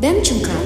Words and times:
BEM 0.00 0.16
Cengkram. 0.24 0.64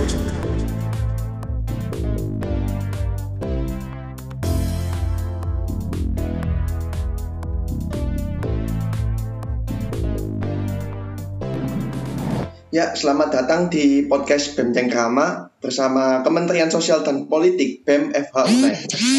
Ya, 12.70 12.94
selamat 12.94 13.34
datang 13.34 13.74
di 13.74 14.06
podcast 14.06 14.54
BEM 14.54 14.70
Cengkrama 14.70 15.50
bersama 15.58 16.22
Kementerian 16.22 16.70
Sosial 16.70 17.02
dan 17.02 17.26
Politik 17.26 17.82
BEM 17.82 18.14
FH. 18.14 18.38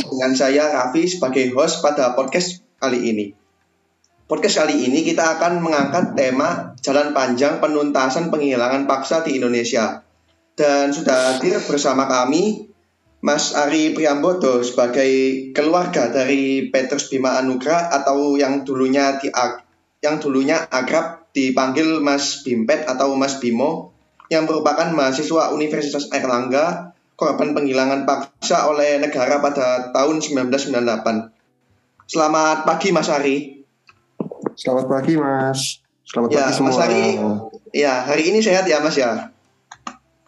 Dengan 0.08 0.32
saya 0.32 0.72
Raffi 0.72 1.12
sebagai 1.12 1.52
host 1.52 1.84
pada 1.84 2.16
podcast 2.16 2.64
kali 2.80 3.04
ini. 3.12 3.36
Podcast 4.32 4.64
kali 4.64 4.80
ini 4.80 5.04
kita 5.04 5.36
akan 5.36 5.60
mengangkat 5.60 6.16
tema 6.16 6.72
jalan 6.80 7.12
panjang 7.12 7.60
penuntasan 7.60 8.32
penghilangan 8.32 8.88
paksa 8.88 9.28
di 9.28 9.44
Indonesia. 9.44 10.05
Dan 10.56 10.96
sudah 10.96 11.36
hadir 11.36 11.60
bersama 11.68 12.08
kami 12.08 12.72
Mas 13.20 13.52
Ari 13.52 13.92
Priambodo 13.92 14.64
sebagai 14.64 15.10
keluarga 15.52 16.08
dari 16.08 16.72
Petrus 16.72 17.12
Bima 17.12 17.36
Anugrah 17.36 17.92
atau 17.92 18.40
yang 18.40 18.64
dulunya 18.64 19.20
di 19.20 19.28
yang 20.00 20.22
dulunya 20.24 20.64
akrab 20.70 21.28
dipanggil 21.36 22.00
Mas 22.00 22.46
Bimpet 22.48 22.88
atau 22.88 23.20
Mas 23.20 23.42
Bimo 23.44 23.92
yang 24.32 24.48
merupakan 24.48 24.88
mahasiswa 24.96 25.52
Universitas 25.52 26.08
Airlangga 26.16 26.96
korban 27.20 27.52
penghilangan 27.52 28.08
paksa 28.08 28.72
oleh 28.72 29.02
negara 29.02 29.44
pada 29.44 29.92
tahun 29.92 30.24
1998. 30.24 31.36
Selamat 32.06 32.58
pagi 32.64 32.90
Mas 32.94 33.10
Ari. 33.12 33.66
Selamat 34.56 34.86
pagi 34.88 35.14
Mas. 35.20 35.82
Selamat 36.06 36.30
ya, 36.32 36.46
pagi 36.48 36.56
semua. 36.56 36.70
Mas 36.72 36.80
Ari. 36.80 37.06
Ya, 37.76 37.94
hari 38.06 38.24
ini 38.30 38.40
sehat 38.40 38.70
ya 38.70 38.80
Mas 38.80 38.96
ya? 38.96 39.35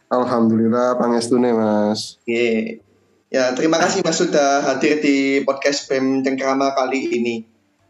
Alhamdulillah 0.07 0.95
pangestune 0.95 1.51
Mas. 1.51 2.15
Ye. 2.23 2.79
Ya, 3.27 3.51
terima 3.51 3.75
kasih 3.75 4.07
Mas 4.07 4.15
sudah 4.15 4.63
hadir 4.63 5.03
di 5.03 5.43
podcast 5.43 5.83
BEM 5.91 6.23
Cengkrama 6.23 6.71
kali 6.79 7.11
ini. 7.11 7.43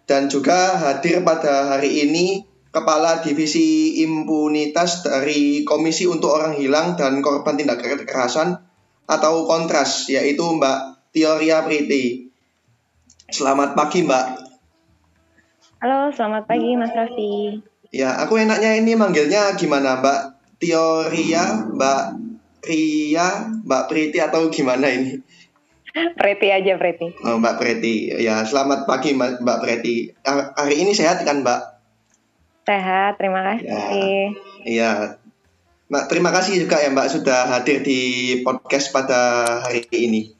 Dan 0.09 0.25
juga 0.25 0.81
hadir 0.81 1.21
pada 1.21 1.77
hari 1.77 2.09
ini 2.09 2.41
Kepala 2.73 3.21
Divisi 3.21 4.01
Impunitas 4.01 5.05
dari 5.05 5.61
Komisi 5.61 6.09
untuk 6.09 6.33
Orang 6.33 6.57
Hilang 6.57 6.97
dan 6.97 7.21
Korban 7.21 7.53
Tindak 7.53 7.85
Kekerasan 7.85 8.65
atau 9.05 9.45
Kontras, 9.45 10.09
yaitu 10.09 10.41
Mbak 10.41 11.13
Teoria 11.13 11.61
Priti. 11.69 12.33
Selamat 13.29 13.77
pagi 13.77 14.01
Mbak. 14.01 14.25
Halo, 15.85 16.09
selamat 16.09 16.49
pagi 16.49 16.73
Mas 16.73 16.89
Raffi. 16.97 17.61
Ya, 17.93 18.17
aku 18.25 18.41
enaknya 18.41 18.73
ini 18.73 18.97
manggilnya 18.97 19.53
gimana 19.53 20.01
Mbak 20.01 20.36
Teoria, 20.57 21.69
Mbak 21.69 22.03
Ria, 22.65 23.27
Mbak 23.61 23.83
Priti 23.89 24.17
atau 24.17 24.49
gimana 24.49 24.89
ini? 24.89 25.21
Preti 26.17 26.49
aja 26.49 26.77
Preti. 26.77 27.13
Oh, 27.25 27.37
Mbak 27.37 27.55
Preti. 27.57 28.09
Ya, 28.21 28.41
selamat 28.45 28.89
pagi 28.89 29.13
Mbak 29.17 29.59
Preti. 29.61 30.13
Hari 30.25 30.75
ini 30.77 30.93
sehat 30.97 31.21
kan 31.25 31.41
Mbak? 31.45 31.61
Sehat, 32.65 33.21
terima 33.21 33.41
kasih. 33.41 34.35
Iya. 34.65 35.21
Nah, 35.87 36.03
terima 36.11 36.35
kasih 36.35 36.67
juga 36.67 36.83
ya 36.83 36.91
Mbak 36.91 37.09
sudah 37.09 37.47
hadir 37.47 37.79
di 37.85 38.01
podcast 38.43 38.91
pada 38.91 39.45
hari 39.63 39.87
ini. 39.93 40.35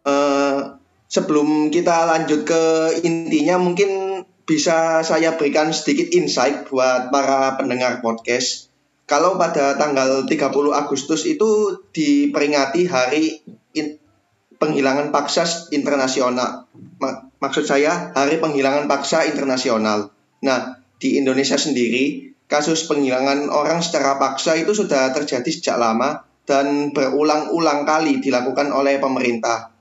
Uh, 0.00 0.80
sebelum 1.12 1.68
kita 1.68 2.08
lanjut 2.08 2.48
ke 2.48 2.62
intinya, 3.04 3.60
mungkin 3.60 4.09
bisa 4.50 5.06
saya 5.06 5.38
berikan 5.38 5.70
sedikit 5.70 6.10
insight 6.10 6.66
buat 6.66 7.14
para 7.14 7.54
pendengar 7.54 8.02
podcast. 8.02 8.66
Kalau 9.06 9.38
pada 9.38 9.78
tanggal 9.78 10.26
30 10.26 10.74
Agustus 10.74 11.22
itu 11.22 11.78
diperingati 11.94 12.90
Hari 12.90 13.46
in, 13.78 13.94
Penghilangan 14.58 15.14
Paksa 15.14 15.70
Internasional 15.70 16.66
maksud 17.40 17.64
saya 17.64 18.12
Hari 18.12 18.38
Penghilangan 18.38 18.86
Paksa 18.86 19.24
Internasional. 19.26 20.12
Nah, 20.44 20.78
di 21.00 21.16
Indonesia 21.16 21.56
sendiri, 21.56 22.36
kasus 22.46 22.84
penghilangan 22.84 23.48
orang 23.48 23.80
secara 23.80 24.20
paksa 24.20 24.60
itu 24.60 24.76
sudah 24.76 25.10
terjadi 25.16 25.48
sejak 25.48 25.80
lama 25.80 26.28
dan 26.44 26.92
berulang-ulang 26.92 27.88
kali 27.88 28.20
dilakukan 28.20 28.68
oleh 28.70 29.00
pemerintah. 29.00 29.72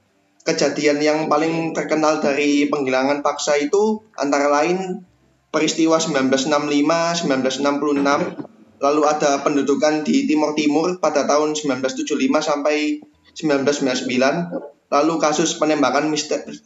Kejadian 0.47 1.03
yang 1.03 1.19
paling 1.27 1.75
terkenal 1.75 2.23
dari 2.23 2.71
penghilangan 2.71 3.19
paksa 3.19 3.59
itu 3.59 4.01
antara 4.15 4.47
lain 4.47 5.03
peristiwa 5.51 5.99
1965, 5.99 7.27
1966, 7.27 8.79
lalu 8.79 9.01
ada 9.03 9.43
pendudukan 9.43 10.07
di 10.07 10.23
Timur 10.29 10.55
Timur 10.55 10.97
pada 11.03 11.27
tahun 11.27 11.57
1975 11.57 12.15
sampai 12.39 13.03
1999, 13.35 14.89
lalu 14.89 15.13
kasus 15.19 15.59
penembakan 15.59 16.09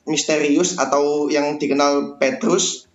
misterius 0.06 0.78
atau 0.78 1.28
yang 1.34 1.58
dikenal 1.58 2.22
Petrus, 2.22 2.88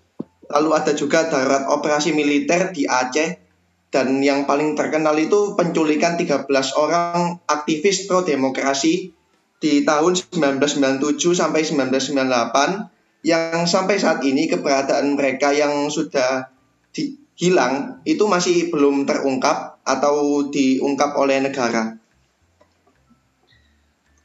lalu 0.48 0.72
ada 0.78 0.94
juga 0.94 1.26
darat 1.26 1.66
operasi 1.68 2.14
militer 2.14 2.70
di 2.72 2.86
Aceh, 2.86 3.42
dan 3.88 4.20
yang 4.20 4.44
paling 4.44 4.76
terkenal 4.76 5.16
itu 5.16 5.56
penculikan 5.56 6.20
13 6.20 6.48
orang 6.76 7.40
aktivis 7.48 8.04
pro 8.04 8.20
demokrasi 8.20 9.16
di 9.58 9.82
tahun 9.82 10.14
1997 10.14 11.34
sampai 11.34 11.66
1998 11.66 13.26
yang 13.26 13.66
sampai 13.66 13.98
saat 13.98 14.22
ini 14.22 14.46
keberadaan 14.46 15.18
mereka 15.18 15.50
yang 15.50 15.90
sudah 15.90 16.46
di, 16.94 17.18
hilang 17.34 18.02
itu 18.06 18.22
masih 18.30 18.70
belum 18.70 19.02
terungkap 19.06 19.82
atau 19.82 20.46
diungkap 20.50 21.18
oleh 21.18 21.42
negara. 21.42 21.98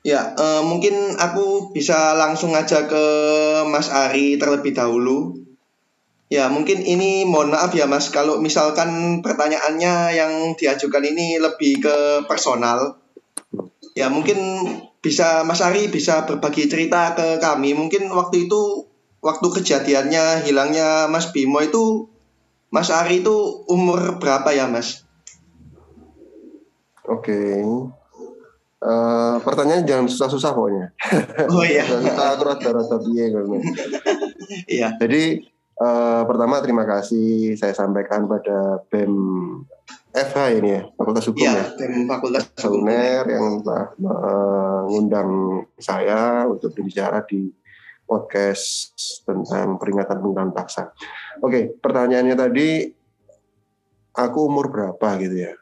Ya, 0.04 0.36
uh, 0.36 0.62
mungkin 0.68 1.16
aku 1.16 1.72
bisa 1.72 2.12
langsung 2.20 2.52
aja 2.52 2.84
ke 2.92 3.04
Mas 3.72 3.88
Ari 3.88 4.36
terlebih 4.36 4.76
dahulu. 4.76 5.40
Ya, 6.28 6.52
mungkin 6.52 6.84
ini 6.84 7.24
mohon 7.24 7.56
maaf 7.56 7.72
ya 7.72 7.88
Mas, 7.88 8.12
kalau 8.12 8.44
misalkan 8.44 9.22
pertanyaannya 9.24 9.94
yang 10.12 10.34
diajukan 10.60 11.08
ini 11.08 11.40
lebih 11.40 11.80
ke 11.80 11.96
personal. 12.28 13.00
Ya, 13.96 14.12
mungkin 14.12 14.36
bisa 15.04 15.44
Mas 15.44 15.60
Ari 15.60 15.92
bisa 15.92 16.24
berbagi 16.24 16.72
cerita 16.72 17.12
ke 17.12 17.44
kami. 17.44 17.76
Mungkin 17.76 18.08
waktu 18.16 18.48
itu, 18.48 18.88
waktu 19.20 19.48
kejadiannya 19.52 20.48
hilangnya 20.48 21.12
Mas 21.12 21.36
Bimo 21.36 21.60
itu, 21.60 22.08
Mas 22.72 22.88
Ari 22.88 23.20
itu 23.20 23.68
umur 23.68 24.18
berapa 24.18 24.56
ya 24.56 24.72
Mas? 24.72 25.04
Oke, 27.04 27.36
okay. 27.36 27.60
Uh, 28.84 29.40
pertanyaan 29.44 29.88
jangan 29.88 30.08
susah-susah 30.12 30.52
pokoknya. 30.56 30.92
Oh 31.52 31.64
iya. 31.64 31.88
Kita 32.04 32.36
rada-rada 32.36 33.00
piye 33.00 33.32
Iya. 34.68 35.00
Jadi 35.00 35.40
uh, 35.80 36.28
pertama 36.28 36.60
terima 36.60 36.84
kasih 36.84 37.56
saya 37.56 37.72
sampaikan 37.72 38.28
pada 38.28 38.84
BEM 38.92 39.16
FH 40.14 40.38
ini 40.62 40.70
ya, 40.78 40.82
Fakultas 40.94 41.26
Hukum 41.26 41.42
ya. 41.42 41.58
ya. 41.58 41.66
BEM 41.74 42.06
Fakultas 42.06 42.46
Hukum 42.62 42.86
yang 42.86 43.66
telah 43.66 43.86
mengundang 43.98 45.30
saya 45.82 46.46
untuk 46.46 46.70
berbicara 46.78 47.26
di 47.26 47.50
podcast 48.06 48.94
tentang 49.26 49.82
peringatan 49.82 50.22
penggunaan 50.22 50.54
paksa. 50.54 50.94
Oke, 51.42 51.74
pertanyaannya 51.82 52.36
tadi 52.38 52.86
aku 54.14 54.40
umur 54.46 54.70
berapa 54.70 55.08
gitu 55.18 55.50
ya? 55.50 55.54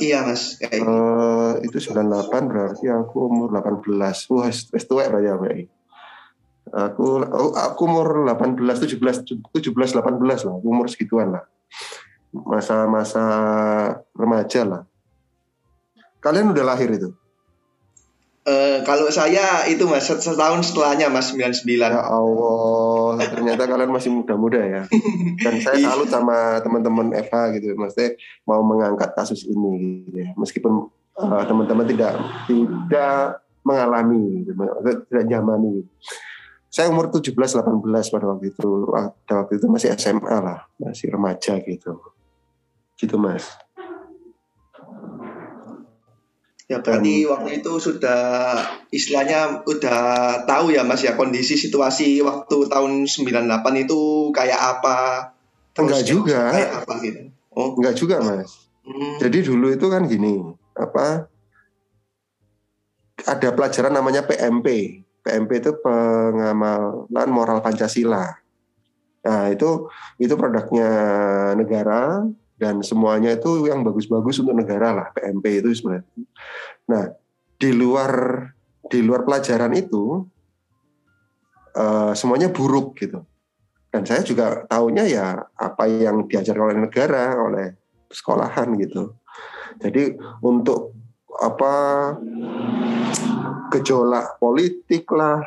Iya 0.00 0.24
mas. 0.24 0.56
Kayak 0.56 0.88
uh, 0.88 1.52
itu 1.60 1.76
98 1.76 2.32
berarti 2.48 2.88
aku 2.88 3.28
umur 3.28 3.52
18. 3.52 4.32
Wah, 4.32 4.48
es 4.48 4.84
tua 4.88 5.04
berarti 5.12 5.28
ya 5.28 5.36
Mbak. 5.36 5.54
Aku 6.72 7.28
aku 7.52 7.80
umur 7.84 8.24
18 8.24 8.56
17 8.88 9.52
17 9.52 9.52
18 9.52 10.48
lah, 10.48 10.56
umur 10.64 10.88
segituan 10.88 11.36
lah. 11.36 11.44
Masa-masa 12.32 13.24
remaja 14.16 14.64
lah. 14.64 14.82
Kalian 16.24 16.56
udah 16.56 16.64
lahir 16.64 16.88
itu? 16.88 17.12
Uh, 18.42 18.82
kalau 18.82 19.06
saya 19.06 19.70
itu 19.70 19.86
mas 19.86 20.10
setahun 20.10 20.66
setelahnya 20.66 21.06
mas 21.06 21.30
99 21.30 21.62
Ya 21.78 22.02
Allah 22.02 23.14
ternyata 23.22 23.70
kalian 23.70 23.94
masih 23.94 24.10
muda-muda 24.10 24.58
ya 24.58 24.82
Dan 25.38 25.62
saya 25.62 25.78
salut 25.78 26.10
sama 26.10 26.58
teman-teman 26.58 27.14
Eva 27.14 27.54
gitu 27.54 27.70
Maksudnya 27.78 28.18
mau 28.42 28.58
mengangkat 28.66 29.14
kasus 29.14 29.46
ini 29.46 30.02
gitu 30.10 30.18
ya. 30.26 30.34
Meskipun 30.34 30.90
uh, 31.22 31.42
teman-teman 31.46 31.86
tidak 31.86 32.18
tidak 32.50 33.46
mengalami 33.62 34.42
gitu, 34.42 34.58
Tidak 34.58 35.24
nyamani 35.30 35.78
gitu. 35.78 35.90
Saya 36.66 36.90
umur 36.90 37.14
17-18 37.14 37.38
pada 38.10 38.26
waktu 38.26 38.50
itu 38.50 38.90
Pada 38.90 39.34
waktu 39.46 39.54
itu 39.54 39.66
masih 39.70 39.94
SMA 39.94 40.36
lah 40.42 40.66
Masih 40.82 41.14
remaja 41.14 41.62
gitu 41.62 41.94
Gitu 43.02 43.18
mas 43.18 43.50
Ya 46.72 46.80
berarti 46.80 47.28
hmm. 47.28 47.28
waktu 47.28 47.50
itu 47.60 47.72
sudah 47.76 48.22
istilahnya 48.88 49.60
udah 49.68 50.00
tahu 50.48 50.72
ya 50.72 50.80
Mas 50.88 51.04
ya 51.04 51.12
kondisi 51.20 51.60
situasi 51.60 52.24
waktu 52.24 52.64
tahun 52.64 53.04
98 53.04 53.84
itu 53.84 54.32
kayak 54.32 54.56
apa? 54.56 54.98
Enggak 55.76 56.08
juga. 56.08 56.48
Kayak 56.48 56.72
apa 56.80 56.92
gitu. 57.04 57.20
Oh. 57.52 57.76
Enggak 57.76 57.94
juga 58.00 58.24
Mas. 58.24 58.72
Hmm. 58.88 59.20
Jadi 59.20 59.44
dulu 59.44 59.68
itu 59.68 59.86
kan 59.92 60.08
gini, 60.08 60.40
apa 60.72 61.28
ada 63.28 63.48
pelajaran 63.52 63.92
namanya 63.92 64.24
PMP. 64.24 64.98
PMP 65.22 65.50
itu 65.60 65.76
pengamalan 65.78 67.28
moral 67.30 67.60
Pancasila. 67.60 68.32
Nah, 69.22 69.46
itu 69.54 69.86
itu 70.18 70.34
produknya 70.34 70.90
negara 71.54 72.26
dan 72.62 72.78
semuanya 72.86 73.34
itu 73.34 73.66
yang 73.66 73.82
bagus-bagus 73.82 74.38
untuk 74.38 74.54
negara 74.54 74.94
lah 74.94 75.06
PMP 75.10 75.58
itu 75.58 75.74
sebenarnya. 75.74 76.06
Nah, 76.86 77.10
di 77.58 77.74
luar 77.74 78.12
di 78.86 79.02
luar 79.02 79.26
pelajaran 79.26 79.74
itu 79.74 80.22
uh, 81.74 82.14
semuanya 82.14 82.54
buruk 82.54 82.94
gitu. 83.02 83.26
Dan 83.90 84.06
saya 84.06 84.22
juga 84.22 84.62
tahunya 84.70 85.04
ya 85.10 85.42
apa 85.58 85.90
yang 85.90 86.30
diajarkan 86.30 86.70
oleh 86.70 86.78
negara, 86.86 87.34
oleh 87.34 87.66
sekolahan 88.14 88.78
gitu. 88.78 89.18
Jadi 89.82 90.14
untuk 90.46 90.94
apa 91.42 91.74
gejolak 93.74 94.38
politik 94.38 95.04
lah, 95.12 95.44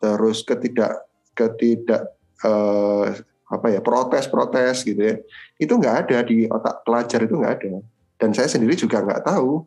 terus 0.00 0.40
ketidak 0.40 1.04
ketidak 1.36 2.16
eh, 2.44 3.08
apa 3.52 3.68
ya 3.68 3.84
protes-protes 3.84 4.88
gitu 4.88 5.00
ya, 5.00 5.14
itu 5.60 5.72
nggak 5.76 5.96
ada 6.08 6.18
di 6.24 6.48
otak 6.48 6.80
pelajar 6.88 7.20
itu 7.22 7.36
nggak 7.36 7.54
ada. 7.60 7.72
Dan 8.16 8.32
saya 8.32 8.48
sendiri 8.48 8.72
juga 8.72 9.04
nggak 9.04 9.28
tahu, 9.28 9.60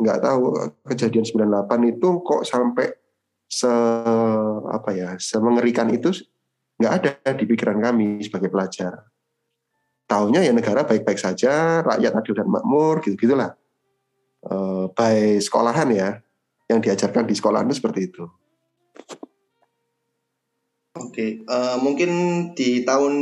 nggak 0.00 0.18
tahu 0.24 0.42
kejadian 0.88 1.24
98 1.28 1.92
itu 1.92 2.08
kok 2.24 2.42
sampai 2.48 2.88
se 3.46 3.70
apa 4.66 4.90
ya 4.90 5.14
semengerikan 5.22 5.86
itu 5.94 6.10
nggak 6.80 6.92
ada 6.92 7.30
di 7.36 7.44
pikiran 7.44 7.78
kami 7.78 8.24
sebagai 8.24 8.48
pelajar. 8.48 9.06
Tahunya 10.06 10.46
ya 10.46 10.52
negara 10.54 10.86
baik-baik 10.86 11.18
saja, 11.18 11.82
rakyat 11.82 12.12
adil 12.14 12.34
dan 12.38 12.46
makmur, 12.46 13.02
gitu 13.02 13.18
gitulah. 13.26 13.58
E, 14.38 14.54
by 14.94 15.42
sekolahan 15.42 15.90
ya, 15.90 16.22
yang 16.70 16.78
diajarkan 16.78 17.26
di 17.26 17.34
sekolah 17.34 17.66
itu 17.66 17.74
seperti 17.74 18.00
itu. 18.06 18.24
Oke, 20.96 21.44
uh, 21.44 21.76
mungkin 21.76 22.10
di 22.56 22.80
tahun 22.80 23.14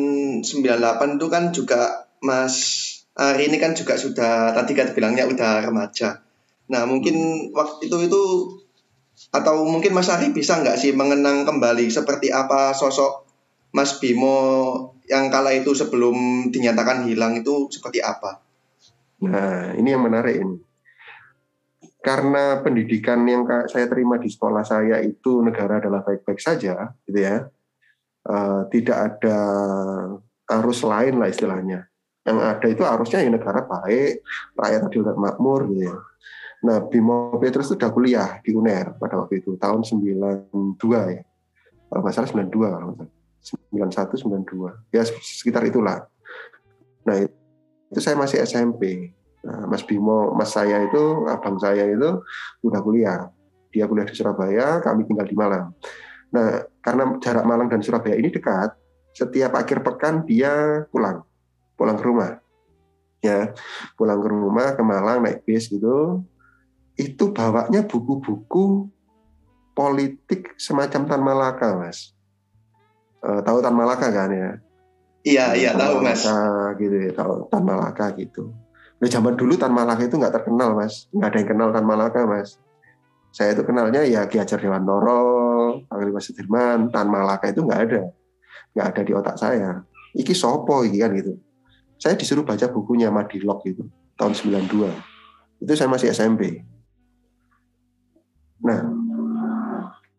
98 0.47 1.19
itu 1.19 1.27
kan 1.27 1.51
juga 1.51 2.07
Mas 2.23 2.55
Ari 3.15 3.47
ini 3.51 3.59
kan 3.63 3.75
juga 3.79 3.95
sudah 3.95 4.55
tadi 4.55 4.75
kan 4.75 4.91
bilangnya 4.95 5.27
udah 5.27 5.63
remaja. 5.71 6.23
Nah 6.71 6.83
mungkin 6.87 7.49
waktu 7.55 7.87
itu 7.87 8.11
itu 8.11 8.23
atau 9.31 9.63
mungkin 9.67 9.95
Mas 9.95 10.11
Ari 10.11 10.31
bisa 10.35 10.59
nggak 10.59 10.79
sih 10.79 10.95
mengenang 10.95 11.47
kembali 11.47 11.87
seperti 11.91 12.35
apa 12.35 12.75
sosok 12.75 13.27
Mas 13.75 13.99
Bimo 14.03 14.39
yang 15.11 15.31
kala 15.31 15.55
itu 15.55 15.75
sebelum 15.75 16.49
dinyatakan 16.51 17.07
hilang 17.07 17.39
itu 17.39 17.71
seperti 17.71 18.03
apa? 18.03 18.43
Nah 19.23 19.75
ini 19.79 19.95
yang 19.95 20.03
menarik 20.03 20.43
ini 20.43 20.59
karena 22.05 22.61
pendidikan 22.61 23.25
yang 23.25 23.49
saya 23.65 23.89
terima 23.89 24.21
di 24.21 24.29
sekolah 24.29 24.61
saya 24.61 25.01
itu 25.01 25.41
negara 25.41 25.81
adalah 25.81 26.05
baik-baik 26.05 26.37
saja, 26.37 26.93
gitu 27.09 27.17
ya, 27.17 27.49
uh, 28.29 28.69
tidak 28.69 28.97
ada 28.97 29.39
arus 30.61 30.81
lain 30.85 31.21
lah 31.21 31.29
istilahnya. 31.29 31.89
Yang 32.25 32.39
ada 32.41 32.67
itu 32.69 32.83
arusnya 32.85 33.21
ya 33.21 33.31
negara 33.33 33.65
baik, 33.69 34.25
rakyat 34.57 34.81
adil 34.89 35.03
dan 35.05 35.17
makmur, 35.21 35.69
gitu 35.69 35.93
ya. 35.93 35.97
Nah, 36.65 36.81
Bimo 36.89 37.37
Petrus 37.37 37.69
itu 37.69 37.77
sudah 37.77 37.93
kuliah 37.93 38.41
di 38.41 38.57
UNER 38.57 38.97
pada 38.97 39.21
waktu 39.21 39.45
itu, 39.45 39.61
tahun 39.61 39.85
92 39.85 40.49
ya. 41.13 41.23
Kalau 41.93 42.01
nggak 42.01 42.15
salah 42.17 42.29
92, 42.33 43.05
91, 43.77 44.17
92. 44.49 44.73
Ya 44.89 45.05
sekitar 45.05 45.61
itulah. 45.69 46.09
Nah, 47.05 47.29
itu 47.93 48.01
saya 48.01 48.17
masih 48.17 48.41
SMP 48.41 49.13
Nah, 49.45 49.69
Mas 49.69 49.85
Bimo, 49.85 50.33
Mas 50.33 50.57
saya 50.57 50.81
itu, 50.89 51.29
abang 51.29 51.61
saya 51.61 51.85
itu 51.85 52.25
udah 52.65 52.81
kuliah. 52.81 53.29
Dia 53.69 53.85
kuliah 53.85 54.09
di 54.09 54.17
Surabaya, 54.17 54.81
kami 54.81 55.05
tinggal 55.05 55.29
di 55.29 55.37
Malang. 55.37 55.77
Nah, 56.35 56.67
karena 56.83 57.15
jarak 57.23 57.47
Malang 57.47 57.71
dan 57.71 57.79
Surabaya 57.79 58.19
ini 58.19 58.35
dekat, 58.35 58.75
setiap 59.15 59.55
akhir 59.55 59.87
pekan 59.87 60.27
dia 60.27 60.83
pulang, 60.91 61.23
pulang 61.79 61.95
ke 61.95 62.05
rumah. 62.05 62.43
Ya, 63.23 63.55
pulang 63.95 64.19
ke 64.19 64.29
rumah 64.29 64.75
ke 64.75 64.83
Malang 64.83 65.23
naik 65.23 65.47
bis 65.47 65.71
gitu. 65.71 66.27
Itu 66.99 67.31
bawanya 67.31 67.87
buku-buku 67.87 68.91
politik 69.79 70.59
semacam 70.59 71.03
Tan 71.07 71.23
Malaka, 71.23 71.79
Mas. 71.79 72.11
E, 73.23 73.29
tahu 73.47 73.59
Tan 73.63 73.75
Malaka 73.79 74.11
kan 74.11 74.31
ya? 74.35 74.51
Iya, 75.25 75.47
iya 75.55 75.71
tahu 75.79 76.03
Mas. 76.03 76.27
gitu 76.83 76.97
ya, 76.99 77.11
tahu 77.15 77.47
Tan 77.49 77.63
Malaka 77.63 78.11
gitu 78.19 78.51
Nah, 79.03 79.11
zaman 79.11 79.35
dulu 79.35 79.59
Tan 79.59 79.75
Malaka 79.75 80.07
itu 80.07 80.17
nggak 80.17 80.35
terkenal, 80.43 80.79
Mas. 80.79 81.11
Nggak 81.11 81.29
ada 81.29 81.39
yang 81.39 81.49
kenal 81.51 81.69
Tan 81.75 81.85
Malaka, 81.87 82.21
Mas. 82.25 82.57
Saya 83.35 83.59
itu 83.59 83.67
kenalnya 83.67 84.07
ya 84.07 84.31
Ki 84.31 84.39
Hajar 84.39 84.63
Dewantoro, 84.63 85.83
Panglima 85.91 86.23
Sudirman, 86.23 86.95
Tan 86.95 87.11
Malaka 87.11 87.51
itu 87.51 87.67
nggak 87.67 87.81
ada. 87.91 88.03
Nggak 88.79 88.87
ada 88.95 89.01
di 89.03 89.13
otak 89.13 89.37
saya. 89.43 89.83
Iki 90.15 90.31
sopo 90.31 90.87
iki 90.87 91.03
kan 91.03 91.11
gitu. 91.19 91.35
Saya 91.99 92.15
disuruh 92.15 92.47
baca 92.47 92.71
bukunya 92.71 93.11
Madilog 93.11 93.59
gitu, 93.67 93.91
tahun 94.15 94.39
92. 94.39 95.67
Itu 95.67 95.73
saya 95.75 95.91
masih 95.91 96.15
SMP. 96.15 96.63
Nah, 98.63 98.87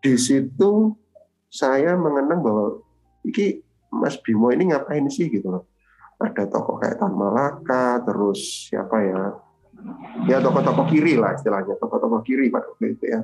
di 0.03 0.19
situ 0.19 0.99
saya 1.47 1.95
mengenang 1.95 2.43
bahwa 2.43 2.83
iki 3.23 3.63
Mas 3.95 4.19
Bimo 4.19 4.51
ini 4.51 4.75
ngapain 4.75 5.07
sih 5.07 5.31
gitu 5.31 5.63
ada 6.19 6.43
tokoh 6.47 6.79
kayak 6.79 6.99
Tan 6.99 7.11
Malaka, 7.15 8.03
terus 8.03 8.71
siapa 8.71 9.03
ya? 9.03 9.35
Ya 10.25 10.41
tokoh-tokoh 10.41 10.89
kiri 10.89 11.17
lah 11.19 11.37
istilahnya, 11.37 11.77
tokoh-tokoh 11.77 12.25
kiri 12.25 12.49
pada 12.49 12.69
waktu 12.69 12.97
itu 12.97 13.05
ya. 13.05 13.21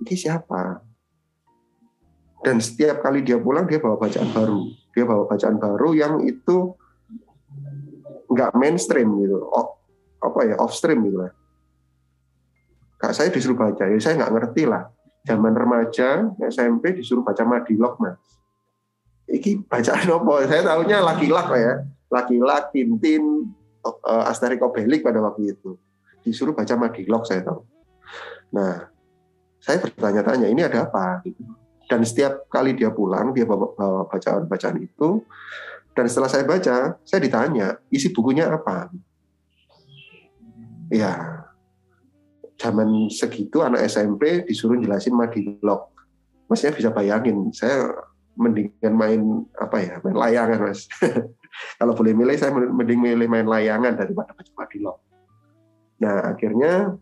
Ini 0.00 0.14
siapa? 0.16 0.80
Dan 2.40 2.60
setiap 2.60 3.04
kali 3.04 3.24
dia 3.24 3.36
pulang 3.40 3.68
dia 3.68 3.80
bawa 3.80 4.00
bacaan 4.00 4.28
baru. 4.32 4.60
Dia 4.96 5.04
bawa 5.04 5.24
bacaan 5.28 5.56
baru 5.60 5.88
yang 5.92 6.14
itu 6.24 6.72
nggak 8.32 8.52
mainstream 8.56 9.16
gitu, 9.20 9.38
off, 9.52 9.80
apa 10.20 10.40
ya 10.48 10.54
off 10.60 10.72
stream 10.72 11.04
gitu 11.04 11.20
lah. 11.24 11.32
Kak 12.96 13.12
saya 13.12 13.28
disuruh 13.28 13.56
baca, 13.56 13.84
ya 13.84 13.96
saya 14.00 14.16
nggak 14.16 14.32
ngerti 14.32 14.64
lah. 14.64 14.88
Zaman 15.26 15.52
remaja 15.52 16.32
SMP 16.48 16.96
disuruh 16.96 17.20
baca 17.26 17.42
Madilog 17.44 17.98
mas. 18.00 18.16
Iki 19.26 19.66
bacaan 19.66 20.06
apa? 20.06 20.32
Saya 20.46 20.62
tahunya 20.64 20.98
laki-laki 21.02 21.58
ya 21.60 21.74
laki-laki 22.10 22.86
Tintin, 22.86 23.50
uh, 24.02 24.30
Asterix 24.30 24.60
Obelix 24.62 25.00
pada 25.02 25.22
waktu 25.22 25.54
itu. 25.54 25.78
Disuruh 26.26 26.52
baca 26.52 26.74
Madilog 26.74 27.22
saya 27.22 27.46
tahu. 27.46 27.62
Nah, 28.54 28.90
saya 29.62 29.78
bertanya-tanya 29.82 30.46
ini 30.50 30.62
ada 30.66 30.86
apa 30.86 31.22
gitu. 31.26 31.42
Dan 31.86 32.02
setiap 32.02 32.50
kali 32.50 32.74
dia 32.74 32.90
pulang 32.90 33.30
dia 33.30 33.46
bawa, 33.46 33.70
bacaan-bacaan 34.10 34.82
itu 34.82 35.22
dan 35.96 36.04
setelah 36.12 36.28
saya 36.28 36.44
baca, 36.44 37.00
saya 37.08 37.20
ditanya 37.24 37.80
isi 37.88 38.12
bukunya 38.12 38.52
apa. 38.52 38.92
Ya, 40.92 41.40
zaman 42.60 43.08
segitu 43.08 43.64
anak 43.64 43.88
SMP 43.88 44.44
disuruh 44.44 44.76
jelasin 44.76 45.16
Madilog. 45.16 45.88
Maksudnya 46.52 46.76
bisa 46.76 46.90
bayangin, 46.92 47.48
saya 47.56 47.88
mendingan 48.36 48.92
main 48.92 49.22
apa 49.56 49.76
ya, 49.80 49.94
main 50.04 50.14
layangan 50.20 50.68
mas. 50.68 50.84
Kalau 51.76 51.92
boleh 51.92 52.12
milih, 52.16 52.36
saya 52.36 52.52
mending 52.52 53.00
milih 53.00 53.28
main 53.28 53.44
layangan 53.44 53.96
daripada 53.96 54.32
baca 54.32 54.52
Madilog. 54.56 54.96
Nah, 56.00 56.32
akhirnya 56.32 56.96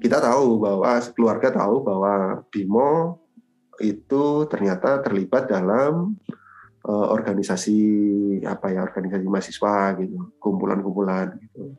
kita 0.00 0.16
tahu 0.20 0.56
bahwa 0.56 0.96
keluarga 1.12 1.48
tahu 1.52 1.84
bahwa 1.84 2.40
Bimo 2.48 3.20
itu 3.80 4.48
ternyata 4.48 5.00
terlibat 5.04 5.48
dalam 5.48 6.16
uh, 6.88 7.06
organisasi 7.12 7.80
apa 8.44 8.72
ya 8.72 8.84
organisasi 8.84 9.24
mahasiswa 9.28 9.76
gitu 10.00 10.32
kumpulan-kumpulan 10.40 11.36
gitu. 11.40 11.76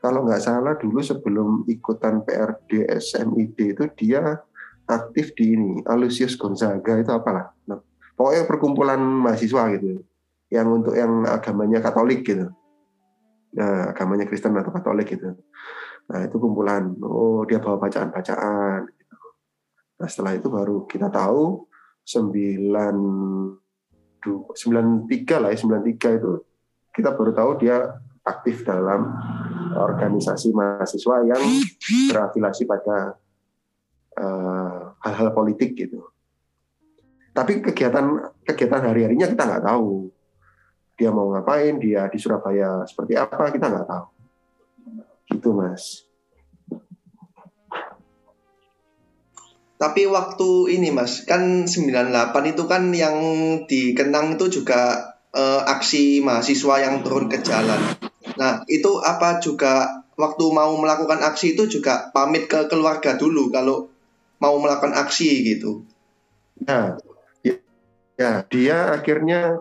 Kalau 0.00 0.24
nggak 0.24 0.40
salah 0.44 0.76
dulu 0.76 1.00
sebelum 1.00 1.64
ikutan 1.64 2.24
PRD 2.24 2.88
SMID 3.00 3.56
itu 3.76 3.84
dia 3.96 4.40
aktif 4.84 5.32
di 5.32 5.56
ini 5.56 5.80
Alusius 5.88 6.36
Gonzaga 6.36 7.00
itu 7.00 7.08
apalah. 7.08 7.56
Nah, 7.64 7.80
pokoknya 8.16 8.44
perkumpulan 8.44 9.00
mahasiswa 9.00 9.64
gitu 9.76 10.04
yang 10.52 10.68
untuk 10.70 10.94
yang 10.96 11.24
agamanya 11.24 11.80
Katolik 11.80 12.24
gitu. 12.26 12.52
Nah, 13.54 13.94
agamanya 13.94 14.26
Kristen 14.26 14.56
atau 14.58 14.74
Katolik 14.74 15.14
gitu. 15.14 15.38
Nah, 16.10 16.20
itu 16.26 16.36
kumpulan. 16.36 16.92
Oh, 17.00 17.46
dia 17.48 17.62
bawa 17.62 17.80
bacaan-bacaan. 17.80 18.80
Gitu. 18.90 19.16
Nah, 20.00 20.08
setelah 20.10 20.36
itu 20.36 20.48
baru 20.50 20.84
kita 20.90 21.08
tahu 21.08 21.64
9 22.04 22.60
93 24.24 25.40
lah 25.40 25.52
ya, 25.52 25.58
93 25.60 26.18
itu 26.20 26.32
kita 26.94 27.10
baru 27.12 27.32
tahu 27.34 27.50
dia 27.60 28.00
aktif 28.24 28.64
dalam 28.64 29.12
organisasi 29.74 30.54
mahasiswa 30.54 31.16
yang 31.28 31.42
berafiliasi 32.08 32.64
pada 32.64 33.18
eh, 34.16 34.80
hal-hal 35.04 35.28
uh, 35.28 35.34
politik 35.34 35.74
gitu. 35.76 36.00
Tapi 37.34 37.60
kegiatan 37.60 38.30
kegiatan 38.46 38.82
hari-harinya 38.86 39.26
kita 39.26 39.42
nggak 39.42 39.64
tahu 39.66 40.08
dia 40.94 41.10
mau 41.10 41.30
ngapain, 41.34 41.78
dia 41.82 42.06
di 42.06 42.18
Surabaya 42.18 42.86
seperti 42.86 43.18
apa, 43.18 43.50
kita 43.50 43.66
nggak 43.66 43.86
tahu. 43.86 44.06
Gitu, 45.30 45.48
Mas. 45.50 46.06
Tapi 49.74 50.06
waktu 50.06 50.78
ini 50.78 50.94
Mas, 50.94 51.26
kan 51.26 51.66
98 51.66 52.30
itu 52.54 52.62
kan 52.70 52.94
yang 52.94 53.16
dikenang 53.66 54.38
itu 54.38 54.62
juga 54.62 55.12
eh, 55.34 55.62
aksi 55.66 56.22
mahasiswa 56.22 56.74
yang 56.78 57.02
turun 57.02 57.26
ke 57.26 57.42
jalan. 57.42 57.98
Nah, 58.38 58.62
itu 58.70 59.02
apa 59.02 59.42
juga 59.42 60.04
waktu 60.14 60.44
mau 60.54 60.72
melakukan 60.78 61.20
aksi 61.26 61.58
itu 61.58 61.66
juga 61.66 62.14
pamit 62.14 62.46
ke 62.46 62.70
keluarga 62.70 63.18
dulu 63.18 63.50
kalau 63.50 63.90
mau 64.38 64.54
melakukan 64.62 64.94
aksi 64.94 65.42
gitu. 65.42 65.82
Nah, 66.62 66.94
ya, 67.42 67.54
ya 68.14 68.30
dia 68.46 68.94
akhirnya 68.94 69.58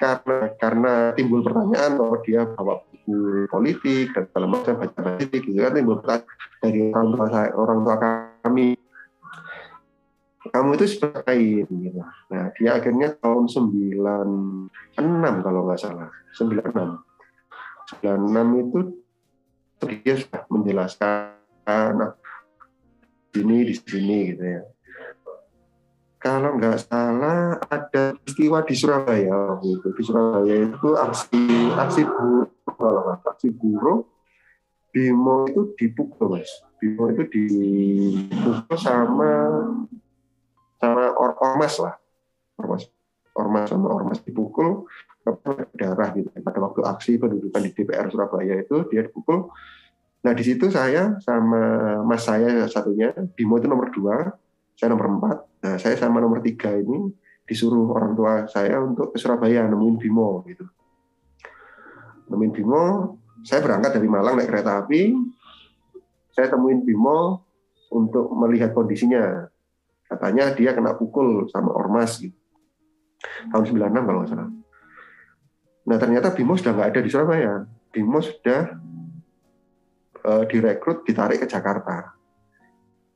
karena 0.00 0.38
karena 0.56 0.92
timbul 1.12 1.44
pertanyaan 1.44 2.00
bahwa 2.00 2.16
dia 2.24 2.48
bawa 2.48 2.80
buku 2.88 3.44
politik 3.52 4.16
dan 4.16 4.24
segala 4.32 4.46
macam 4.48 4.74
baca 4.80 4.96
politik 4.96 5.44
gitu 5.44 5.60
kan 5.60 5.76
timbul 5.76 6.00
pertanyaan 6.00 6.24
dari 6.64 6.80
orang 6.88 7.08
tua 7.12 7.26
saya, 7.28 7.50
orang 7.52 7.78
tua 7.84 7.96
kami 8.40 8.66
kamu 10.50 10.70
itu 10.80 10.84
ngapain 11.04 11.66
gitu. 11.68 12.00
Nah, 12.32 12.44
dia 12.56 12.70
akhirnya 12.80 13.12
tahun 13.20 13.44
96 13.46 13.92
kalau 15.44 15.60
nggak 15.68 15.78
salah. 15.78 16.08
96. 16.32 16.96
96 18.00 18.64
itu 18.64 18.78
dia 20.00 20.14
sudah 20.16 20.42
menjelaskan 20.48 21.92
nah, 21.96 22.12
sini 23.36 23.56
di 23.68 23.74
sini 23.76 24.18
gitu 24.32 24.44
ya. 24.48 24.62
Kalau 26.20 26.60
nggak 26.60 26.84
salah 26.84 27.56
ada 27.72 28.12
peristiwa 28.12 28.60
di 28.68 28.74
Surabaya 28.76 29.56
gitu. 29.64 29.88
Di 29.96 30.02
Surabaya 30.04 30.54
itu 30.68 30.88
aksi 30.92 31.44
aksi 31.80 32.02
buruh 32.04 33.16
aksi 33.24 33.48
buruh 33.56 34.04
Bimo 34.90 35.48
itu 35.48 35.72
dipukul 35.80 36.36
mas. 36.36 36.50
Bimo 36.76 37.08
itu 37.08 37.24
dipukul 37.24 38.76
sama 38.76 39.32
sama 40.76 41.04
or 41.16 41.40
ormas 41.40 41.80
lah. 41.80 41.96
Ormas 42.60 42.84
ormas 43.32 43.72
sama 43.72 43.88
ormas 43.88 44.20
dipukul 44.20 44.84
darah 45.72 46.12
gitu. 46.12 46.28
Pada 46.36 46.58
waktu 46.60 46.80
aksi 46.84 47.16
pendudukan 47.16 47.64
di 47.64 47.70
DPR 47.72 48.12
Surabaya 48.12 48.60
itu 48.60 48.84
dia 48.92 49.08
dipukul 49.08 49.48
Nah 50.20 50.36
di 50.36 50.44
situ 50.44 50.68
saya 50.68 51.16
sama 51.24 51.96
mas 52.04 52.28
saya 52.28 52.68
satunya, 52.68 53.08
Bimo 53.32 53.56
itu 53.56 53.64
nomor 53.64 53.88
dua, 53.88 54.36
saya 54.80 54.96
nomor 54.96 55.12
empat. 55.12 55.36
Nah 55.60 55.76
saya 55.76 55.92
sama 56.00 56.24
nomor 56.24 56.40
tiga 56.40 56.72
ini 56.72 57.12
disuruh 57.44 57.92
orang 57.92 58.16
tua 58.16 58.48
saya 58.48 58.80
untuk 58.80 59.12
ke 59.12 59.20
Surabaya 59.20 59.68
nemuin 59.68 60.00
Bimo 60.00 60.40
gitu. 60.48 60.64
Nemuin 62.32 62.52
Bimo, 62.56 62.84
saya 63.44 63.60
berangkat 63.60 64.00
dari 64.00 64.08
Malang 64.08 64.40
naik 64.40 64.48
kereta 64.48 64.80
api, 64.80 65.12
saya 66.32 66.48
temuin 66.48 66.80
Bimo 66.80 67.44
untuk 67.92 68.32
melihat 68.32 68.72
kondisinya. 68.72 69.52
Katanya 70.08 70.56
dia 70.56 70.72
kena 70.72 70.96
pukul 70.96 71.44
sama 71.52 71.76
ormas 71.76 72.16
gitu. 72.16 72.38
Tahun 73.52 73.66
96 73.68 73.76
kalau 74.08 74.18
nggak 74.24 74.30
salah. 74.32 74.48
Nah 75.84 75.96
ternyata 76.00 76.32
Bimo 76.32 76.56
sudah 76.56 76.72
nggak 76.72 76.88
ada 76.96 77.00
di 77.04 77.10
Surabaya. 77.12 77.68
Bimo 77.92 78.24
sudah 78.24 78.80
uh, 80.24 80.44
direkrut 80.48 81.04
ditarik 81.04 81.44
ke 81.44 81.46
Jakarta. 81.50 82.19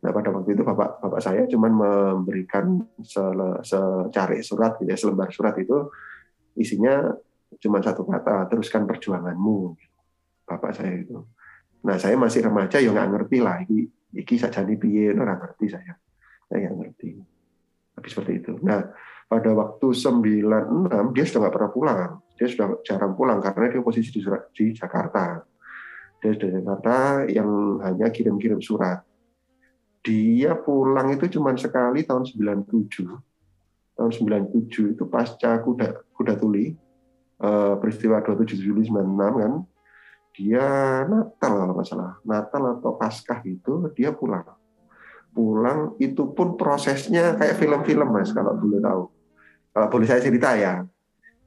Nah 0.05 0.13
pada 0.13 0.29
waktu 0.29 0.53
itu 0.53 0.61
bapak 0.61 1.01
bapak 1.01 1.21
saya 1.25 1.49
cuma 1.49 1.73
memberikan 1.73 2.85
secari 3.01 4.45
surat, 4.45 4.77
gitu 4.77 4.93
ya, 4.93 4.97
selembar 5.01 5.33
surat 5.33 5.57
itu 5.57 5.89
isinya 6.61 7.09
cuma 7.57 7.81
satu 7.81 8.05
kata, 8.05 8.53
teruskan 8.53 8.85
perjuanganmu. 8.85 9.73
Bapak 10.45 10.77
saya 10.77 11.01
itu. 11.01 11.25
Nah 11.89 11.97
saya 11.97 12.21
masih 12.21 12.45
remaja, 12.45 12.77
ya 12.77 12.93
nggak 12.93 13.11
ngerti 13.17 13.39
lah. 13.41 13.65
Iki, 13.65 13.79
iki 14.21 14.35
saja 14.37 14.61
nih 14.61 14.77
piye, 14.77 15.17
nggak 15.17 15.41
ngerti 15.41 15.67
saya. 15.73 15.97
Saya 16.53 16.69
nggak 16.69 16.77
ngerti. 16.85 17.11
Tapi 17.97 18.07
seperti 18.13 18.33
itu. 18.45 18.53
Nah 18.61 18.85
pada 19.25 19.51
waktu 19.57 19.87
96 19.89 21.17
dia 21.17 21.25
sudah 21.25 21.41
nggak 21.49 21.55
pernah 21.57 21.71
pulang. 21.73 22.11
Dia 22.37 22.47
sudah 22.51 22.67
jarang 22.85 23.17
pulang 23.17 23.41
karena 23.41 23.73
dia 23.73 23.81
posisi 23.81 24.13
di, 24.13 24.21
di 24.53 24.65
Jakarta 24.77 25.41
dari 26.25 26.37
Jakarta 26.41 27.29
yang 27.29 27.81
hanya 27.85 28.09
kirim-kirim 28.09 28.61
surat. 28.65 29.05
Dia 30.05 30.53
pulang 30.61 31.17
itu 31.17 31.27
cuma 31.33 31.57
sekali 31.57 32.05
tahun 32.05 32.29
97. 32.29 33.09
Tahun 33.95 34.11
97 34.11 34.95
itu 34.95 35.05
pasca 35.09 35.57
kuda 35.65 36.13
kuda 36.13 36.35
tuli 36.37 36.77
eh, 37.41 37.75
peristiwa 37.81 38.21
27 38.21 38.61
Juli 38.61 38.85
96 38.85 39.41
kan. 39.41 39.53
Dia 40.35 40.67
Natal 41.07 41.53
kalau 41.63 41.73
nggak 41.79 41.87
salah, 41.87 42.19
Natal 42.27 42.63
atau 42.79 42.99
Paskah 42.99 43.41
itu 43.47 43.89
dia 43.95 44.11
pulang. 44.13 44.45
Pulang 45.31 45.95
itu 46.03 46.31
pun 46.35 46.59
prosesnya 46.59 47.39
kayak 47.39 47.57
film-film 47.57 48.09
mas 48.11 48.35
kalau 48.35 48.59
boleh 48.59 48.83
tahu. 48.83 49.03
Kalau 49.75 49.87
boleh 49.91 50.07
saya 50.07 50.23
cerita 50.23 50.59
ya, 50.59 50.83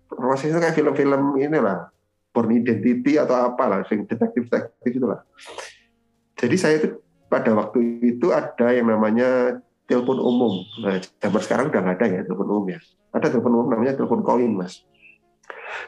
prosesnya 0.07 0.63
kayak 0.63 0.75
film-film 0.75 1.35
inilah 1.35 1.91
born 2.37 2.53
identity 2.53 3.17
atau 3.17 3.49
apalah 3.49 3.81
sing 3.89 4.05
detektif 4.05 4.45
detektif 4.45 4.91
itulah 4.93 5.25
jadi 6.37 6.53
saya 6.53 6.73
itu 6.77 6.87
pada 7.27 7.51
waktu 7.55 8.01
itu 8.03 8.31
ada 8.31 8.71
yang 8.71 8.87
namanya 8.91 9.59
telepon 9.87 10.19
umum. 10.19 10.63
Nah 10.83 10.99
zaman 11.19 11.41
sekarang 11.43 11.65
udah 11.71 11.81
nggak 11.83 11.97
ada 11.99 12.07
ya 12.07 12.21
telepon 12.27 12.47
umum 12.51 12.65
ya. 12.75 12.79
Ada 13.15 13.27
telepon 13.31 13.53
umum 13.55 13.67
namanya 13.71 13.93
telepon 13.95 14.21
koin 14.23 14.51
mas. 14.55 14.83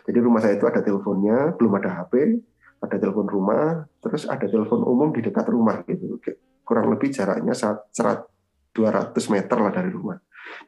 Jadi 0.07 0.17
rumah 0.19 0.39
saya 0.43 0.55
itu 0.55 0.65
ada 0.67 0.79
teleponnya 0.83 1.55
belum 1.55 1.73
ada 1.79 2.03
HP 2.03 2.39
ada 2.79 2.95
telepon 2.95 3.27
rumah 3.27 3.83
terus 3.99 4.23
ada 4.23 4.47
telepon 4.47 4.87
umum 4.87 5.11
di 5.11 5.19
dekat 5.19 5.47
rumah 5.51 5.83
gitu. 5.83 6.19
Kurang 6.63 6.91
lebih 6.95 7.11
jaraknya 7.11 7.51
serat 7.91 8.23
200 8.71 9.11
meter 9.33 9.57
lah 9.59 9.71
dari 9.73 9.91
rumah. 9.91 10.15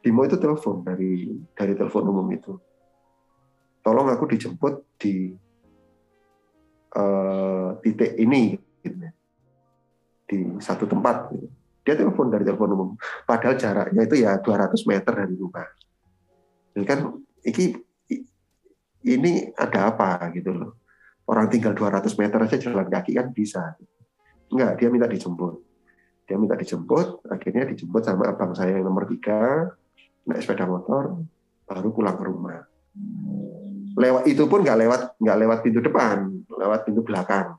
Bimo 0.04 0.22
itu 0.28 0.36
telepon 0.36 0.84
dari 0.84 1.32
dari 1.56 1.72
telepon 1.72 2.04
umum 2.12 2.26
itu. 2.28 2.52
Tolong 3.82 4.12
aku 4.12 4.28
dijemput 4.30 5.00
di 5.00 5.32
uh, 6.94 7.74
titik 7.82 8.14
ini 8.20 8.60
gitu. 8.84 9.08
Di 10.32 10.40
satu 10.56 10.88
tempat. 10.88 11.28
Dia 11.84 11.92
telepon 11.92 12.32
dari 12.32 12.48
telepon 12.48 12.72
umum. 12.72 12.90
Padahal 13.28 13.60
jaraknya 13.60 14.08
itu 14.08 14.24
ya 14.24 14.40
200 14.40 14.72
meter 14.88 15.12
dari 15.12 15.34
rumah. 15.36 15.68
Ini 16.72 16.84
kan 16.88 16.98
ini 17.44 17.64
ini 19.04 19.32
ada 19.52 19.92
apa 19.92 20.32
gitu 20.32 20.56
loh. 20.56 20.80
Orang 21.28 21.52
tinggal 21.52 21.76
200 21.76 22.08
meter 22.16 22.38
aja 22.40 22.56
jalan 22.56 22.88
kaki 22.88 23.12
kan 23.12 23.28
bisa. 23.34 23.76
Enggak 24.48 24.80
dia 24.80 24.88
minta 24.88 25.04
dijemput. 25.10 25.60
Dia 26.24 26.40
minta 26.40 26.56
dijemput 26.56 27.28
akhirnya 27.28 27.68
dijemput 27.68 28.02
sama 28.06 28.30
abang 28.32 28.56
saya 28.56 28.78
yang 28.78 28.88
nomor 28.88 29.04
tiga 29.10 29.68
naik 30.22 30.40
sepeda 30.40 30.64
motor 30.64 31.18
baru 31.66 31.88
pulang 31.92 32.16
ke 32.16 32.24
rumah. 32.24 32.62
Lewat 33.92 34.24
itu 34.30 34.46
pun 34.48 34.64
nggak 34.64 34.78
lewat 34.86 35.00
nggak 35.18 35.38
lewat 35.44 35.58
pintu 35.60 35.80
depan 35.84 36.30
lewat 36.48 36.88
pintu 36.88 37.04
belakang 37.04 37.58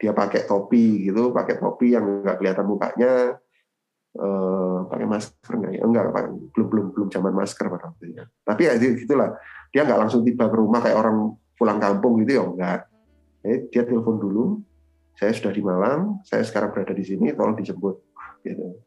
dia 0.00 0.16
pakai 0.16 0.48
topi 0.48 1.12
gitu 1.12 1.28
pakai 1.36 1.60
topi 1.60 1.92
yang 1.92 2.24
nggak 2.24 2.40
kelihatan 2.40 2.64
mukanya. 2.64 3.36
Eh, 4.10 4.78
pakai 4.90 5.06
masker 5.06 5.52
nggak 5.54 5.72
ya? 5.76 5.82
Enggak 5.86 6.04
belum 6.56 6.66
belum 6.66 6.86
belum 6.96 7.08
zaman 7.12 7.30
masker 7.36 7.68
pada 7.68 7.92
waktu 7.92 8.10
itu. 8.10 8.24
Tapi 8.42 8.62
ya 8.66 8.74
gitulah. 8.80 9.36
Dia 9.70 9.86
nggak 9.86 10.00
langsung 10.02 10.26
tiba 10.26 10.50
ke 10.50 10.56
rumah 10.56 10.82
kayak 10.82 10.98
orang 10.98 11.36
pulang 11.54 11.78
kampung 11.78 12.18
gitu 12.24 12.40
ya? 12.40 12.42
Enggak. 12.42 12.80
Eh, 13.44 13.68
dia 13.70 13.86
telepon 13.86 14.16
dulu. 14.18 14.44
Saya 15.14 15.36
sudah 15.36 15.52
di 15.52 15.60
Malang 15.60 16.24
saya 16.24 16.40
sekarang 16.48 16.72
berada 16.72 16.96
di 16.96 17.04
sini 17.04 17.36
tolong 17.36 17.52
dijemput 17.52 17.96
gitu. 18.40 18.80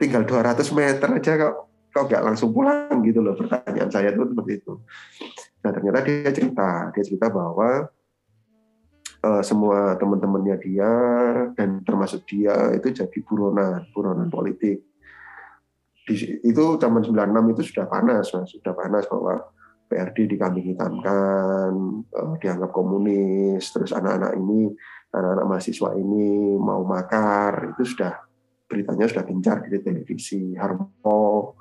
Tinggal 0.00 0.24
200 0.24 0.64
meter 0.72 1.08
aja 1.12 1.32
kok 1.36 1.54
kok 1.92 2.04
nggak 2.08 2.24
langsung 2.24 2.56
pulang 2.56 3.04
gitu 3.04 3.20
loh. 3.20 3.36
Pertanyaan 3.36 3.92
saya 3.92 4.16
itu 4.16 4.24
seperti 4.32 4.52
itu. 4.64 4.72
Nah 5.60 5.70
ternyata 5.76 5.98
dia 6.08 6.32
cerita 6.32 6.88
dia 6.88 7.04
cerita 7.04 7.28
bahwa 7.28 7.92
uh, 9.22 9.42
semua 9.42 9.94
teman-temannya 9.96 10.56
dia 10.60 10.92
dan 11.54 11.80
termasuk 11.86 12.26
dia 12.26 12.74
itu 12.74 12.90
jadi 12.90 13.18
buronan 13.24 13.86
buronan 13.94 14.28
politik. 14.28 14.82
Di, 16.02 16.42
itu 16.42 16.64
zaman 16.82 17.06
96 17.06 17.52
itu 17.54 17.62
sudah 17.72 17.86
panas 17.86 18.26
mas. 18.34 18.50
Sudah 18.50 18.74
panas 18.74 19.06
bahwa 19.06 19.38
PRD 19.86 20.34
dikambing 20.34 20.74
hitamkan 20.74 21.72
uh, 22.10 22.34
dianggap 22.42 22.74
komunis 22.74 23.70
terus 23.70 23.94
anak-anak 23.94 24.34
ini 24.34 24.72
anak-anak 25.14 25.46
mahasiswa 25.46 25.90
ini 25.94 26.58
mau 26.58 26.82
makar. 26.82 27.74
Itu 27.78 27.86
sudah 27.86 28.12
beritanya 28.66 29.04
sudah 29.04 29.24
gencar 29.28 29.68
di 29.68 29.78
televisi 29.84 30.56
Harmo 30.56 31.54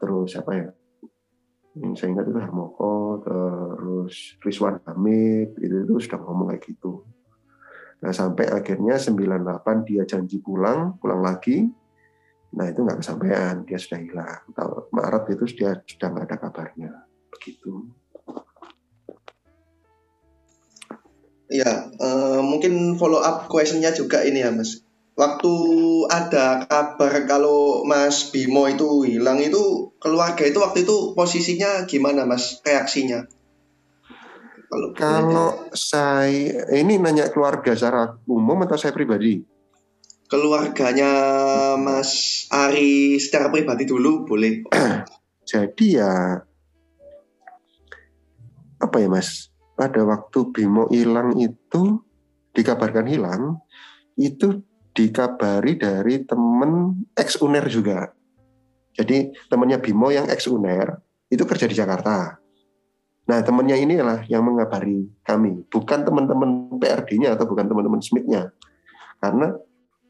terus 0.00 0.32
apa 0.36 0.52
ya 0.56 0.68
Hmm, 1.74 1.98
saya 1.98 2.14
ingat 2.14 2.30
itu 2.30 2.38
Harmoko 2.38 3.18
terus 3.26 4.38
Rizwan 4.46 4.78
Hamid 4.86 5.58
itu, 5.58 5.82
itu 5.82 5.92
sudah 5.98 6.22
ngomong 6.22 6.54
kayak 6.54 6.62
gitu. 6.70 7.02
Nah 7.98 8.14
sampai 8.14 8.46
akhirnya 8.46 8.94
98 8.94 9.82
dia 9.82 10.06
janji 10.06 10.38
pulang 10.38 10.94
pulang 11.02 11.18
lagi. 11.18 11.66
Nah 12.54 12.70
itu 12.70 12.78
nggak 12.86 13.02
kesampaian 13.02 13.66
dia 13.66 13.78
sudah 13.82 13.98
hilang. 13.98 14.40
Maret 14.94 15.24
itu 15.34 15.44
dia 15.58 15.74
sudah 15.82 16.08
nggak 16.14 16.26
ada 16.30 16.36
kabarnya 16.38 16.90
begitu. 17.34 17.90
Ya, 21.50 21.90
uh, 22.00 22.40
mungkin 22.40 22.96
follow 22.96 23.20
up 23.20 23.50
questionnya 23.52 23.92
juga 23.92 24.24
ini 24.24 24.40
ya, 24.40 24.50
Mas. 24.50 24.83
Waktu 25.14 25.54
ada 26.10 26.66
kabar 26.66 27.22
kalau 27.30 27.86
Mas 27.86 28.34
Bimo 28.34 28.66
itu 28.66 29.06
hilang 29.06 29.38
itu 29.38 29.94
keluarga 30.02 30.42
itu 30.42 30.58
waktu 30.58 30.82
itu 30.82 31.14
posisinya 31.14 31.86
gimana 31.86 32.26
Mas 32.26 32.58
reaksinya? 32.66 33.22
Kalau, 34.66 34.90
kalau 34.98 35.70
saya 35.70 36.66
ini 36.74 36.98
nanya 36.98 37.30
keluarga 37.30 37.78
secara 37.78 38.18
umum 38.26 38.66
atau 38.66 38.74
saya 38.74 38.90
pribadi? 38.90 39.38
Keluarganya 40.26 41.12
Mas 41.78 42.44
Ari 42.50 43.22
secara 43.22 43.54
pribadi 43.54 43.86
dulu 43.86 44.26
boleh. 44.26 44.66
Jadi 45.50 45.94
ya 45.94 46.42
apa 48.82 48.96
ya 48.98 49.06
Mas? 49.06 49.54
pada 49.74 50.06
waktu 50.06 50.54
Bimo 50.54 50.86
hilang 50.88 51.34
itu 51.38 51.98
dikabarkan 52.54 53.10
hilang 53.10 53.58
itu 54.14 54.62
dikabari 54.94 55.74
dari 55.74 56.22
temen 56.22 57.02
ex 57.18 57.36
uner 57.42 57.66
juga. 57.66 58.14
Jadi 58.94 59.34
temennya 59.50 59.82
Bimo 59.82 60.14
yang 60.14 60.30
ex 60.30 60.46
uner 60.46 61.02
itu 61.26 61.42
kerja 61.42 61.66
di 61.66 61.74
Jakarta. 61.74 62.38
Nah 63.26 63.38
temennya 63.42 63.74
inilah 63.74 64.22
yang 64.30 64.46
mengabari 64.46 65.10
kami. 65.26 65.66
Bukan 65.66 66.06
teman-teman 66.06 66.78
PRD-nya 66.78 67.34
atau 67.34 67.50
bukan 67.50 67.66
teman-teman 67.66 67.98
Smith-nya 67.98 68.54
karena 69.18 69.58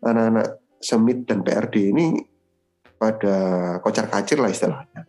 anak-anak 0.05 0.61
Smith 0.85 1.25
dan 1.25 1.41
PRD 1.41 1.97
ini 1.97 2.21
pada 3.01 3.37
kocar 3.81 4.13
kacir 4.13 4.37
lah 4.37 4.53
istilahnya. 4.53 5.09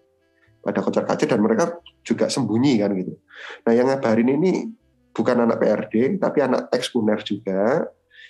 Pada 0.63 0.79
kocar 0.79 1.03
kacir 1.03 1.27
dan 1.27 1.43
mereka 1.43 1.77
juga 2.01 2.31
sembunyi 2.31 2.79
kan 2.79 2.95
gitu. 2.95 3.19
Nah 3.67 3.73
yang 3.75 3.91
ngabarin 3.91 4.39
ini 4.39 4.71
bukan 5.11 5.43
anak 5.43 5.59
PRD 5.59 6.15
tapi 6.15 6.39
anak 6.39 6.71
ex 6.71 6.95
uner 6.95 7.19
juga 7.27 7.83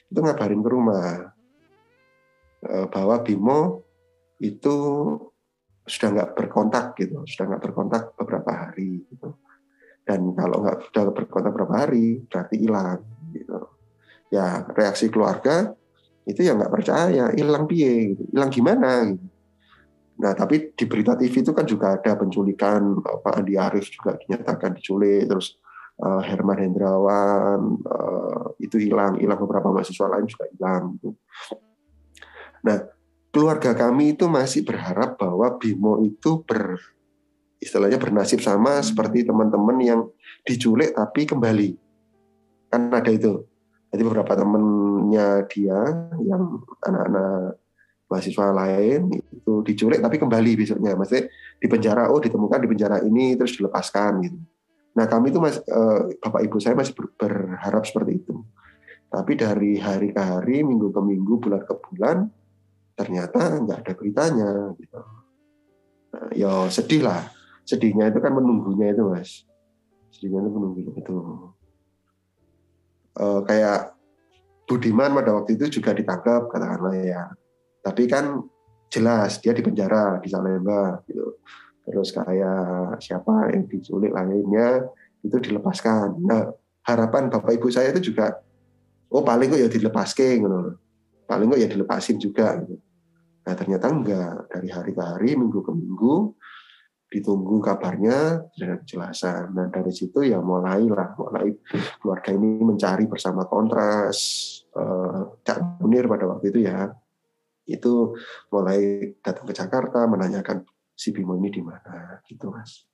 itu 0.10 0.20
ngabarin 0.22 0.62
ke 0.62 0.70
rumah 0.70 1.35
bahwa 2.90 3.22
Bimo 3.22 3.86
itu 4.42 4.76
sudah 5.86 6.10
nggak 6.12 6.32
berkontak 6.34 6.98
gitu, 6.98 7.22
sudah 7.30 7.46
nggak 7.56 7.64
berkontak 7.70 8.04
beberapa 8.18 8.52
hari 8.52 9.06
gitu. 9.06 9.38
Dan 10.06 10.34
kalau 10.38 10.66
nggak 10.66 10.90
sudah 10.90 11.04
berkontak 11.14 11.52
beberapa 11.54 11.76
hari 11.86 12.26
berarti 12.26 12.56
hilang 12.58 13.02
gitu. 13.34 13.60
Ya 14.34 14.66
reaksi 14.74 15.10
keluarga 15.14 15.74
itu 16.26 16.42
ya 16.42 16.58
nggak 16.58 16.74
percaya 16.74 17.30
hilang 17.38 17.70
piye 17.70 18.18
gitu, 18.18 18.24
hilang 18.34 18.50
gimana 18.50 19.14
gitu 19.14 19.36
Nah, 20.16 20.32
tapi 20.32 20.72
di 20.72 20.86
berita 20.88 21.20
TV 21.20 21.44
itu 21.44 21.52
kan 21.52 21.68
juga 21.68 22.00
ada 22.00 22.16
penculikan 22.16 23.04
Pak 23.04 23.36
Andi 23.36 23.60
Arief 23.60 23.92
juga 23.92 24.16
dinyatakan 24.16 24.80
diculik, 24.80 25.28
terus 25.28 25.60
uh, 26.00 26.24
Herman 26.24 26.56
Hendrawan 26.56 27.84
uh, 27.84 28.56
itu 28.64 28.80
hilang, 28.80 29.20
hilang 29.20 29.36
beberapa 29.44 29.76
mahasiswa 29.76 30.08
lain 30.08 30.28
juga 30.28 30.48
hilang. 30.56 30.96
Gitu. 30.96 31.10
Nah, 32.66 32.78
keluarga 33.30 33.78
kami 33.78 34.18
itu 34.18 34.26
masih 34.26 34.66
berharap 34.66 35.22
bahwa 35.22 35.54
Bimo 35.62 36.02
itu 36.02 36.42
ber 36.42 36.82
istilahnya 37.62 38.02
bernasib 38.02 38.42
sama 38.42 38.82
seperti 38.82 39.24
teman-teman 39.24 39.78
yang 39.80 40.02
diculik 40.44 40.92
tapi 40.98 41.30
kembali. 41.30 41.78
Kan 42.74 42.90
ada 42.90 43.12
itu. 43.14 43.46
Jadi 43.94 44.02
beberapa 44.02 44.36
temennya 44.36 45.48
dia 45.48 45.80
yang 46.26 46.60
anak-anak 46.84 47.62
mahasiswa 48.06 48.54
lain 48.54 49.10
itu 49.34 49.54
diculik 49.66 49.98
tapi 49.98 50.22
kembali 50.22 50.52
besoknya 50.54 50.94
maksudnya 50.94 51.26
di 51.58 51.68
penjara 51.68 52.14
oh 52.14 52.22
ditemukan 52.22 52.62
di 52.62 52.70
penjara 52.70 52.98
ini 53.02 53.34
terus 53.34 53.58
dilepaskan 53.58 54.12
gitu 54.22 54.40
nah 54.96 55.10
kami 55.10 55.34
itu 55.34 55.42
mas 55.42 55.58
eh, 55.60 56.02
bapak 56.22 56.42
ibu 56.46 56.58
saya 56.62 56.78
masih 56.78 56.94
ber, 56.94 57.12
berharap 57.18 57.84
seperti 57.84 58.22
itu 58.22 58.46
tapi 59.10 59.34
dari 59.34 59.82
hari 59.82 60.14
ke 60.14 60.22
hari 60.22 60.62
minggu 60.62 60.94
ke 60.94 61.02
minggu 61.02 61.34
bulan 61.42 61.62
ke 61.66 61.74
bulan 61.76 62.18
ternyata 62.96 63.60
nggak 63.60 63.80
ada 63.84 63.94
beritanya 63.94 64.50
gitu. 64.80 65.00
Nah, 66.16 66.28
ya 66.32 66.52
sedih 66.72 67.04
lah. 67.04 67.28
Sedihnya 67.68 68.08
itu 68.10 68.20
kan 68.24 68.32
menunggunya 68.32 68.96
itu 68.96 69.04
mas. 69.04 69.44
Sedihnya 70.16 70.48
itu 70.48 70.50
menunggunya 70.50 70.92
itu. 70.96 71.18
Uh, 73.16 73.40
kayak 73.48 73.96
Budiman 74.66 75.14
pada 75.14 75.30
waktu 75.38 75.62
itu 75.62 75.78
juga 75.78 75.94
ditangkap 75.94 76.50
katakanlah 76.50 76.98
ya. 76.98 77.30
Tapi 77.86 78.10
kan 78.10 78.42
jelas 78.90 79.38
dia 79.38 79.54
di 79.54 79.62
penjara 79.62 80.18
di 80.24 80.32
Salemba 80.32 81.04
gitu. 81.06 81.38
Terus 81.86 82.10
kayak 82.10 82.98
siapa 82.98 83.54
yang 83.54 83.70
diculik 83.70 84.10
lainnya 84.10 84.90
itu 85.22 85.38
dilepaskan. 85.38 86.18
Nah 86.26 86.50
harapan 86.82 87.30
bapak 87.30 87.62
ibu 87.62 87.70
saya 87.70 87.94
itu 87.94 88.10
juga 88.10 88.42
oh 89.14 89.22
paling 89.22 89.54
kok 89.54 89.62
ya 89.62 89.70
dilepaskan 89.70 90.34
gitu. 90.42 90.60
Paling 91.30 91.46
kok 91.54 91.60
ya 91.62 91.70
dilepasin 91.70 92.18
juga 92.18 92.58
gitu 92.66 92.85
nah 93.46 93.54
ternyata 93.54 93.86
enggak 93.94 94.50
dari 94.50 94.70
hari 94.74 94.92
ke 94.98 95.04
hari 95.06 95.30
minggu 95.38 95.62
ke 95.62 95.72
minggu 95.72 96.34
ditunggu 97.06 97.62
kabarnya 97.62 98.44
dan 98.58 98.82
kejelasan. 98.82 99.54
Nah 99.54 99.70
dari 99.70 99.94
situ 99.94 100.26
ya 100.26 100.42
mulailah 100.42 101.16
mulai 101.16 101.54
keluarga 102.02 102.34
ini 102.34 102.60
mencari 102.60 103.06
bersama 103.06 103.46
kontras 103.46 104.18
eh, 104.74 105.22
Cak 105.46 105.80
Munir 105.80 106.10
pada 106.10 106.26
waktu 106.28 106.52
itu 106.52 106.66
ya 106.66 106.92
itu 107.66 108.14
mulai 108.54 109.14
datang 109.22 109.46
ke 109.50 109.54
Jakarta 109.54 110.06
menanyakan 110.06 110.66
si 110.94 111.16
Bimo 111.16 111.34
ini 111.40 111.50
di 111.50 111.62
mana 111.62 112.22
gitu 112.28 112.54
mas. 112.54 112.86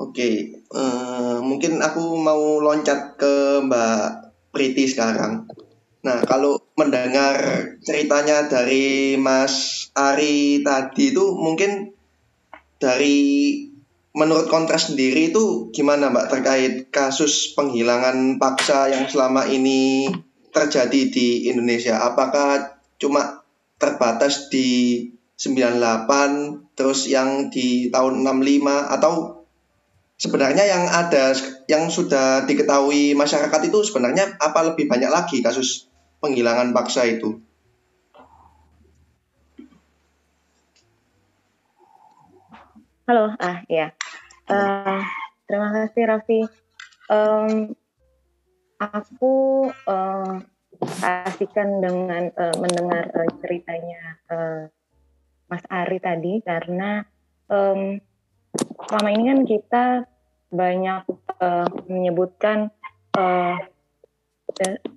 Oke, 0.00 0.64
uh, 0.72 1.44
mungkin 1.44 1.84
aku 1.84 2.16
mau 2.16 2.56
loncat 2.56 3.20
ke 3.20 3.60
Mbak 3.68 4.04
Priti 4.48 4.88
sekarang. 4.88 5.44
Nah, 6.00 6.24
kalau 6.24 6.56
mendengar 6.80 7.36
ceritanya 7.84 8.48
dari 8.48 9.20
Mas 9.20 9.86
Ari 9.92 10.64
tadi 10.64 11.12
itu 11.12 11.36
mungkin 11.36 11.92
dari 12.80 13.52
menurut 14.16 14.48
kontras 14.48 14.88
sendiri 14.88 15.28
itu 15.28 15.68
gimana 15.76 16.08
Mbak 16.08 16.28
terkait 16.32 16.74
kasus 16.88 17.52
penghilangan 17.52 18.40
paksa 18.40 18.88
yang 18.88 19.04
selama 19.12 19.44
ini 19.44 20.08
terjadi 20.48 21.12
di 21.12 21.52
Indonesia? 21.52 22.00
Apakah 22.00 22.80
cuma 22.96 23.44
terbatas 23.76 24.48
di 24.48 25.04
98 25.36 26.76
terus 26.76 27.12
yang 27.12 27.52
di 27.52 27.92
tahun 27.92 28.24
65 28.24 28.96
atau 28.96 29.44
sebenarnya 30.16 30.64
yang 30.64 30.84
ada 30.88 31.32
yang 31.68 31.88
sudah 31.92 32.44
diketahui 32.44 33.12
masyarakat 33.16 33.60
itu 33.68 33.84
sebenarnya 33.84 34.36
apa 34.36 34.72
lebih 34.72 34.88
banyak 34.88 35.08
lagi 35.08 35.40
kasus 35.40 35.89
penghilangan 36.20 36.76
paksa 36.76 37.08
itu? 37.08 37.40
Halo, 43.10 43.34
ah 43.42 43.66
ya. 43.66 43.90
Uh, 44.46 45.02
terima 45.50 45.74
kasih 45.74 46.02
Raffi. 46.06 46.40
Um, 47.10 47.74
aku 48.78 49.66
uh, 49.90 50.38
asihkan 51.02 51.82
dengan 51.82 52.30
uh, 52.38 52.54
mendengar 52.62 53.10
uh, 53.10 53.28
ceritanya 53.42 54.22
uh, 54.30 54.62
Mas 55.50 55.66
Ari 55.66 55.98
tadi 55.98 56.38
karena 56.46 57.02
um, 57.50 57.98
selama 58.86 59.08
ini 59.10 59.22
kan 59.26 59.40
kita 59.42 59.84
banyak 60.54 61.02
uh, 61.42 61.66
menyebutkan 61.90 62.70
uh, 63.18 63.58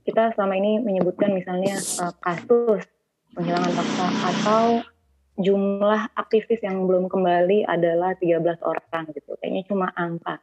kita 0.03 0.35
selama 0.35 0.53
ini 0.59 0.83
menyebutkan 0.83 1.31
misalnya 1.31 1.79
uh, 2.03 2.13
kasus 2.19 2.83
penghilangan 3.33 3.71
paksa 3.73 4.07
atau 4.35 4.65
jumlah 5.39 6.13
aktivis 6.13 6.61
yang 6.61 6.85
belum 6.85 7.09
kembali 7.09 7.65
adalah 7.65 8.13
13 8.19 8.43
orang 8.61 9.03
gitu. 9.17 9.33
Kayaknya 9.41 9.63
cuma 9.65 9.87
angka. 9.97 10.37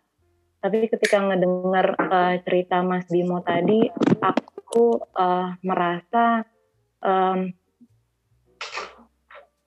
Tapi 0.60 0.92
ketika 0.92 1.24
ngedengar 1.24 1.96
uh, 1.96 2.36
cerita 2.44 2.84
Mas 2.84 3.08
Bimo 3.08 3.40
tadi, 3.40 3.88
aku 4.20 5.00
uh, 5.16 5.56
merasa 5.64 6.44
um, 7.00 7.48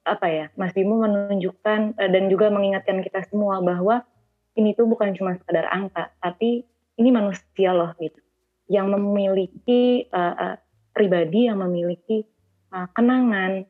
apa 0.03 0.27
ya, 0.29 0.45
Mas 0.53 0.75
Bimo 0.77 1.01
menunjukkan 1.01 1.97
uh, 1.97 2.09
dan 2.11 2.29
juga 2.29 2.53
mengingatkan 2.53 3.01
kita 3.01 3.25
semua 3.25 3.57
bahwa 3.65 4.05
ini 4.53 4.77
tuh 4.77 4.85
bukan 4.85 5.17
cuma 5.17 5.33
sekadar 5.33 5.65
angka, 5.73 6.13
tapi 6.21 6.61
ini 7.01 7.09
manusia 7.09 7.73
loh 7.73 7.89
gitu, 7.97 8.21
yang 8.67 8.91
memiliki 8.91 10.07
uh, 10.11 10.33
uh, 10.33 10.55
pribadi 10.95 11.51
yang 11.51 11.59
memiliki 11.59 12.23
uh, 12.71 12.87
kenangan, 12.95 13.67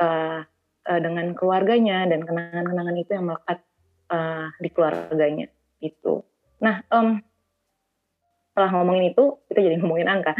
uh, 0.00 0.40
uh, 0.86 1.00
dengan 1.02 1.34
keluarganya 1.34 2.06
dan 2.06 2.22
kenangan-kenangan 2.22 2.96
itu 2.96 3.10
yang 3.10 3.26
melekat 3.28 3.58
uh, 4.10 4.48
di 4.62 4.68
keluarganya 4.70 5.46
itu. 5.82 6.22
Nah, 6.62 6.80
um, 6.94 7.20
setelah 8.54 8.70
ngomongin 8.72 9.12
itu 9.12 9.36
kita 9.52 9.60
jadi 9.60 9.76
ngomongin 9.82 10.08
angka. 10.08 10.32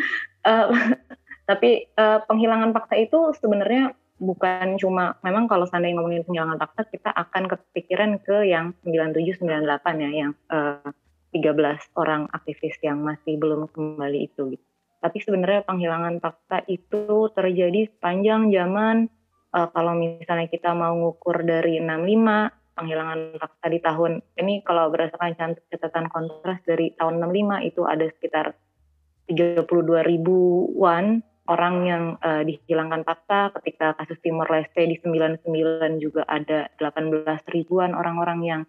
Uh, 0.46 0.72
tapi 1.50 1.90
uh, 1.94 2.24
penghilangan 2.26 2.74
paksa 2.74 2.96
itu 2.98 3.34
sebenarnya 3.38 3.94
bukan 4.16 4.80
cuma 4.80 5.20
memang 5.20 5.44
kalau 5.44 5.68
seandainya 5.68 6.00
ngomongin 6.00 6.24
penghilangan 6.24 6.56
paksa 6.56 6.88
kita 6.88 7.12
akan 7.12 7.52
kepikiran 7.52 8.16
ke 8.24 8.48
yang 8.48 8.72
97 8.82 9.44
98 9.44 10.02
ya 10.02 10.10
yang 10.10 10.32
uh, 10.48 10.80
13 11.36 12.00
orang 12.00 12.32
aktivis 12.32 12.80
yang 12.80 13.04
masih 13.04 13.36
belum 13.36 13.68
kembali 13.68 14.32
itu 14.32 14.56
gitu. 14.56 14.64
Tapi 15.04 15.18
sebenarnya 15.20 15.62
penghilangan 15.68 16.18
paksa 16.24 16.64
itu 16.66 17.28
terjadi 17.36 17.92
sepanjang 17.92 18.48
zaman 18.48 19.12
uh, 19.52 19.68
kalau 19.70 19.92
misalnya 19.94 20.48
kita 20.48 20.72
mau 20.72 20.96
ngukur 20.96 21.44
dari 21.44 21.78
65 21.78 22.76
penghilangan 22.76 23.20
paksa 23.40 23.66
di 23.72 23.80
tahun 23.80 24.12
ini 24.36 24.60
kalau 24.64 24.92
berdasarkan 24.92 25.56
catatan 25.72 26.06
kontras 26.12 26.60
dari 26.68 26.92
tahun 26.96 27.24
65 27.24 27.68
itu 27.72 27.82
ada 27.88 28.04
sekitar 28.12 28.46
32 29.32 29.64
ribuan 30.04 31.24
orang 31.46 31.76
yang 31.86 32.04
uh, 32.20 32.42
dihilangkan 32.42 33.06
paksa 33.06 33.54
ketika 33.60 33.94
kasus 33.96 34.18
Timor 34.20 34.50
Leste 34.50 34.82
di 34.84 34.98
99 35.00 35.46
juga 36.02 36.26
ada 36.26 36.68
18 36.82 37.24
ribuan 37.54 37.94
orang-orang 37.94 38.40
yang 38.44 38.62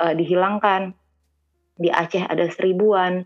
uh, 0.00 0.14
dihilangkan 0.14 0.94
di 1.80 1.88
Aceh 1.88 2.28
ada 2.28 2.44
seribuan 2.52 3.24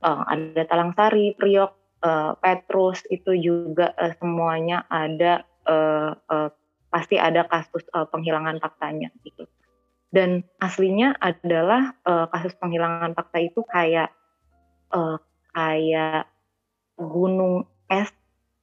uh, 0.00 0.24
ada 0.24 0.64
Talang 0.64 0.96
Sari, 0.96 1.36
Priok, 1.36 2.00
uh, 2.00 2.32
Petrus 2.40 3.04
itu 3.12 3.36
juga 3.36 3.92
uh, 4.00 4.16
semuanya 4.16 4.88
ada 4.88 5.44
uh, 5.68 6.16
uh, 6.16 6.48
pasti 6.88 7.20
ada 7.20 7.44
kasus 7.46 7.84
uh, 7.92 8.08
penghilangan 8.08 8.58
faktanya 8.58 9.12
gitu 9.22 9.44
dan 10.10 10.42
aslinya 10.58 11.14
adalah 11.22 11.94
uh, 12.02 12.26
kasus 12.34 12.54
penghilangan 12.58 13.14
fakta 13.14 13.38
itu 13.46 13.62
kayak 13.70 14.10
uh, 14.90 15.22
kayak 15.54 16.26
gunung 16.98 17.66
es 17.86 18.10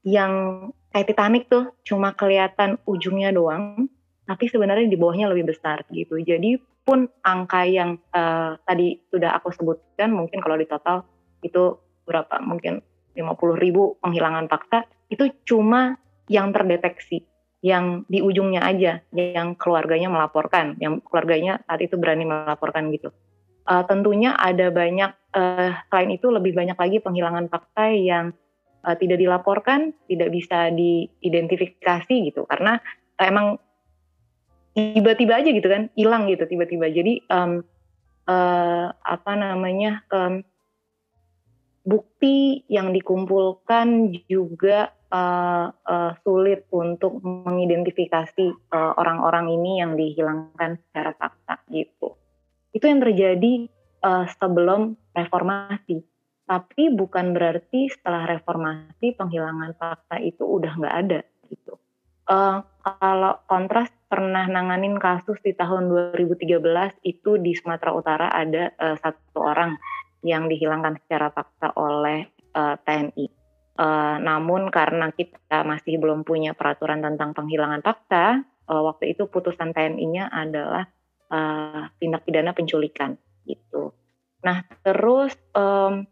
yang 0.03 0.67
kayak 0.91 1.07
Titanic 1.11 1.43
tuh 1.47 1.71
cuma 1.87 2.15
kelihatan 2.15 2.79
ujungnya 2.83 3.31
doang, 3.31 3.87
tapi 4.27 4.51
sebenarnya 4.51 4.87
di 4.91 4.99
bawahnya 4.99 5.31
lebih 5.31 5.55
besar 5.55 5.83
gitu. 5.91 6.19
Jadi 6.19 6.59
pun 6.87 7.11
angka 7.27 7.67
yang 7.67 7.99
uh, 8.15 8.55
tadi 8.63 8.95
sudah 9.11 9.35
aku 9.35 9.51
sebutkan 9.51 10.15
mungkin 10.15 10.39
kalau 10.39 10.55
di 10.55 10.63
total 10.63 11.03
itu 11.43 11.75
berapa? 12.07 12.39
Mungkin 12.39 12.79
50 13.11 13.59
ribu 13.59 13.99
penghilangan 13.99 14.47
fakta 14.47 14.87
itu 15.11 15.27
cuma 15.43 15.99
yang 16.31 16.55
terdeteksi 16.55 17.27
yang 17.59 18.07
di 18.07 18.23
ujungnya 18.23 18.63
aja 18.63 19.03
yang 19.11 19.57
keluarganya 19.59 20.07
melaporkan 20.07 20.77
yang 20.79 21.03
keluarganya 21.03 21.59
saat 21.67 21.83
itu 21.83 21.99
berani 21.99 22.23
melaporkan 22.23 22.87
gitu. 22.95 23.11
Uh, 23.67 23.83
tentunya 23.83 24.31
ada 24.39 24.71
banyak 24.71 25.11
uh, 25.35 25.75
selain 25.91 26.15
itu 26.15 26.31
lebih 26.31 26.55
banyak 26.55 26.79
lagi 26.79 27.03
penghilangan 27.03 27.51
fakta 27.51 27.91
yang 27.91 28.31
uh, 28.87 28.95
tidak 28.95 29.19
dilaporkan, 29.19 29.91
tidak 30.07 30.31
bisa 30.31 30.71
diidentifikasi 30.71 32.15
gitu. 32.31 32.47
Karena 32.47 32.79
uh, 33.19 33.25
emang 33.27 33.59
tiba-tiba 34.77 35.41
aja 35.41 35.49
gitu 35.49 35.65
kan 35.65 35.89
hilang 35.97 36.29
gitu 36.29 36.45
tiba-tiba. 36.45 36.93
Jadi 36.93 37.25
um, 37.33 37.65
uh, 38.29 38.93
apa 38.93 39.33
namanya 39.33 40.05
um, 40.13 40.45
bukti 41.81 42.61
yang 42.69 42.93
dikumpulkan 42.93 44.13
juga 44.29 44.93
uh, 45.09 45.73
uh, 45.73 46.11
sulit 46.21 46.69
untuk 46.69 47.17
mengidentifikasi 47.25 48.53
orang-orang 48.73 49.49
uh, 49.49 49.55
ini 49.57 49.71
yang 49.81 49.97
dihilangkan 49.97 50.77
secara 50.77 51.17
paksa 51.17 51.57
gitu. 51.73 52.13
Itu 52.69 52.85
yang 52.85 53.01
terjadi 53.01 53.65
uh, 54.05 54.29
sebelum 54.37 54.93
reformasi 55.17 56.05
tapi 56.47 56.87
bukan 56.95 57.35
berarti 57.35 57.91
setelah 57.91 58.23
reformasi 58.23 59.11
penghilangan 59.19 59.75
fakta 59.75 60.23
itu 60.23 60.47
udah 60.47 60.79
nggak 60.79 60.95
ada 60.95 61.19
gitu. 61.51 61.75
Uh, 62.27 62.59
kalau 62.83 63.39
kontras 63.47 63.87
pernah 64.11 64.47
nanganin 64.47 64.99
kasus 64.99 65.39
di 65.43 65.55
tahun 65.55 65.87
2013 66.15 66.59
itu 67.03 67.39
di 67.39 67.55
Sumatera 67.55 67.91
Utara 67.95 68.27
ada 68.31 68.71
uh, 68.79 68.95
satu 68.99 69.43
orang 69.43 69.79
yang 70.23 70.51
dihilangkan 70.51 70.99
secara 71.03 71.31
paksa 71.31 71.71
oleh 71.75 72.27
uh, 72.55 72.75
TNI. 72.83 73.27
Uh, 73.77 74.17
namun 74.19 74.73
karena 74.73 75.13
kita 75.13 75.61
masih 75.61 76.01
belum 76.01 76.25
punya 76.25 76.57
peraturan 76.57 76.99
tentang 76.99 77.31
penghilangan 77.31 77.85
fakta, 77.85 78.41
uh, 78.67 78.81
waktu 78.83 79.15
itu 79.15 79.29
putusan 79.29 79.71
TNI-nya 79.71 80.27
adalah 80.33 80.89
uh, 81.31 81.87
tindak 82.01 82.27
pidana 82.27 82.51
penculikan 82.51 83.15
gitu. 83.47 83.95
Nah 84.43 84.65
terus 84.83 85.35
um, 85.55 86.03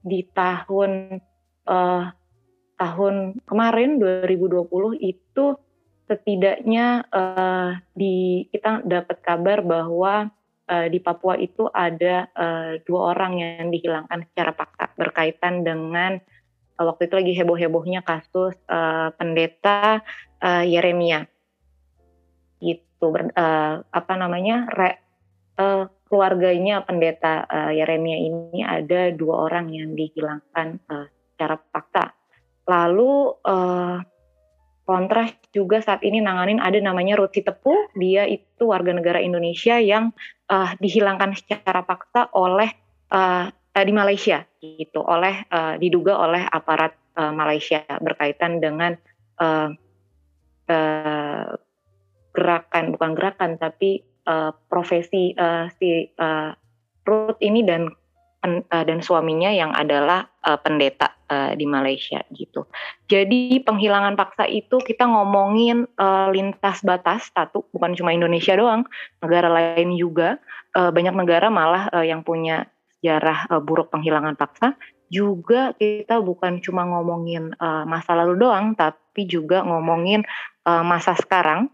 di 0.00 0.24
tahun 0.32 1.20
uh, 1.68 2.04
tahun 2.80 3.44
kemarin 3.44 4.00
2020 4.00 4.64
itu 5.04 5.46
setidaknya 6.08 7.04
uh, 7.12 7.76
di 7.92 8.48
kita 8.48 8.82
dapat 8.82 9.20
kabar 9.20 9.60
bahwa 9.60 10.32
uh, 10.66 10.86
di 10.88 10.98
Papua 10.98 11.36
itu 11.36 11.68
ada 11.70 12.26
uh, 12.32 12.80
dua 12.88 13.14
orang 13.14 13.38
yang 13.38 13.68
dihilangkan 13.68 14.24
secara 14.32 14.56
paksa 14.56 14.90
berkaitan 14.96 15.62
dengan 15.62 16.18
uh, 16.80 16.84
waktu 16.88 17.06
itu 17.06 17.14
lagi 17.20 17.32
heboh-hebohnya 17.36 18.00
kasus 18.02 18.56
uh, 18.66 19.12
pendeta 19.14 20.00
uh, 20.40 20.64
Yeremia 20.64 21.28
gitu 22.64 23.12
uh, 23.12 23.84
apa 23.84 24.12
namanya 24.16 24.66
re, 24.72 24.90
uh, 25.60 25.84
keluarganya 26.10 26.82
pendeta 26.82 27.46
uh, 27.46 27.70
Yeremia 27.70 28.18
ini 28.18 28.66
ada 28.66 29.14
dua 29.14 29.46
orang 29.46 29.70
yang 29.70 29.94
dihilangkan 29.94 30.82
uh, 30.90 31.06
secara 31.06 31.54
paksa. 31.70 32.19
Lalu 32.70 33.34
uh, 33.42 33.98
kontras 34.86 35.34
juga 35.50 35.82
saat 35.82 36.06
ini 36.06 36.22
nanganin 36.22 36.62
ada 36.62 36.78
namanya 36.78 37.18
Ruti 37.18 37.42
Tepu, 37.42 37.74
dia 37.98 38.30
itu 38.30 38.70
warga 38.70 38.94
negara 38.94 39.18
Indonesia 39.18 39.82
yang 39.82 40.14
uh, 40.46 40.70
dihilangkan 40.78 41.34
secara 41.34 41.82
paksa 41.82 42.30
oleh 42.30 42.70
uh, 43.10 43.50
di 43.74 43.92
Malaysia 43.94 44.46
gitu, 44.62 45.02
oleh 45.02 45.46
uh, 45.50 45.74
diduga 45.78 46.14
oleh 46.18 46.42
aparat 46.46 46.94
uh, 47.18 47.34
Malaysia 47.34 47.82
berkaitan 47.98 48.62
dengan 48.62 48.94
uh, 49.42 49.70
uh, 50.70 51.46
gerakan 52.30 52.94
bukan 52.94 53.12
gerakan 53.18 53.50
tapi 53.58 54.06
uh, 54.30 54.54
profesi 54.70 55.34
uh, 55.34 55.66
si 55.78 56.06
uh, 56.18 56.54
Ruth 57.02 57.40
ini 57.42 57.66
dan 57.66 57.90
uh, 58.44 58.84
dan 58.84 58.98
suaminya 59.04 59.52
yang 59.52 59.72
adalah 59.76 60.28
uh, 60.44 60.56
pendeta 60.56 61.12
uh, 61.28 61.52
di 61.52 61.68
Malaysia 61.68 62.24
gitu. 62.32 62.64
Jadi 63.06 63.60
penghilangan 63.60 64.16
paksa 64.16 64.48
itu 64.48 64.80
kita 64.80 65.04
ngomongin 65.04 65.84
uh, 66.00 66.28
lintas 66.32 66.80
batas 66.80 67.28
satu 67.32 67.68
bukan 67.72 67.92
cuma 67.96 68.16
Indonesia 68.16 68.56
doang, 68.56 68.88
negara 69.20 69.48
lain 69.48 69.96
juga 69.96 70.40
uh, 70.76 70.90
banyak 70.90 71.14
negara 71.14 71.52
malah 71.52 71.92
uh, 71.92 72.04
yang 72.04 72.24
punya 72.24 72.68
sejarah 73.00 73.48
uh, 73.52 73.62
buruk 73.62 73.92
penghilangan 73.92 74.36
paksa. 74.36 74.76
Juga 75.10 75.74
kita 75.74 76.22
bukan 76.22 76.62
cuma 76.62 76.86
ngomongin 76.86 77.50
uh, 77.58 77.82
masa 77.82 78.14
lalu 78.14 78.46
doang, 78.46 78.78
tapi 78.78 79.26
juga 79.26 79.66
ngomongin 79.66 80.22
uh, 80.64 80.86
masa 80.86 81.18
sekarang 81.18 81.66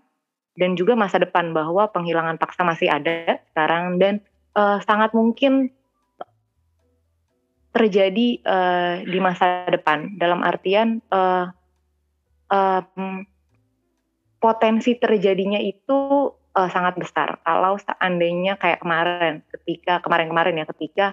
dan 0.57 0.73
juga 0.73 0.97
masa 0.97 1.21
depan 1.21 1.53
bahwa 1.53 1.85
penghilangan 1.93 2.41
paksa 2.41 2.65
masih 2.65 2.89
ada 2.89 3.37
sekarang 3.53 4.01
dan 4.01 4.25
uh, 4.57 4.81
sangat 4.89 5.13
mungkin 5.13 5.69
terjadi 7.77 8.41
uh, 8.49 9.05
di 9.05 9.21
masa 9.21 9.69
depan. 9.69 10.17
Dalam 10.17 10.41
artian 10.41 11.05
uh, 11.13 11.53
um, 12.49 13.29
potensi 14.41 14.97
terjadinya 14.97 15.61
itu 15.61 16.33
uh, 16.33 16.69
sangat 16.73 16.97
besar. 16.97 17.37
Kalau 17.45 17.77
seandainya 17.77 18.57
kayak 18.57 18.81
kemarin 18.81 19.45
ketika 19.53 20.01
kemarin-kemarin 20.01 20.65
ya 20.65 20.67
ketika 20.73 21.07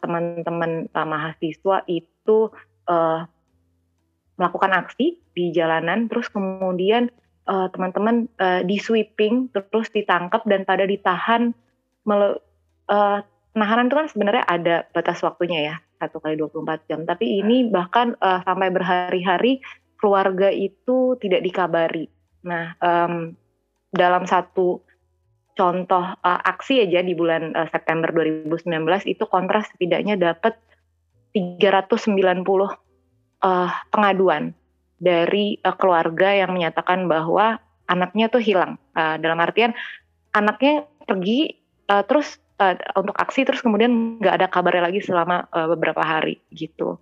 teman-teman 0.00 0.88
uh, 0.96 1.04
mahasiswa 1.04 1.84
itu 1.84 2.48
uh, 2.88 3.28
melakukan 4.40 4.72
aksi 4.72 5.20
di 5.36 5.52
jalanan 5.52 6.08
terus 6.08 6.32
kemudian 6.32 7.12
teman-teman 7.50 8.30
uh, 8.38 8.62
di 8.62 8.78
sweeping 8.78 9.50
terus 9.50 9.90
ditangkap 9.90 10.46
dan 10.46 10.62
pada 10.62 10.86
ditahan 10.86 11.50
uh, 12.06 13.20
penahanan 13.52 13.90
itu 13.90 13.96
kan 13.96 14.08
sebenarnya 14.08 14.44
ada 14.46 14.76
batas 14.94 15.20
waktunya 15.20 15.60
ya 15.72 15.74
satu 16.00 16.22
kali 16.22 16.38
24 16.38 16.88
jam 16.88 17.00
tapi 17.04 17.42
ini 17.42 17.68
bahkan 17.68 18.16
uh, 18.22 18.40
sampai 18.46 18.72
berhari-hari 18.72 19.60
keluarga 20.00 20.48
itu 20.48 21.18
tidak 21.20 21.44
dikabari 21.44 22.08
nah 22.40 22.72
um, 22.80 23.36
dalam 23.92 24.24
satu 24.24 24.80
contoh 25.58 26.04
uh, 26.24 26.40
aksi 26.46 26.88
aja 26.88 27.04
di 27.04 27.12
bulan 27.12 27.52
uh, 27.52 27.68
September 27.68 28.08
2019 28.14 28.64
itu 29.04 29.24
kontras 29.28 29.68
setidaknya 29.74 30.16
dapat 30.16 30.56
390 31.36 32.08
uh, 33.44 33.70
pengaduan 33.92 34.56
dari 35.00 35.56
uh, 35.64 35.74
keluarga 35.74 36.32
yang 36.32 36.52
menyatakan 36.54 37.08
bahwa 37.08 37.58
anaknya 37.88 38.30
tuh 38.30 38.42
hilang. 38.42 38.76
Uh, 38.94 39.16
dalam 39.18 39.40
artian 39.40 39.74
anaknya 40.36 40.86
pergi 41.08 41.56
uh, 41.90 42.04
terus 42.06 42.38
uh, 42.60 42.76
untuk 43.00 43.16
aksi 43.16 43.48
terus 43.48 43.64
kemudian 43.64 44.20
nggak 44.20 44.34
ada 44.36 44.46
kabarnya 44.52 44.92
lagi 44.92 45.00
selama 45.00 45.48
uh, 45.50 45.66
beberapa 45.72 46.04
hari 46.04 46.38
gitu. 46.52 47.00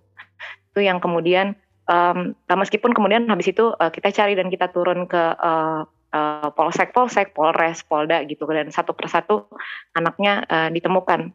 Itu 0.71 0.79
yang 0.79 1.03
kemudian 1.03 1.59
um, 1.91 2.33
meskipun 2.47 2.95
kemudian 2.95 3.27
habis 3.27 3.51
itu 3.51 3.75
uh, 3.75 3.91
kita 3.91 4.15
cari 4.15 4.39
dan 4.39 4.47
kita 4.47 4.71
turun 4.71 5.05
ke 5.05 5.19
uh, 5.35 5.83
uh, 6.13 6.49
polsek 6.53 6.93
polsek 6.95 7.33
polres 7.33 7.81
polda 7.83 8.21
gitu 8.25 8.45
dan 8.49 8.69
satu 8.69 8.93
persatu 8.93 9.49
anaknya 9.97 10.45
uh, 10.47 10.69
ditemukan 10.69 11.33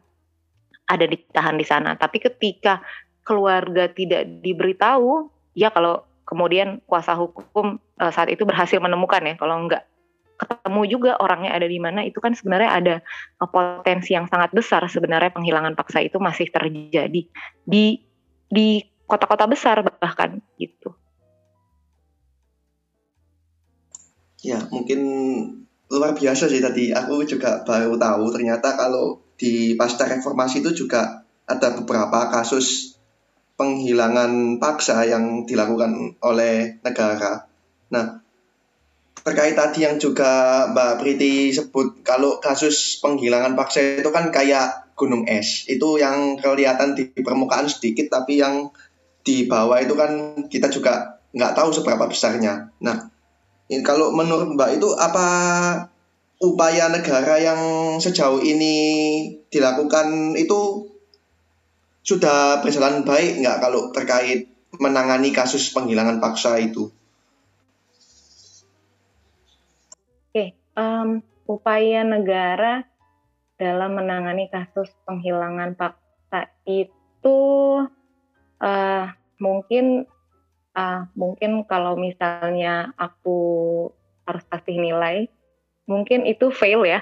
ada 0.85 1.05
ditahan 1.05 1.57
di 1.59 1.65
sana 1.65 1.97
tapi 1.99 2.23
ketika 2.23 2.81
keluarga 3.25 3.89
tidak 3.89 4.25
diberitahu 4.45 5.27
ya 5.57 5.73
kalau 5.73 6.05
kemudian 6.25 6.81
kuasa 6.85 7.17
hukum 7.17 7.81
uh, 8.01 8.11
saat 8.13 8.29
itu 8.29 8.45
berhasil 8.45 8.77
menemukan 8.77 9.21
ya 9.25 9.35
kalau 9.37 9.65
enggak 9.65 9.83
ketemu 10.35 10.81
juga 10.91 11.11
orangnya 11.19 11.55
ada 11.55 11.67
di 11.67 11.79
mana 11.79 12.03
itu 12.03 12.19
kan 12.19 12.35
sebenarnya 12.35 12.71
ada 12.71 12.95
potensi 13.39 14.11
yang 14.11 14.27
sangat 14.27 14.51
besar 14.51 14.83
sebenarnya 14.91 15.31
penghilangan 15.31 15.73
paksa 15.79 16.03
itu 16.03 16.19
masih 16.19 16.51
terjadi 16.51 17.21
di 17.63 17.85
di 18.51 18.67
kota-kota 19.07 19.47
besar 19.47 19.81
bahkan 19.85 20.43
gitu. 20.59 20.91
Ya 24.45 24.61
mungkin 24.69 24.99
luar 25.89 26.13
biasa 26.13 26.51
sih 26.51 26.61
tadi 26.61 26.91
aku 26.91 27.25
juga 27.25 27.63
baru 27.65 27.97
tahu 27.97 28.33
ternyata 28.33 28.77
kalau 28.77 29.21
di 29.39 29.73
pasca 29.77 30.05
reformasi 30.05 30.61
itu 30.61 30.85
juga 30.85 31.25
ada 31.45 31.77
beberapa 31.77 32.29
kasus 32.33 32.97
penghilangan 33.55 34.59
paksa 34.59 35.07
yang 35.07 35.47
dilakukan 35.47 36.19
oleh 36.19 36.81
negara. 36.83 37.47
Nah, 37.93 38.24
terkait 39.23 39.55
tadi 39.55 39.87
yang 39.87 39.95
juga 40.01 40.65
Mbak 40.73 40.93
Priti 40.99 41.53
sebut 41.53 42.03
kalau 42.03 42.41
kasus 42.43 42.99
penghilangan 42.99 43.55
paksa 43.55 44.01
itu 44.01 44.09
kan 44.11 44.33
kayak 44.33 44.93
gunung 44.97 45.27
es. 45.27 45.67
Itu 45.69 45.99
yang 45.99 46.39
kelihatan 46.39 46.95
di 46.97 47.11
permukaan 47.11 47.69
sedikit 47.69 48.11
tapi 48.11 48.41
yang 48.41 48.71
di 49.25 49.49
bawah 49.49 49.81
itu 49.81 49.93
kan 49.97 50.45
kita 50.47 50.69
juga 50.69 51.21
nggak 51.35 51.53
tahu 51.57 51.69
seberapa 51.73 52.05
besarnya. 52.07 52.71
Nah, 52.79 53.11
kalau 53.83 54.13
menurut 54.13 54.55
Mbak 54.55 54.79
itu 54.79 54.89
apa 54.95 55.27
upaya 56.39 56.91
negara 56.91 57.39
yang 57.39 57.61
sejauh 57.97 58.39
ini 58.43 58.75
dilakukan 59.49 60.37
itu 60.37 60.91
sudah 62.05 62.61
berjalan 62.61 63.01
baik 63.01 63.41
nggak 63.41 63.57
kalau 63.57 63.89
terkait 63.89 64.45
menangani 64.77 65.33
kasus 65.33 65.73
penghilangan 65.73 66.21
paksa 66.21 66.61
itu? 66.61 66.93
Oke, 70.35 70.51
um, 70.75 71.23
upaya 71.47 72.03
negara 72.03 72.83
dalam 73.55 73.95
menangani 73.95 74.51
kasus 74.51 74.91
penghilangan 75.07 75.79
paksa 75.79 76.51
itu 76.67 77.39
uh, 78.59 79.05
mungkin 79.39 80.03
uh, 80.75 81.07
mungkin 81.15 81.63
kalau 81.71 81.95
misalnya 81.95 82.91
aku 82.99 83.39
harus 84.27 84.43
kasih 84.51 84.75
nilai, 84.75 85.31
mungkin 85.87 86.27
itu 86.27 86.51
fail 86.51 86.83
ya. 86.83 86.99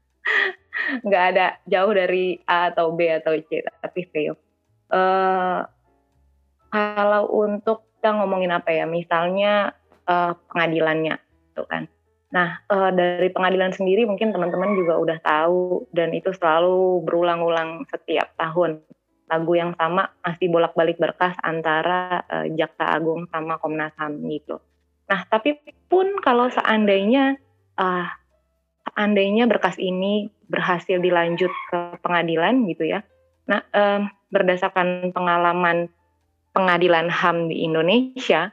nggak 1.04 1.24
ada 1.36 1.60
jauh 1.68 1.92
dari 1.92 2.40
A 2.48 2.72
atau 2.72 2.96
B 2.96 3.20
atau 3.20 3.36
C 3.36 3.60
tapi 3.84 4.08
fail. 4.08 4.32
Uh, 4.88 5.60
kalau 6.72 7.28
untuk 7.36 7.84
kita 8.00 8.16
ngomongin 8.16 8.56
apa 8.56 8.72
ya, 8.72 8.88
misalnya 8.88 9.76
uh, 10.08 10.32
pengadilannya, 10.48 11.20
gitu 11.52 11.68
kan. 11.68 11.84
Nah 12.30 12.62
uh, 12.70 12.90
dari 12.94 13.28
pengadilan 13.30 13.74
sendiri 13.74 14.06
mungkin 14.06 14.30
teman-teman 14.30 14.78
juga 14.78 14.98
udah 14.98 15.18
tahu 15.22 15.90
dan 15.90 16.14
itu 16.14 16.30
selalu 16.34 17.02
berulang-ulang 17.06 17.86
setiap 17.90 18.34
tahun. 18.38 18.82
Lagu 19.30 19.52
yang 19.54 19.78
sama 19.78 20.10
masih 20.26 20.50
bolak-balik 20.50 20.98
berkas 20.98 21.38
antara 21.46 22.26
uh, 22.26 22.46
Jaksa 22.50 22.98
Agung 22.98 23.30
sama 23.30 23.58
Komnas 23.62 23.94
HAM 23.94 24.22
gitu. 24.26 24.58
Nah 25.06 25.26
tapi 25.26 25.58
pun 25.86 26.18
kalau 26.22 26.50
seandainya 26.50 27.38
uh, 27.78 28.06
seandainya 28.90 29.46
berkas 29.46 29.78
ini 29.78 30.30
berhasil 30.50 30.98
dilanjut 30.98 31.52
ke 31.70 31.78
pengadilan 32.02 32.66
gitu 32.66 32.90
ya. 32.90 33.06
Nah, 33.46 33.62
eh, 33.70 34.00
berdasarkan 34.30 35.10
pengalaman 35.14 35.90
pengadilan 36.54 37.10
HAM 37.10 37.50
di 37.50 37.66
Indonesia, 37.66 38.50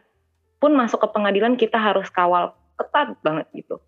pun 0.57 0.73
masuk 0.73 1.05
ke 1.05 1.07
pengadilan 1.13 1.57
kita 1.57 1.77
harus 1.77 2.09
kawal 2.09 2.56
ketat 2.77 3.17
banget 3.25 3.49
gitu. 3.57 3.81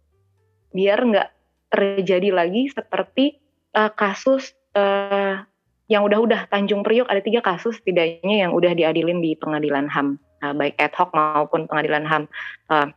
Biar 0.73 0.99
nggak 1.01 1.29
terjadi 1.69 2.29
lagi 2.33 2.67
seperti 2.73 3.37
eh, 3.73 3.91
kasus 3.93 4.57
eh, 4.73 5.45
yang 5.89 6.05
udah-udah 6.05 6.53
Tanjung 6.53 6.85
Priok 6.85 7.09
ada 7.09 7.19
tiga 7.19 7.41
kasus 7.41 7.81
setidaknya 7.81 8.45
yang 8.45 8.51
udah 8.53 8.77
diadilin 8.77 9.25
di 9.25 9.33
pengadilan 9.33 9.89
HAM, 9.89 10.21
nah, 10.45 10.53
baik 10.53 10.77
ad 10.77 10.93
hoc 10.93 11.09
maupun 11.17 11.65
pengadilan 11.65 12.05
HAM. 12.05 12.23
Uh, 12.69 12.93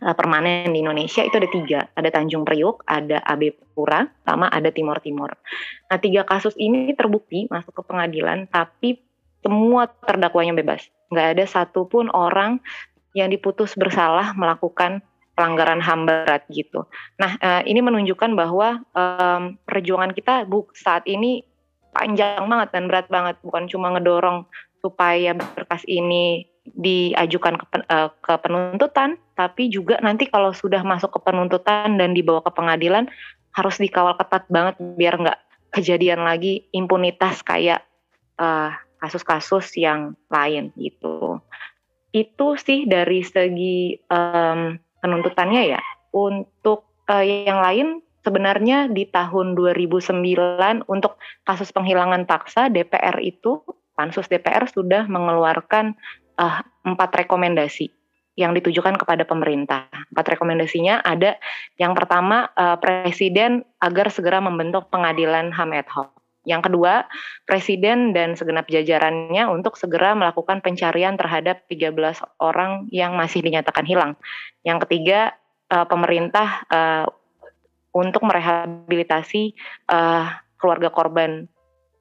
uh, 0.00 0.14
permanen 0.16 0.72
di 0.72 0.80
Indonesia 0.80 1.20
itu 1.20 1.36
ada 1.36 1.50
tiga, 1.52 1.80
ada 1.92 2.08
Tanjung 2.08 2.48
Priuk, 2.48 2.80
ada 2.88 3.20
AB 3.28 3.52
Pura, 3.76 4.08
sama 4.24 4.48
ada 4.48 4.72
Timur 4.72 4.96
Timur. 5.04 5.36
Nah 5.92 5.98
tiga 6.00 6.24
kasus 6.24 6.56
ini 6.56 6.96
terbukti 6.96 7.44
masuk 7.52 7.76
ke 7.76 7.82
pengadilan, 7.84 8.48
tapi 8.48 9.04
semua 9.44 9.86
terdakwanya 10.08 10.56
bebas. 10.56 10.88
Nggak 11.12 11.28
ada 11.36 11.44
satupun 11.44 12.08
orang 12.16 12.64
yang 13.16 13.32
diputus 13.32 13.76
bersalah 13.78 14.36
melakukan 14.36 15.00
pelanggaran 15.38 15.78
HAM 15.78 16.10
berat 16.10 16.42
gitu. 16.50 16.84
Nah 17.22 17.38
uh, 17.38 17.62
ini 17.62 17.78
menunjukkan 17.78 18.34
bahwa 18.34 18.82
um, 18.92 19.54
perjuangan 19.64 20.10
kita 20.10 20.44
bu 20.50 20.66
saat 20.74 21.06
ini 21.06 21.46
panjang 21.94 22.42
banget 22.46 22.68
dan 22.74 22.84
berat 22.90 23.06
banget, 23.06 23.38
bukan 23.42 23.70
cuma 23.70 23.94
ngedorong 23.94 24.44
supaya 24.82 25.34
berkas 25.34 25.82
ini 25.86 26.46
diajukan 26.68 27.56
ke, 27.56 27.64
uh, 27.88 28.12
ke 28.20 28.32
penuntutan, 28.44 29.16
tapi 29.38 29.72
juga 29.72 29.96
nanti 30.04 30.28
kalau 30.28 30.52
sudah 30.52 30.84
masuk 30.84 31.16
ke 31.16 31.20
penuntutan 31.24 31.96
dan 31.96 32.12
dibawa 32.12 32.44
ke 32.44 32.52
pengadilan 32.52 33.08
harus 33.56 33.80
dikawal 33.80 34.14
ketat 34.20 34.44
banget 34.52 34.76
biar 34.98 35.16
nggak 35.16 35.38
kejadian 35.72 36.22
lagi 36.22 36.68
impunitas 36.70 37.42
kayak 37.42 37.84
kasus 38.38 38.46
eh, 38.46 38.72
kasus-kasus 38.98 39.66
yang 39.78 40.14
lain 40.30 40.70
gitu. 40.78 41.42
Itu 42.12 42.56
sih 42.56 42.88
dari 42.88 43.20
segi 43.20 43.96
um, 44.08 44.76
penuntutannya 45.02 45.62
ya. 45.76 45.82
Untuk 46.14 46.88
uh, 47.08 47.24
yang 47.24 47.60
lain 47.60 47.88
sebenarnya 48.24 48.92
di 48.92 49.08
tahun 49.08 49.56
2009 49.56 50.84
untuk 50.88 51.16
kasus 51.48 51.72
penghilangan 51.72 52.28
paksa 52.28 52.68
DPR 52.68 53.16
itu 53.24 53.64
pansus 53.96 54.28
DPR 54.28 54.68
sudah 54.68 55.08
mengeluarkan 55.08 55.96
uh, 56.38 56.60
empat 56.86 57.26
rekomendasi 57.26 57.90
yang 58.38 58.54
ditujukan 58.54 58.94
kepada 58.94 59.26
pemerintah. 59.26 59.90
Empat 60.14 60.38
rekomendasinya 60.38 61.02
ada 61.02 61.34
yang 61.74 61.98
pertama 61.98 62.46
uh, 62.54 62.78
presiden 62.78 63.66
agar 63.82 64.14
segera 64.14 64.38
membentuk 64.38 64.86
pengadilan 64.94 65.50
HAM 65.50 65.74
ad 65.74 65.90
hoc. 65.90 66.14
Yang 66.48 66.72
kedua, 66.72 67.04
presiden 67.44 68.16
dan 68.16 68.32
segenap 68.32 68.64
jajarannya 68.72 69.44
untuk 69.52 69.76
segera 69.76 70.16
melakukan 70.16 70.64
pencarian 70.64 71.20
terhadap 71.20 71.68
13 71.68 71.92
orang 72.40 72.88
yang 72.88 73.12
masih 73.12 73.44
dinyatakan 73.44 73.84
hilang. 73.84 74.16
Yang 74.64 74.88
ketiga, 74.88 75.36
uh, 75.68 75.84
pemerintah 75.84 76.64
uh, 76.72 77.06
untuk 77.92 78.24
merehabilitasi 78.24 79.52
uh, 79.92 80.32
keluarga 80.56 80.88
korban 80.88 81.46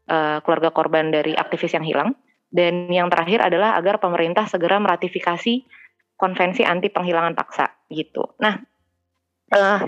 keluarga 0.07 0.71
korban 0.71 1.11
dari 1.11 1.35
aktivis 1.35 1.75
yang 1.75 1.83
hilang. 1.83 2.15
Dan 2.47 2.87
yang 2.87 3.11
terakhir 3.11 3.43
adalah 3.43 3.75
agar 3.75 3.99
pemerintah 3.99 4.47
segera 4.47 4.79
meratifikasi 4.79 5.67
konvensi 6.15 6.63
anti 6.63 6.87
penghilangan 6.87 7.35
paksa 7.35 7.67
gitu. 7.91 8.39
Nah, 8.39 8.55
uh, 9.51 9.83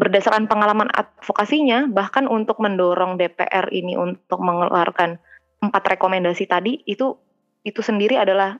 berdasarkan 0.00 0.48
pengalaman 0.48 0.88
advokasinya, 0.88 1.84
bahkan 1.92 2.24
untuk 2.24 2.56
mendorong 2.56 3.20
DPR 3.20 3.68
ini 3.68 4.00
untuk 4.00 4.40
mengeluarkan 4.40 5.20
empat 5.60 5.82
rekomendasi 5.92 6.48
tadi 6.48 6.80
itu 6.88 7.20
itu 7.60 7.84
sendiri 7.84 8.16
adalah 8.16 8.56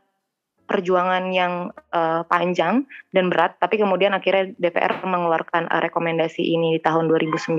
perjuangan 0.68 1.34
yang 1.34 1.74
uh, 1.90 2.22
panjang 2.30 2.86
dan 3.10 3.26
berat, 3.26 3.58
tapi 3.58 3.80
kemudian 3.80 4.14
akhirnya 4.14 4.54
DPR 4.54 5.02
mengeluarkan 5.02 5.66
uh, 5.66 5.82
rekomendasi 5.82 6.46
ini 6.46 6.78
di 6.78 6.80
tahun 6.84 7.10
2009. 7.10 7.58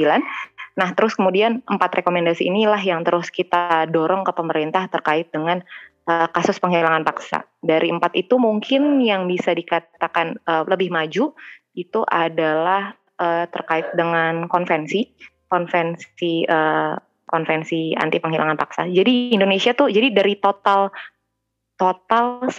Nah, 0.80 0.90
terus 0.96 1.20
kemudian 1.20 1.60
empat 1.68 1.92
rekomendasi 2.00 2.48
inilah 2.48 2.80
yang 2.80 3.04
terus 3.04 3.28
kita 3.28 3.90
dorong 3.92 4.24
ke 4.24 4.32
pemerintah 4.32 4.88
terkait 4.88 5.28
dengan 5.28 5.60
uh, 6.08 6.32
kasus 6.32 6.56
penghilangan 6.64 7.04
paksa. 7.04 7.44
Dari 7.60 7.92
empat 7.92 8.16
itu 8.16 8.40
mungkin 8.40 9.04
yang 9.04 9.28
bisa 9.28 9.52
dikatakan 9.52 10.40
uh, 10.48 10.64
lebih 10.64 10.88
maju 10.88 11.36
itu 11.76 12.00
adalah 12.08 12.96
uh, 13.22 13.46
terkait 13.54 13.94
dengan 13.94 14.50
konvensi, 14.50 15.06
konvensi 15.46 16.50
uh, 16.50 16.98
konvensi 17.30 17.94
anti 17.96 18.18
penghilangan 18.18 18.58
paksa. 18.58 18.90
Jadi 18.90 19.32
Indonesia 19.32 19.72
tuh 19.78 19.88
jadi 19.94 20.12
dari 20.12 20.36
total 20.42 20.90
total 21.78 22.50
9 22.50 22.52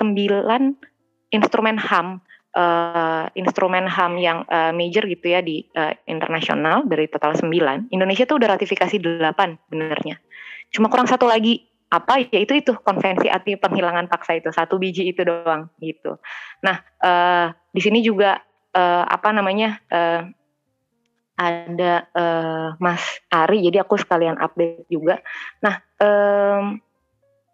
instrumen 1.35 1.77
HAM 1.77 2.23
uh, 2.57 3.29
instrumen 3.37 3.85
HAM 3.85 4.17
yang 4.21 4.45
uh, 4.49 4.73
major 4.73 5.05
gitu 5.05 5.27
ya 5.29 5.45
di 5.45 5.69
uh, 5.77 5.93
internasional 6.09 6.85
dari 6.89 7.07
total 7.07 7.37
9 7.37 7.93
Indonesia 7.93 8.25
tuh 8.25 8.41
udah 8.41 8.57
ratifikasi 8.57 8.97
8 8.99 9.71
benernya 9.71 10.17
cuma 10.73 10.89
kurang 10.89 11.07
satu 11.07 11.29
lagi 11.29 11.69
apa 11.93 12.25
ya 12.25 12.41
itu 12.41 12.57
itu 12.57 12.73
konvensi 12.81 13.29
anti 13.29 13.61
penghilangan 13.61 14.09
paksa 14.09 14.41
itu 14.41 14.49
satu 14.49 14.81
biji 14.81 15.13
itu 15.13 15.29
doang 15.29 15.69
gitu. 15.77 16.17
Nah 16.65 16.81
uh, 17.05 17.53
di 17.69 17.81
sini 17.85 18.01
juga 18.01 18.41
uh, 18.73 19.05
apa 19.05 19.29
namanya 19.29 19.77
uh, 19.93 20.25
ada 21.37 22.07
uh, 22.13 22.69
Mas 22.77 23.03
Ari 23.33 23.65
jadi 23.65 23.83
aku 23.83 23.97
sekalian 23.97 24.37
update 24.39 24.87
juga. 24.93 25.19
Nah 25.65 25.81
um, 25.99 26.79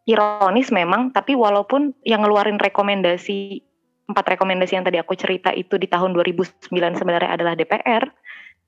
ironis 0.09 0.73
memang 0.73 1.13
tapi 1.13 1.37
walaupun 1.37 1.93
yang 2.03 2.25
ngeluarin 2.25 2.57
rekomendasi 2.57 3.63
empat 4.09 4.25
rekomendasi 4.37 4.73
yang 4.81 4.87
tadi 4.89 4.97
aku 4.97 5.13
cerita 5.15 5.53
itu 5.53 5.77
di 5.77 5.85
tahun 5.85 6.17
2009 6.17 6.73
sebenarnya 6.73 7.31
adalah 7.37 7.53
DPR 7.53 8.09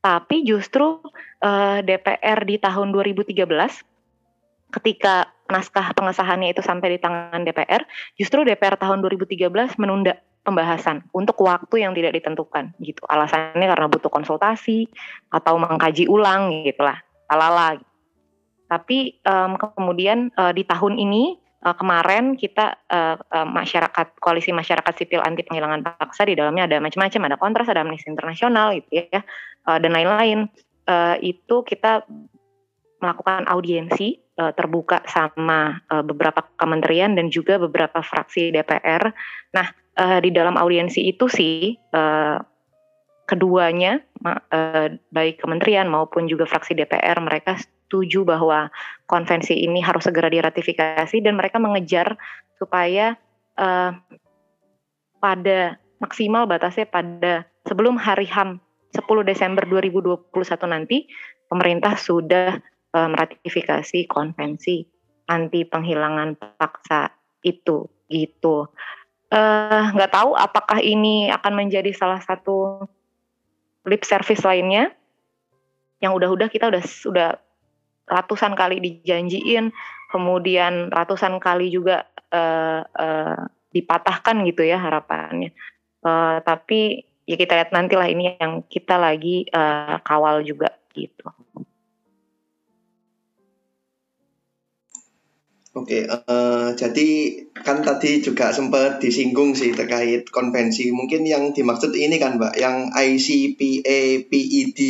tapi 0.05 0.44
justru 0.44 1.01
uh, 1.40 1.79
DPR 1.81 2.44
di 2.44 2.61
tahun 2.61 2.92
2013 2.92 3.37
ketika 4.71 5.29
naskah 5.51 5.91
pengesahannya 5.93 6.55
itu 6.55 6.63
sampai 6.63 6.97
di 6.97 6.99
tangan 7.03 7.43
DPR, 7.43 7.83
justru 8.15 8.47
DPR 8.47 8.79
tahun 8.79 9.03
2013 9.03 9.51
menunda 9.83 10.17
pembahasan 10.41 11.05
untuk 11.13 11.37
waktu 11.45 11.85
yang 11.85 11.93
tidak 11.93 12.17
ditentukan 12.17 12.73
gitu. 12.81 13.05
Alasannya 13.05 13.67
karena 13.67 13.87
butuh 13.91 14.09
konsultasi 14.09 14.89
atau 15.29 15.61
mengkaji 15.61 16.09
ulang 16.09 16.65
gitulah. 16.65 16.97
Alala. 17.29 17.77
Tapi 18.71 19.19
um, 19.27 19.59
kemudian 19.59 20.31
uh, 20.39 20.55
di 20.55 20.63
tahun 20.63 20.97
ini 20.97 21.37
uh, 21.67 21.77
kemarin 21.77 22.39
kita 22.39 22.79
uh, 22.89 23.19
uh, 23.19 23.47
masyarakat 23.47 24.17
koalisi 24.23 24.55
masyarakat 24.55 24.95
sipil 24.95 25.21
anti 25.21 25.43
penghilangan 25.45 25.83
paksa 25.85 26.25
di 26.25 26.39
dalamnya 26.39 26.71
ada 26.71 26.77
macam-macam, 26.79 27.21
ada 27.27 27.37
kontras, 27.37 27.69
ada 27.69 27.83
Amnesty 27.83 28.09
Internasional 28.09 28.79
gitu 28.79 29.05
ya, 29.11 29.21
uh, 29.69 29.79
dan 29.79 29.91
lain-lain. 29.93 30.49
Uh, 30.89 31.15
itu 31.23 31.63
kita 31.63 32.03
melakukan 33.01 33.49
audiensi 33.49 34.21
uh, 34.37 34.53
terbuka 34.53 35.03
sama 35.09 35.81
uh, 35.89 36.05
beberapa 36.05 36.45
kementerian 36.61 37.17
dan 37.17 37.33
juga 37.33 37.57
beberapa 37.57 38.05
fraksi 38.05 38.53
DPR. 38.53 39.13
Nah, 39.57 39.67
uh, 39.97 40.19
di 40.21 40.31
dalam 40.31 40.61
audiensi 40.61 41.09
itu 41.09 41.27
sih 41.27 41.75
uh, 41.97 42.39
keduanya 43.29 44.03
uh, 44.27 44.91
baik 45.15 45.41
kementerian 45.41 45.87
maupun 45.87 46.27
juga 46.27 46.45
fraksi 46.45 46.75
DPR 46.75 47.19
mereka 47.23 47.55
setuju 47.57 48.27
bahwa 48.27 48.71
konvensi 49.07 49.55
ini 49.55 49.79
harus 49.79 50.07
segera 50.07 50.27
diratifikasi 50.27 51.15
dan 51.23 51.39
mereka 51.39 51.63
mengejar 51.63 52.19
supaya 52.59 53.15
uh, 53.55 53.95
pada 55.23 55.79
maksimal 56.03 56.49
batasnya 56.49 56.89
pada 56.89 57.47
sebelum 57.69 57.95
hari 58.01 58.27
HAM 58.27 58.59
10 58.91 59.07
Desember 59.23 59.63
2021 59.69 60.35
nanti 60.67 61.07
pemerintah 61.47 61.95
sudah 61.95 62.59
meratifikasi 62.94 64.11
konvensi 64.11 64.83
anti 65.31 65.62
penghilangan 65.62 66.35
paksa 66.59 67.14
itu 67.46 67.87
gitu. 68.11 68.66
Eh, 69.31 69.85
nggak 69.94 70.11
uh, 70.11 70.14
tahu 70.18 70.31
apakah 70.35 70.83
ini 70.83 71.31
akan 71.31 71.55
menjadi 71.55 71.94
salah 71.94 72.18
satu 72.18 72.83
lip 73.87 74.03
service 74.03 74.42
lainnya 74.42 74.90
yang 76.03 76.18
udah-udah 76.18 76.50
kita 76.50 76.66
udah 76.66 76.83
sudah 76.83 77.38
ratusan 78.11 78.59
kali 78.59 78.83
dijanjiin, 78.83 79.70
kemudian 80.11 80.90
ratusan 80.90 81.38
kali 81.38 81.70
juga 81.70 82.11
uh, 82.35 82.83
uh, 82.83 83.38
dipatahkan 83.70 84.42
gitu 84.50 84.66
ya 84.66 84.83
harapannya. 84.83 85.55
Uh, 86.03 86.42
tapi 86.42 87.07
ya 87.22 87.38
kita 87.38 87.55
lihat 87.55 87.70
nantilah 87.70 88.11
ini 88.11 88.35
yang 88.35 88.66
kita 88.66 88.98
lagi 88.98 89.46
uh, 89.55 90.03
kawal 90.03 90.42
juga 90.42 90.74
gitu. 90.90 91.31
Oke, 95.71 96.03
uh, 96.03 96.75
jadi 96.75 97.09
kan 97.55 97.87
tadi 97.87 98.19
juga 98.19 98.51
sempat 98.51 98.99
disinggung 98.99 99.55
sih 99.55 99.71
terkait 99.71 100.27
konvensi. 100.27 100.91
Mungkin 100.91 101.23
yang 101.23 101.55
dimaksud 101.55 101.95
ini 101.95 102.19
kan, 102.19 102.43
Mbak, 102.43 102.59
yang 102.59 102.91
ICPA 102.91 104.27
PED 104.27 104.81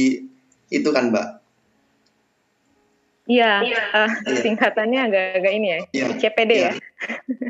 itu 0.72 0.88
kan, 0.88 1.12
Mbak? 1.12 1.28
Iya, 3.28 3.60
uh, 3.92 4.10
singkatannya 4.24 5.00
agak-agak 5.06 5.52
ini 5.52 5.68
ya, 5.68 5.78
ya 5.92 6.06
CPD 6.16 6.52
ya. 6.56 6.62
ya. 6.64 6.72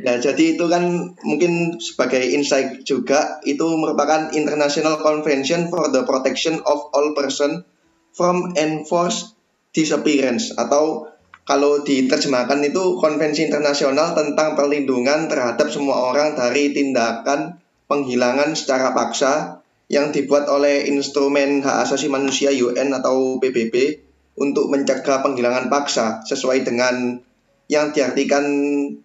Nah, 0.02 0.16
jadi 0.18 0.58
itu 0.58 0.66
kan 0.66 1.14
mungkin 1.22 1.78
sebagai 1.78 2.20
insight 2.20 2.82
juga 2.82 3.38
itu 3.46 3.64
merupakan 3.78 4.34
International 4.34 4.98
Convention 4.98 5.70
for 5.70 5.86
the 5.94 6.02
Protection 6.02 6.58
of 6.66 6.90
All 6.90 7.14
Person 7.14 7.62
from 8.10 8.58
Enforced 8.58 9.38
Disappearance 9.70 10.50
atau 10.58 11.06
kalau 11.50 11.82
diterjemahkan 11.82 12.62
itu 12.62 12.94
konvensi 13.02 13.42
internasional 13.50 14.14
tentang 14.14 14.54
perlindungan 14.54 15.26
terhadap 15.26 15.66
semua 15.66 16.14
orang 16.14 16.38
dari 16.38 16.70
tindakan 16.70 17.58
penghilangan 17.90 18.54
secara 18.54 18.94
paksa 18.94 19.58
yang 19.90 20.14
dibuat 20.14 20.46
oleh 20.46 20.86
instrumen 20.86 21.58
hak 21.58 21.90
asasi 21.90 22.06
manusia 22.06 22.54
UN 22.54 22.94
atau 22.94 23.42
PBB 23.42 23.98
untuk 24.38 24.70
mencegah 24.70 25.26
penghilangan 25.26 25.66
paksa 25.66 26.22
sesuai 26.22 26.62
dengan 26.62 27.18
yang 27.66 27.90
diartikan 27.90 28.46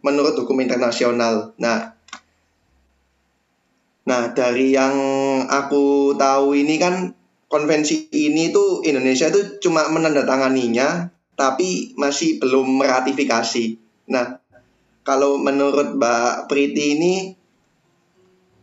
menurut 0.06 0.38
hukum 0.38 0.62
internasional. 0.62 1.58
Nah, 1.58 1.98
nah 4.06 4.30
dari 4.38 4.70
yang 4.70 4.94
aku 5.50 6.14
tahu 6.14 6.54
ini 6.54 6.78
kan 6.78 7.10
konvensi 7.50 8.14
ini 8.14 8.54
tuh 8.54 8.86
Indonesia 8.86 9.34
itu 9.34 9.58
cuma 9.66 9.90
menandatanganinya 9.90 11.15
tapi 11.36 11.94
masih 12.00 12.40
belum 12.40 12.80
meratifikasi. 12.80 13.76
Nah, 14.12 14.40
kalau 15.06 15.38
menurut 15.38 16.00
Mbak 16.00 16.50
Priti 16.50 16.98
ini, 16.98 17.16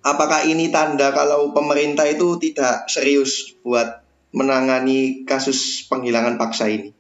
apakah 0.03 0.43
ini 0.49 0.73
tanda 0.73 1.15
kalau 1.15 1.55
pemerintah 1.55 2.09
itu 2.09 2.41
tidak 2.41 2.89
serius 2.91 3.55
buat 3.63 4.03
menangani 4.33 5.23
kasus 5.29 5.85
penghilangan 5.87 6.41
paksa 6.41 6.73
ini? 6.73 6.91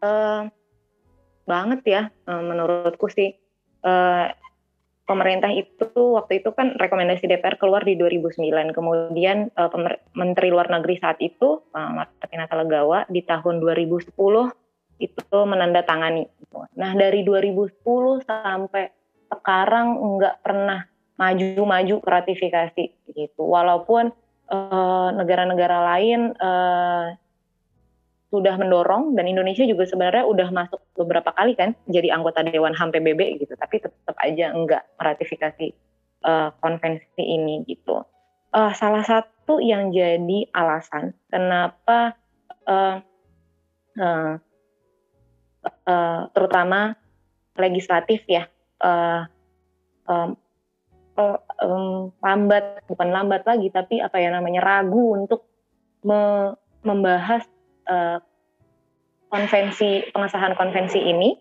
Uh, 0.00 0.48
banget 1.44 1.80
ya, 1.84 2.02
uh, 2.28 2.42
menurutku 2.44 3.08
sih. 3.08 3.36
Uh, 3.80 4.28
pemerintah 5.10 5.50
itu 5.50 5.90
waktu 6.14 6.38
itu 6.38 6.54
kan 6.54 6.78
rekomendasi 6.78 7.26
DPR 7.26 7.58
keluar 7.58 7.82
di 7.82 7.98
2009. 7.98 8.46
Kemudian 8.70 9.50
uh, 9.58 9.66
Menteri 10.14 10.54
Luar 10.54 10.70
Negeri 10.70 11.02
saat 11.02 11.18
itu 11.18 11.66
uh, 11.74 11.90
Martina 11.90 12.46
Talagawa 12.46 13.10
di 13.10 13.26
tahun 13.26 13.58
2010 13.58 14.14
itu 15.02 15.38
menandatangani. 15.42 16.30
Nah 16.78 16.94
dari 16.94 17.26
2010 17.26 18.22
sampai 18.22 18.94
sekarang 19.26 19.98
nggak 19.98 20.46
pernah 20.46 20.86
maju-maju 21.18 21.96
ratifikasi 22.04 22.84
gitu. 23.12 23.42
Walaupun 23.44 24.12
eh, 24.50 25.08
negara-negara 25.16 25.78
uh, 25.80 25.84
lain 25.94 26.20
uh, 26.36 27.04
sudah 28.30 28.54
mendorong 28.54 29.18
dan 29.18 29.26
Indonesia 29.26 29.66
juga 29.66 29.82
sebenarnya 29.90 30.22
udah 30.22 30.48
masuk 30.54 30.78
beberapa 30.94 31.34
kali 31.34 31.58
kan 31.58 31.74
jadi 31.90 32.14
anggota 32.14 32.46
Dewan 32.46 32.78
HAM 32.78 32.94
PBB 32.94 33.42
gitu 33.42 33.58
tapi 33.58 33.82
tetap 33.82 34.14
aja 34.22 34.54
enggak 34.54 34.86
meratifikasi 35.02 35.74
uh, 36.22 36.54
konvensi 36.62 37.22
ini 37.22 37.66
gitu. 37.66 38.06
Uh, 38.50 38.70
salah 38.74 39.02
satu 39.02 39.58
yang 39.62 39.90
jadi 39.90 40.46
alasan 40.54 41.14
kenapa 41.30 42.18
uh, 42.66 42.98
uh, 43.98 44.34
uh, 45.86 46.20
terutama 46.34 46.94
legislatif 47.58 48.22
ya 48.26 48.46
uh, 48.82 49.26
um, 50.06 50.34
um, 51.62 52.10
lambat 52.22 52.82
bukan 52.86 53.08
lambat 53.10 53.42
lagi 53.46 53.68
tapi 53.70 53.98
apa 54.02 54.18
ya 54.18 54.34
namanya 54.34 54.62
ragu 54.62 55.18
untuk 55.18 55.46
me 56.06 56.54
membahas 56.80 57.44
uh, 57.90 58.18
konvensi 59.30 60.10
pengesahan 60.14 60.54
konvensi 60.54 61.02
ini 61.02 61.34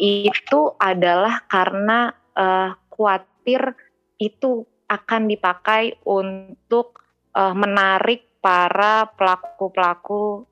itu 0.00 0.60
adalah 0.80 1.44
karena 1.44 2.08
uh, 2.32 2.72
khawatir 2.88 3.76
itu 4.16 4.64
akan 4.88 5.28
dipakai 5.28 6.00
untuk 6.08 7.04
uh, 7.36 7.52
menarik 7.52 8.40
para 8.40 9.12
pelaku-pelaku 9.12 10.48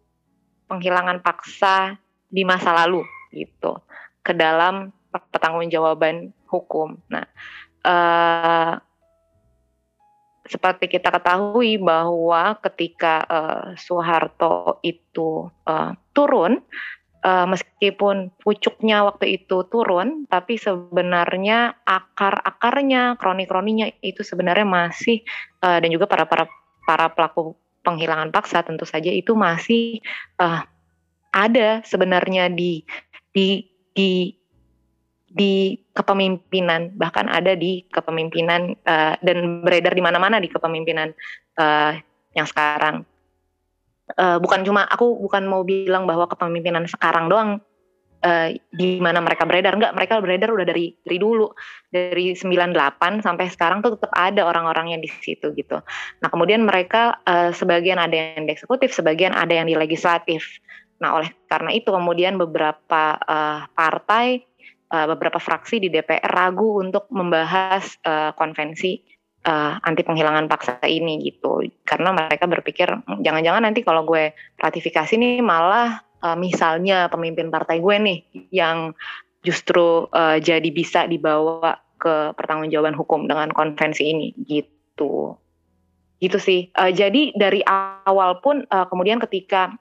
penghilangan 0.68 1.24
paksa 1.24 1.96
di 2.28 2.44
masa 2.44 2.76
lalu 2.84 3.00
gitu 3.32 3.80
ke 4.20 4.36
dalam 4.36 4.92
pertanggungjawaban 5.08 6.36
hukum. 6.44 7.00
Nah, 7.08 7.24
uh, 7.88 8.76
seperti 10.48 10.88
kita 10.88 11.12
ketahui 11.12 11.76
bahwa 11.76 12.56
ketika 12.64 13.22
uh, 13.28 13.66
Soeharto 13.76 14.80
itu 14.80 15.52
uh, 15.68 15.92
turun, 16.16 16.64
uh, 17.22 17.46
meskipun 17.46 18.32
pucuknya 18.40 19.04
waktu 19.04 19.40
itu 19.44 19.68
turun, 19.68 20.24
tapi 20.26 20.56
sebenarnya 20.56 21.76
akar-akarnya, 21.84 23.20
kroni-kroninya 23.20 23.92
itu 24.00 24.24
sebenarnya 24.24 24.64
masih 24.64 25.20
uh, 25.60 25.78
dan 25.78 25.88
juga 25.92 26.08
para 26.08 26.24
para 26.24 26.48
para 26.88 27.12
pelaku 27.12 27.52
penghilangan 27.84 28.32
paksa 28.32 28.64
tentu 28.64 28.88
saja 28.88 29.12
itu 29.12 29.36
masih 29.36 30.00
uh, 30.40 30.64
ada 31.32 31.84
sebenarnya 31.84 32.48
di 32.48 32.82
di 33.36 33.68
di 33.92 34.37
di 35.38 35.78
kepemimpinan 35.94 36.98
bahkan 36.98 37.30
ada 37.30 37.54
di 37.54 37.86
kepemimpinan 37.86 38.74
uh, 38.82 39.14
dan 39.22 39.62
beredar 39.62 39.94
di 39.94 40.02
mana-mana 40.02 40.42
di 40.42 40.50
kepemimpinan 40.50 41.14
uh, 41.54 41.94
yang 42.34 42.46
sekarang. 42.50 43.06
Uh, 44.18 44.40
bukan 44.42 44.66
cuma 44.66 44.88
aku 44.88 45.14
bukan 45.20 45.46
mau 45.46 45.62
bilang 45.62 46.08
bahwa 46.08 46.26
kepemimpinan 46.26 46.90
sekarang 46.90 47.30
doang 47.30 47.62
uh, 48.24 48.48
di 48.74 48.98
mana 48.98 49.22
mereka 49.22 49.46
beredar. 49.46 49.78
Enggak 49.78 49.94
mereka 49.94 50.18
beredar 50.18 50.50
udah 50.50 50.66
dari 50.66 50.96
dari 51.06 51.18
dulu. 51.22 51.54
Dari 51.88 52.34
98 52.34 53.22
sampai 53.22 53.46
sekarang 53.46 53.78
tuh 53.84 53.94
tetap 53.94 54.10
ada 54.16 54.42
orang-orangnya 54.42 54.98
di 54.98 55.08
situ 55.08 55.54
gitu. 55.54 55.78
Nah 56.18 56.28
kemudian 56.32 56.66
mereka 56.66 57.22
uh, 57.22 57.54
sebagian 57.54 58.02
ada 58.02 58.34
yang 58.34 58.48
di 58.48 58.52
eksekutif 58.52 58.90
sebagian 58.90 59.36
ada 59.36 59.54
yang 59.54 59.70
di 59.70 59.78
legislatif. 59.78 60.58
Nah 60.98 61.14
oleh 61.20 61.30
karena 61.46 61.70
itu 61.70 61.94
kemudian 61.94 62.40
beberapa 62.40 63.16
uh, 63.22 63.70
partai 63.76 64.47
uh, 64.92 65.06
beberapa 65.14 65.38
fraksi 65.40 65.80
di 65.80 65.88
DPR 65.92 66.28
ragu 66.28 66.80
untuk 66.80 67.08
membahas 67.12 67.96
uh, 68.04 68.32
konvensi 68.34 69.00
uh, 69.44 69.78
anti 69.84 70.02
penghilangan 70.02 70.48
paksa 70.50 70.80
ini 70.84 71.22
gitu. 71.24 71.64
Karena 71.84 72.12
mereka 72.12 72.48
berpikir 72.48 72.88
jangan-jangan 73.22 73.62
nanti 73.68 73.80
kalau 73.84 74.02
gue 74.04 74.32
ratifikasi 74.58 75.14
nih 75.14 75.40
malah 75.44 76.02
uh, 76.24 76.36
misalnya 76.36 77.06
pemimpin 77.12 77.52
partai 77.52 77.78
gue 77.78 77.96
nih 77.96 78.18
yang 78.50 78.92
justru 79.46 80.10
uh, 80.10 80.36
jadi 80.40 80.68
bisa 80.72 81.06
dibawa 81.06 81.78
ke 81.98 82.34
pertanggungjawaban 82.34 82.94
hukum 82.94 83.26
dengan 83.26 83.50
konvensi 83.54 84.06
ini 84.06 84.34
gitu. 84.46 85.34
Gitu 86.18 86.38
sih. 86.42 86.70
Uh, 86.74 86.90
jadi 86.90 87.30
dari 87.38 87.62
awal 87.66 88.42
pun 88.42 88.66
uh, 88.70 88.86
kemudian 88.90 89.22
ketika 89.22 89.74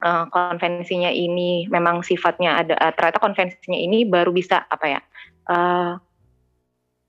uh, 0.00 0.26
konvensinya 0.32 1.12
ini 1.12 1.68
memang 1.68 2.02
sifatnya 2.02 2.60
ada 2.64 2.74
uh, 2.76 2.92
ternyata 2.96 3.20
konvensinya 3.20 3.78
ini 3.78 4.08
baru 4.08 4.32
bisa 4.32 4.64
apa 4.66 4.86
ya 4.88 5.00
uh, 5.48 5.92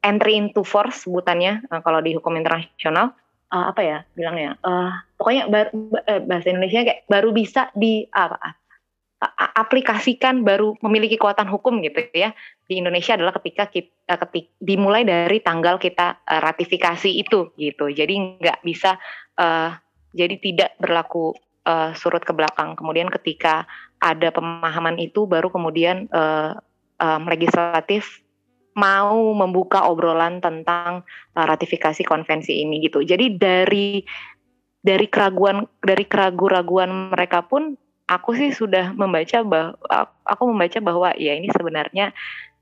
entry 0.01 0.37
into 0.37 0.61
force 0.65 1.07
sebutannya 1.07 1.65
uh, 1.71 1.81
kalau 1.81 2.03
di 2.03 2.15
hukum 2.15 2.35
internasional. 2.37 3.15
Uh, 3.51 3.67
apa 3.67 3.83
ya 3.83 3.97
bilangnya 4.15 4.55
uh, 4.63 4.95
pokoknya 5.19 5.51
bar, 5.51 5.75
bahasa 6.23 6.55
Indonesia 6.55 6.87
kayak 6.87 7.03
baru 7.11 7.35
bisa 7.35 7.67
di 7.75 8.07
apa 8.07 8.39
uh, 9.19 9.51
aplikasikan 9.59 10.47
baru 10.47 10.79
memiliki 10.79 11.19
kekuatan 11.19 11.51
hukum 11.51 11.83
gitu 11.83 11.99
ya. 12.15 12.31
Di 12.63 12.79
Indonesia 12.79 13.19
adalah 13.19 13.35
ketika 13.35 13.67
kita 13.67 14.15
ketik, 14.23 14.55
dimulai 14.55 15.03
dari 15.03 15.43
tanggal 15.43 15.83
kita 15.83 16.23
ratifikasi 16.23 17.11
itu 17.11 17.51
gitu. 17.59 17.91
Jadi 17.91 18.39
nggak 18.39 18.63
bisa 18.63 18.95
uh, 19.35 19.75
jadi 20.15 20.35
tidak 20.39 20.71
berlaku 20.79 21.35
uh, 21.65 21.91
surut 21.97 22.23
ke 22.23 22.33
belakang. 22.33 22.73
Kemudian 22.77 23.09
ketika 23.09 23.65
ada 24.01 24.33
pemahaman 24.33 24.97
itu 24.97 25.29
baru 25.29 25.53
kemudian 25.53 26.09
uh, 26.09 26.57
um, 26.97 27.21
legislatif 27.29 28.21
mau 28.71 29.35
membuka 29.35 29.83
obrolan 29.83 30.39
tentang 30.39 31.03
uh, 31.35 31.45
ratifikasi 31.45 32.01
konvensi 32.07 32.63
ini 32.63 32.79
gitu. 32.81 33.03
Jadi 33.03 33.35
dari 33.35 34.01
dari 34.81 35.05
keraguan 35.05 35.67
dari 35.83 36.07
keraguan-raguan 36.07 37.13
mereka 37.13 37.45
pun 37.45 37.77
aku 38.09 38.33
sih 38.33 38.49
sudah 38.49 38.91
membaca 38.97 39.45
bahwa 39.45 39.77
aku 40.25 40.43
membaca 40.49 40.79
bahwa 40.81 41.09
ya 41.15 41.37
ini 41.37 41.47
sebenarnya 41.53 42.11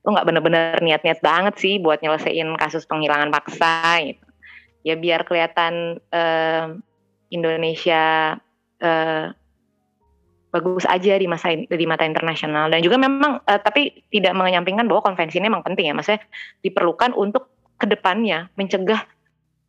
tuh 0.03 0.15
nggak 0.15 0.27
benar-benar 0.27 0.77
niat-niat 0.83 1.19
banget 1.23 1.55
sih 1.59 1.79
buat 1.79 2.03
nyelesain 2.03 2.55
kasus 2.59 2.83
penghilangan 2.89 3.31
paksa 3.31 4.03
gitu. 4.03 4.25
Ya 4.83 4.95
biar 4.95 5.27
kelihatan 5.27 5.99
uh, 6.11 6.75
Indonesia 7.29 8.35
uh, 8.83 9.31
bagus 10.49 10.85
aja 10.89 11.13
di 11.17 11.29
masa 11.29 11.53
di 11.53 11.85
mata 11.85 12.03
internasional. 12.05 12.73
Dan 12.73 12.81
juga 12.81 12.97
memang 12.97 13.43
uh, 13.45 13.59
tapi 13.61 14.03
tidak 14.09 14.33
menyampingkan 14.33 14.89
bahwa 14.89 15.05
konvensi 15.05 15.37
ini 15.37 15.47
memang 15.51 15.65
penting 15.65 15.91
ya. 15.91 15.93
Maksudnya 15.93 16.21
diperlukan 16.65 17.13
untuk 17.13 17.53
ke 17.79 17.85
depannya 17.87 18.51
mencegah 18.59 19.05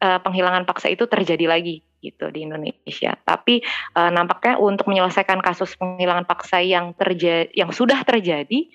uh, 0.03 0.19
penghilangan 0.25 0.67
paksa 0.67 0.91
itu 0.91 1.07
terjadi 1.07 1.47
lagi 1.47 1.85
gitu 2.01 2.33
di 2.33 2.49
Indonesia. 2.49 3.15
Tapi 3.23 3.61
uh, 3.95 4.11
nampaknya 4.11 4.57
untuk 4.57 4.89
menyelesaikan 4.89 5.45
kasus 5.45 5.77
penghilangan 5.77 6.25
paksa 6.25 6.65
yang 6.65 6.97
terjadi 6.97 7.53
yang 7.53 7.71
sudah 7.71 8.01
terjadi 8.03 8.67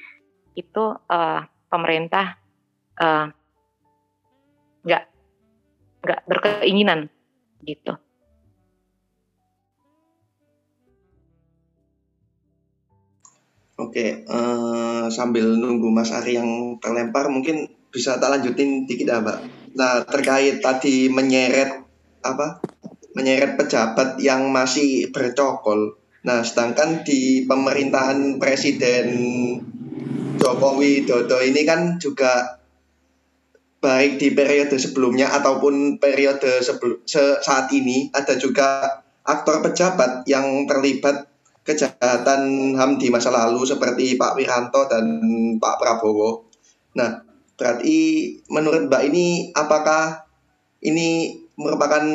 itu 0.56 0.86
uh, 1.12 1.42
pemerintah 1.68 2.40
nggak 4.86 5.04
uh, 5.04 5.10
nggak 6.06 6.22
berkeinginan 6.30 7.10
gitu 7.66 7.98
Oke, 13.76 14.24
uh, 14.24 15.12
sambil 15.12 15.52
nunggu 15.60 15.92
Mas 15.92 16.16
Ari 16.16 16.40
yang 16.40 16.80
terlempar, 16.80 17.28
mungkin 17.28 17.68
bisa 17.92 18.16
tak 18.16 18.32
lanjutin 18.32 18.88
dikit 18.88 19.12
ya. 19.12 19.20
Nah, 19.76 19.94
terkait 20.08 20.64
tadi 20.64 21.12
menyeret 21.12 21.84
apa? 22.24 22.64
Menyeret 23.20 23.60
pejabat 23.60 24.16
yang 24.24 24.48
masih 24.48 25.12
bercokol. 25.12 26.00
Nah, 26.24 26.40
sedangkan 26.40 27.04
di 27.04 27.44
pemerintahan 27.44 28.40
Presiden 28.40 29.08
Jokowi 30.40 31.04
Dodo 31.04 31.44
ini 31.44 31.68
kan 31.68 32.00
juga 32.00 32.64
baik 33.84 34.18
di 34.18 34.32
periode 34.34 34.80
sebelumnya 34.80 35.30
ataupun 35.36 36.02
periode 36.02 36.64
sebelum 36.64 37.06
saat 37.06 37.70
ini 37.76 38.10
ada 38.10 38.34
juga 38.40 38.88
aktor 39.22 39.62
pejabat 39.62 40.26
yang 40.26 40.66
terlibat 40.66 41.35
kejahatan 41.66 42.74
HAM 42.78 43.02
di 43.02 43.10
masa 43.10 43.34
lalu 43.34 43.66
seperti 43.66 44.16
Pak 44.16 44.38
Wiranto 44.38 44.86
dan 44.86 45.06
Pak 45.58 45.82
Prabowo. 45.82 46.46
Nah, 46.94 47.26
berarti 47.58 47.98
menurut 48.54 48.86
Mbak 48.86 49.04
ini 49.10 49.50
apakah 49.58 50.30
ini 50.86 51.42
merupakan 51.58 52.06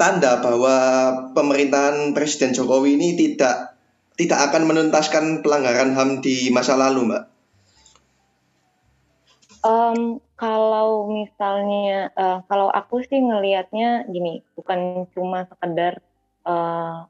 tanda 0.00 0.40
bahwa 0.40 0.76
pemerintahan 1.36 2.16
Presiden 2.16 2.56
Jokowi 2.56 2.96
ini 2.96 3.12
tidak 3.12 3.76
tidak 4.16 4.48
akan 4.48 4.64
menuntaskan 4.64 5.44
pelanggaran 5.44 5.92
HAM 5.92 6.24
di 6.24 6.48
masa 6.48 6.80
lalu, 6.80 7.12
Mbak? 7.12 7.24
Um, 9.60 10.24
kalau 10.40 11.12
misalnya, 11.12 12.08
uh, 12.16 12.40
kalau 12.48 12.72
aku 12.72 13.04
sih 13.04 13.20
ngelihatnya 13.20 14.08
gini, 14.08 14.40
bukan 14.56 15.04
cuma 15.12 15.44
sekedar 15.44 16.00
uh, 16.48 17.04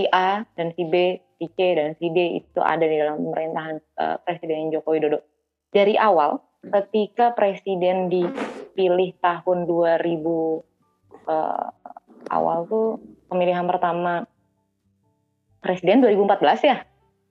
si 0.00 0.08
A 0.16 0.40
dan 0.56 0.72
si 0.72 0.88
B, 0.88 1.20
si 1.36 1.44
C 1.52 1.76
dan 1.76 1.92
si 2.00 2.08
D 2.08 2.40
itu 2.40 2.60
ada 2.64 2.80
di 2.80 2.96
dalam 2.96 3.20
pemerintahan 3.20 3.76
uh, 4.00 4.16
Presiden 4.24 4.72
Joko 4.72 4.96
Widodo. 4.96 5.20
Dari 5.76 6.00
awal, 6.00 6.40
ketika 6.64 7.36
Presiden 7.36 8.08
dipilih 8.08 9.12
tahun 9.20 9.68
2000 9.68 9.68
uh, 9.68 10.56
eh, 11.28 11.68
awal 12.32 12.64
tuh 12.64 12.96
pemilihan 13.28 13.68
pertama 13.68 14.24
Presiden 15.60 16.00
2014 16.00 16.64
ya, 16.64 16.80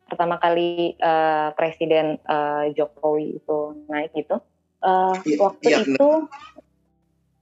pertama 0.06 0.38
kali 0.38 0.94
uh, 1.02 1.50
Presiden 1.58 2.22
uh, 2.30 2.70
Jokowi 2.78 3.42
itu 3.42 3.60
naik 3.90 4.14
gitu. 4.14 4.38
Uh, 4.86 5.18
waktu 5.42 5.74
ya, 5.74 5.82
itu 5.82 6.10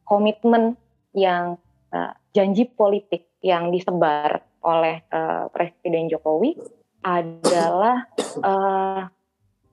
komitmen 0.07 0.79
yang 1.11 1.59
uh, 1.91 2.15
janji 2.31 2.63
politik 2.63 3.27
yang 3.43 3.69
disebar 3.75 4.47
oleh 4.67 4.99
uh, 5.15 5.47
Presiden 5.55 6.11
Jokowi 6.11 6.59
adalah 7.07 8.03
uh, 8.43 9.07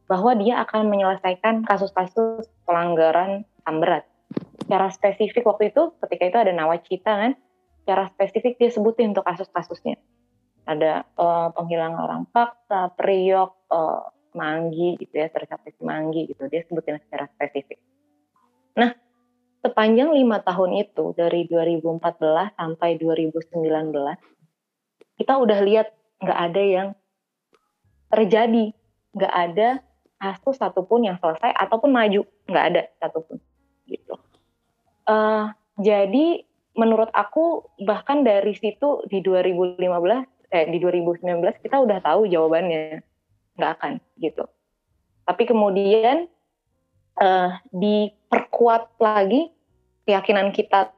bahwa 0.06 0.32
dia 0.38 0.62
akan 0.62 0.86
menyelesaikan 0.86 1.66
kasus-kasus 1.66 2.46
pelanggaran 2.62 3.42
HAM 3.66 3.82
berat. 3.82 4.06
Secara 4.62 4.88
spesifik 4.94 5.42
waktu 5.50 5.74
itu 5.74 5.90
ketika 5.98 6.24
itu 6.30 6.38
ada 6.38 6.52
nawacita 6.54 7.10
kan, 7.10 7.32
secara 7.82 8.06
spesifik 8.14 8.54
dia 8.60 8.70
sebutin 8.70 9.10
untuk 9.10 9.26
kasus-kasusnya. 9.26 9.98
Ada 10.64 11.04
uh, 11.18 11.52
penghilangan 11.52 12.00
orang 12.00 12.22
paksa, 12.30 12.94
priok, 12.94 13.68
uh, 13.68 14.08
manggi 14.32 14.96
gitu 14.96 15.20
ya, 15.20 15.28
tercapai 15.28 15.74
manggi 15.84 16.30
gitu. 16.30 16.46
Dia 16.48 16.64
sebutin 16.64 17.02
secara 17.04 17.28
spesifik. 17.34 17.76
Nah, 18.78 18.94
sepanjang 19.60 20.16
lima 20.16 20.40
tahun 20.40 20.80
itu 20.80 21.12
dari 21.12 21.44
2014 21.48 22.56
sampai 22.56 22.90
2019 22.96 24.33
kita 25.18 25.38
udah 25.38 25.58
lihat 25.62 25.88
nggak 26.22 26.40
ada 26.50 26.62
yang 26.62 26.88
terjadi, 28.10 28.74
nggak 29.14 29.34
ada 29.34 29.68
kasus 30.18 30.56
satupun 30.58 31.04
yang 31.04 31.18
selesai 31.18 31.52
ataupun 31.52 31.90
maju, 31.90 32.22
nggak 32.48 32.64
ada 32.72 32.82
satupun 33.02 33.38
gitu. 33.90 34.14
Uh, 35.04 35.52
jadi 35.78 36.46
menurut 36.74 37.10
aku 37.12 37.66
bahkan 37.82 38.24
dari 38.26 38.56
situ 38.56 39.04
di 39.06 39.22
2015 39.22 39.78
eh 40.54 40.70
di 40.70 40.78
2019 40.78 41.66
kita 41.66 41.82
udah 41.82 41.98
tahu 41.98 42.30
jawabannya 42.30 43.02
nggak 43.58 43.72
akan 43.78 43.92
gitu. 44.18 44.46
Tapi 45.24 45.42
kemudian 45.48 46.30
uh, 47.18 47.50
diperkuat 47.74 48.98
lagi 49.02 49.50
keyakinan 50.04 50.52
kita 50.52 50.94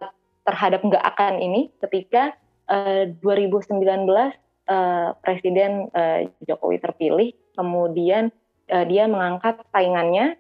terhadap 0.47 0.81
nggak 0.83 1.05
akan 1.15 1.41
ini 1.41 1.73
ketika 1.83 2.37
uh, 2.71 3.05
2019 3.23 3.79
uh, 4.07 5.15
Presiden 5.23 5.91
uh, 5.91 6.27
Jokowi 6.47 6.79
terpilih, 6.83 7.31
kemudian 7.55 8.31
uh, 8.71 8.85
dia 8.85 9.07
mengangkat 9.11 9.63
saingannya 9.71 10.39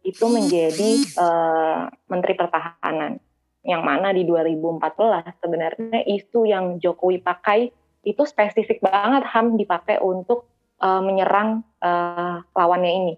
itu 0.00 0.24
menjadi 0.26 0.92
uh, 1.20 1.92
Menteri 2.08 2.34
Pertahanan. 2.36 3.20
Yang 3.60 3.82
mana 3.84 4.08
di 4.16 4.24
2014 4.24 5.36
sebenarnya 5.44 6.00
isu 6.08 6.48
yang 6.48 6.80
Jokowi 6.80 7.20
pakai 7.20 7.68
itu 8.00 8.22
spesifik 8.24 8.80
banget 8.80 9.28
HAM 9.28 9.60
dipakai 9.60 10.00
untuk 10.00 10.48
uh, 10.80 11.04
menyerang 11.04 11.60
uh, 11.84 12.40
lawannya 12.56 12.92
ini. 12.92 13.14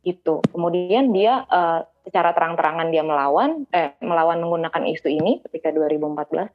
Itu. 0.00 0.40
Kemudian 0.48 1.12
dia 1.12 1.44
uh, 1.44 1.84
secara 2.04 2.32
terang-terangan 2.32 2.88
dia 2.88 3.04
melawan, 3.04 3.68
eh, 3.76 3.92
melawan 4.00 4.40
menggunakan 4.40 4.88
isu 4.88 5.12
ini 5.12 5.44
ketika 5.44 5.68
2014. 5.70 6.48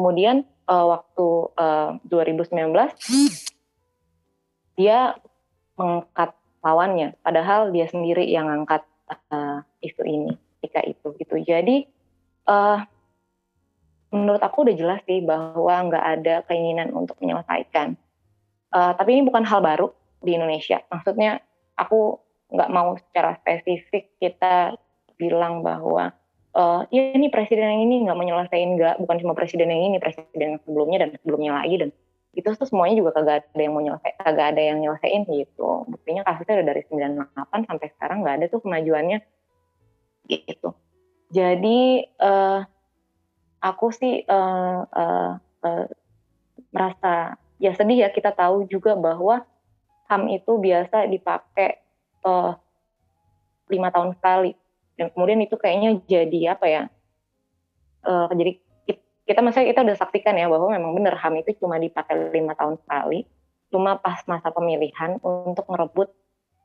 Kemudian 0.00 0.48
uh, 0.64 0.96
waktu 0.96 1.28
uh, 1.60 2.00
2019 2.08 2.72
dia 4.80 5.12
mengangkat 5.76 6.32
lawannya, 6.64 7.12
padahal 7.20 7.68
dia 7.68 7.84
sendiri 7.84 8.24
yang 8.24 8.48
angkat 8.48 8.80
uh, 9.28 9.60
isu 9.84 10.00
ini 10.08 10.32
ketika 10.56 10.80
itu 10.88 11.06
gitu. 11.20 11.36
Jadi 11.44 11.84
uh, 12.48 12.80
menurut 14.08 14.40
aku 14.40 14.64
udah 14.64 14.72
jelas 14.72 15.04
sih 15.04 15.20
bahwa 15.20 15.92
nggak 15.92 16.04
ada 16.16 16.34
keinginan 16.48 16.96
untuk 16.96 17.20
menyelesaikan. 17.20 18.00
Uh, 18.72 18.96
tapi 18.96 19.20
ini 19.20 19.28
bukan 19.28 19.44
hal 19.44 19.60
baru 19.60 19.92
di 20.24 20.32
Indonesia. 20.32 20.80
Maksudnya 20.88 21.44
aku 21.76 22.16
nggak 22.48 22.72
mau 22.72 22.96
secara 22.96 23.36
spesifik 23.36 24.16
kita 24.16 24.80
bilang 25.20 25.60
bahwa 25.60 26.16
uh, 26.54 26.86
ya 26.90 27.14
ini 27.14 27.30
presiden 27.30 27.66
yang 27.66 27.82
ini 27.86 27.96
nggak 28.06 28.18
menyelesaikan 28.18 28.70
nggak 28.78 28.94
bukan 29.02 29.16
cuma 29.22 29.32
presiden 29.34 29.70
yang 29.70 29.82
ini 29.92 29.96
presiden 30.02 30.38
yang 30.38 30.54
sebelumnya 30.64 30.98
dan 31.06 31.08
sebelumnya 31.20 31.52
lagi 31.62 31.76
dan 31.86 31.90
itu 32.30 32.46
tuh 32.54 32.66
semuanya 32.66 33.02
juga 33.02 33.10
kagak 33.18 33.50
ada 33.50 33.58
yang 33.58 33.74
mau 33.74 33.82
nyelesai 33.82 34.14
kagak 34.22 34.46
ada 34.54 34.62
yang 34.62 34.78
nyelesain 34.78 35.26
gitu. 35.26 35.82
Buktinya 35.90 36.22
kasusnya 36.22 36.62
udah 36.62 36.68
dari 36.70 36.82
98 36.86 37.66
sampai 37.66 37.86
sekarang 37.98 38.18
nggak 38.22 38.36
ada 38.38 38.46
tuh 38.46 38.60
kemajuannya 38.62 39.18
gitu. 40.30 40.70
Jadi 41.34 42.06
uh, 42.22 42.62
aku 43.58 43.86
sih 43.90 44.22
uh, 44.30 44.86
uh, 44.86 45.30
uh, 45.42 45.84
merasa 46.70 47.34
ya 47.58 47.74
sedih 47.74 48.06
ya 48.06 48.08
kita 48.14 48.30
tahu 48.30 48.70
juga 48.70 48.94
bahwa 48.94 49.42
HAM 50.06 50.30
itu 50.30 50.52
biasa 50.54 51.10
dipakai 51.10 51.82
uh, 52.22 52.54
lima 53.70 53.90
tahun 53.90 54.14
sekali 54.18 54.59
dan 55.00 55.08
kemudian 55.16 55.40
itu 55.40 55.56
kayaknya 55.56 55.96
jadi 56.04 56.60
apa 56.60 56.66
ya 56.68 56.82
uh, 58.04 58.28
jadi 58.36 58.60
kita 59.30 59.46
maksudnya 59.46 59.70
kita 59.70 59.86
udah 59.86 59.98
saksikan 60.02 60.34
ya 60.34 60.50
bahwa 60.50 60.74
memang 60.74 60.90
benar 60.98 61.14
HAM 61.14 61.38
itu 61.38 61.54
cuma 61.62 61.78
dipakai 61.78 62.34
lima 62.34 62.58
tahun 62.58 62.82
sekali, 62.82 63.22
cuma 63.70 63.94
pas 64.02 64.18
masa 64.26 64.50
pemilihan 64.50 65.22
untuk 65.22 65.70
merebut 65.70 66.10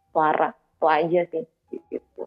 suara, 0.09 0.49
itu 0.49 0.85
aja 0.89 1.21
sih. 1.29 1.45
Gitu. 1.69 2.25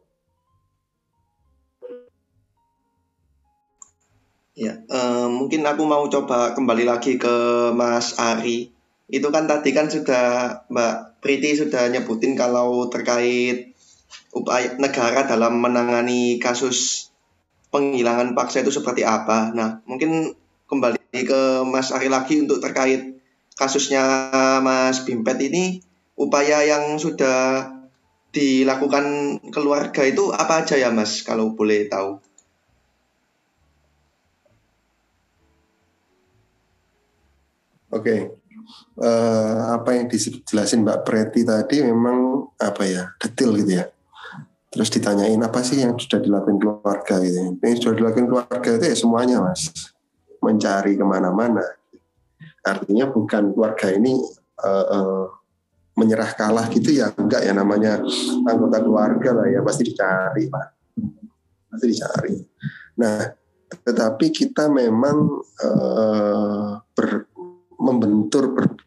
Ya, 4.54 4.78
uh, 4.86 5.26
mungkin 5.26 5.66
aku 5.66 5.82
mau 5.82 6.06
coba 6.06 6.54
kembali 6.54 6.86
lagi 6.86 7.18
ke 7.18 7.34
Mas 7.74 8.14
Ari. 8.14 8.70
Itu 9.10 9.34
kan 9.34 9.50
tadi 9.50 9.74
kan 9.74 9.90
sudah 9.90 10.62
Mbak 10.70 11.18
Priti 11.18 11.58
sudah 11.58 11.90
nyebutin 11.90 12.38
kalau 12.38 12.86
terkait 12.86 13.67
upaya 14.32 14.76
negara 14.76 15.24
dalam 15.24 15.58
menangani 15.58 16.36
kasus 16.38 17.08
penghilangan 17.68 18.32
paksa 18.32 18.64
itu 18.64 18.72
seperti 18.72 19.04
apa. 19.04 19.52
Nah, 19.52 19.84
mungkin 19.84 20.32
kembali 20.68 21.20
ke 21.24 21.40
Mas 21.64 21.92
Ari 21.92 22.08
lagi 22.12 22.40
untuk 22.40 22.60
terkait 22.60 23.20
kasusnya 23.56 24.30
Mas 24.60 25.04
Bimpet 25.04 25.40
ini, 25.42 25.80
upaya 26.16 26.64
yang 26.64 26.96
sudah 26.96 27.72
dilakukan 28.32 29.38
keluarga 29.50 30.04
itu 30.04 30.30
apa 30.30 30.64
aja 30.64 30.76
ya 30.76 30.92
Mas, 30.92 31.24
kalau 31.24 31.56
boleh 31.56 31.88
tahu? 31.88 32.20
Oke, 37.88 38.04
okay. 38.04 38.20
uh, 39.00 39.08
eh, 39.08 39.60
apa 39.80 39.96
yang 39.96 40.12
dijelasin 40.12 40.84
Mbak 40.84 41.08
Preti 41.08 41.40
tadi 41.40 41.80
memang 41.80 42.52
apa 42.60 42.84
ya 42.84 43.16
detail 43.16 43.56
gitu 43.56 43.80
ya 43.80 43.88
terus 44.78 44.94
ditanyain 44.94 45.42
apa 45.42 45.58
sih 45.66 45.82
yang 45.82 45.98
sudah 45.98 46.22
dilakukan 46.22 46.62
keluarga? 46.62 47.18
Gitu. 47.18 47.58
Yang 47.58 47.82
sudah 47.82 47.94
dilakukan 47.98 48.26
keluarga 48.30 48.70
itu 48.78 48.84
ya 48.86 48.94
semuanya 48.94 49.36
mas. 49.42 49.90
Mencari 50.38 50.94
ke 50.94 51.02
mana-mana. 51.02 51.66
Artinya 52.62 53.10
bukan 53.10 53.58
keluarga 53.58 53.90
ini 53.90 54.14
uh, 54.62 54.86
uh, 54.86 55.24
menyerah 55.98 56.30
kalah 56.38 56.70
gitu 56.70 56.94
ya 56.94 57.10
enggak 57.10 57.42
ya 57.42 57.50
namanya 57.50 57.98
anggota 58.46 58.78
keluarga 58.78 59.42
lah 59.42 59.50
ya. 59.50 59.66
Pasti 59.66 59.82
dicari 59.82 60.46
pak. 60.46 60.66
Pasti 61.74 61.86
dicari. 61.90 62.38
Nah 63.02 63.34
tetapi 63.82 64.30
kita 64.30 64.70
memang 64.70 65.42
uh, 65.42 66.78
ber, 66.94 67.26
membentur 67.82 68.54
ber, 68.54 68.78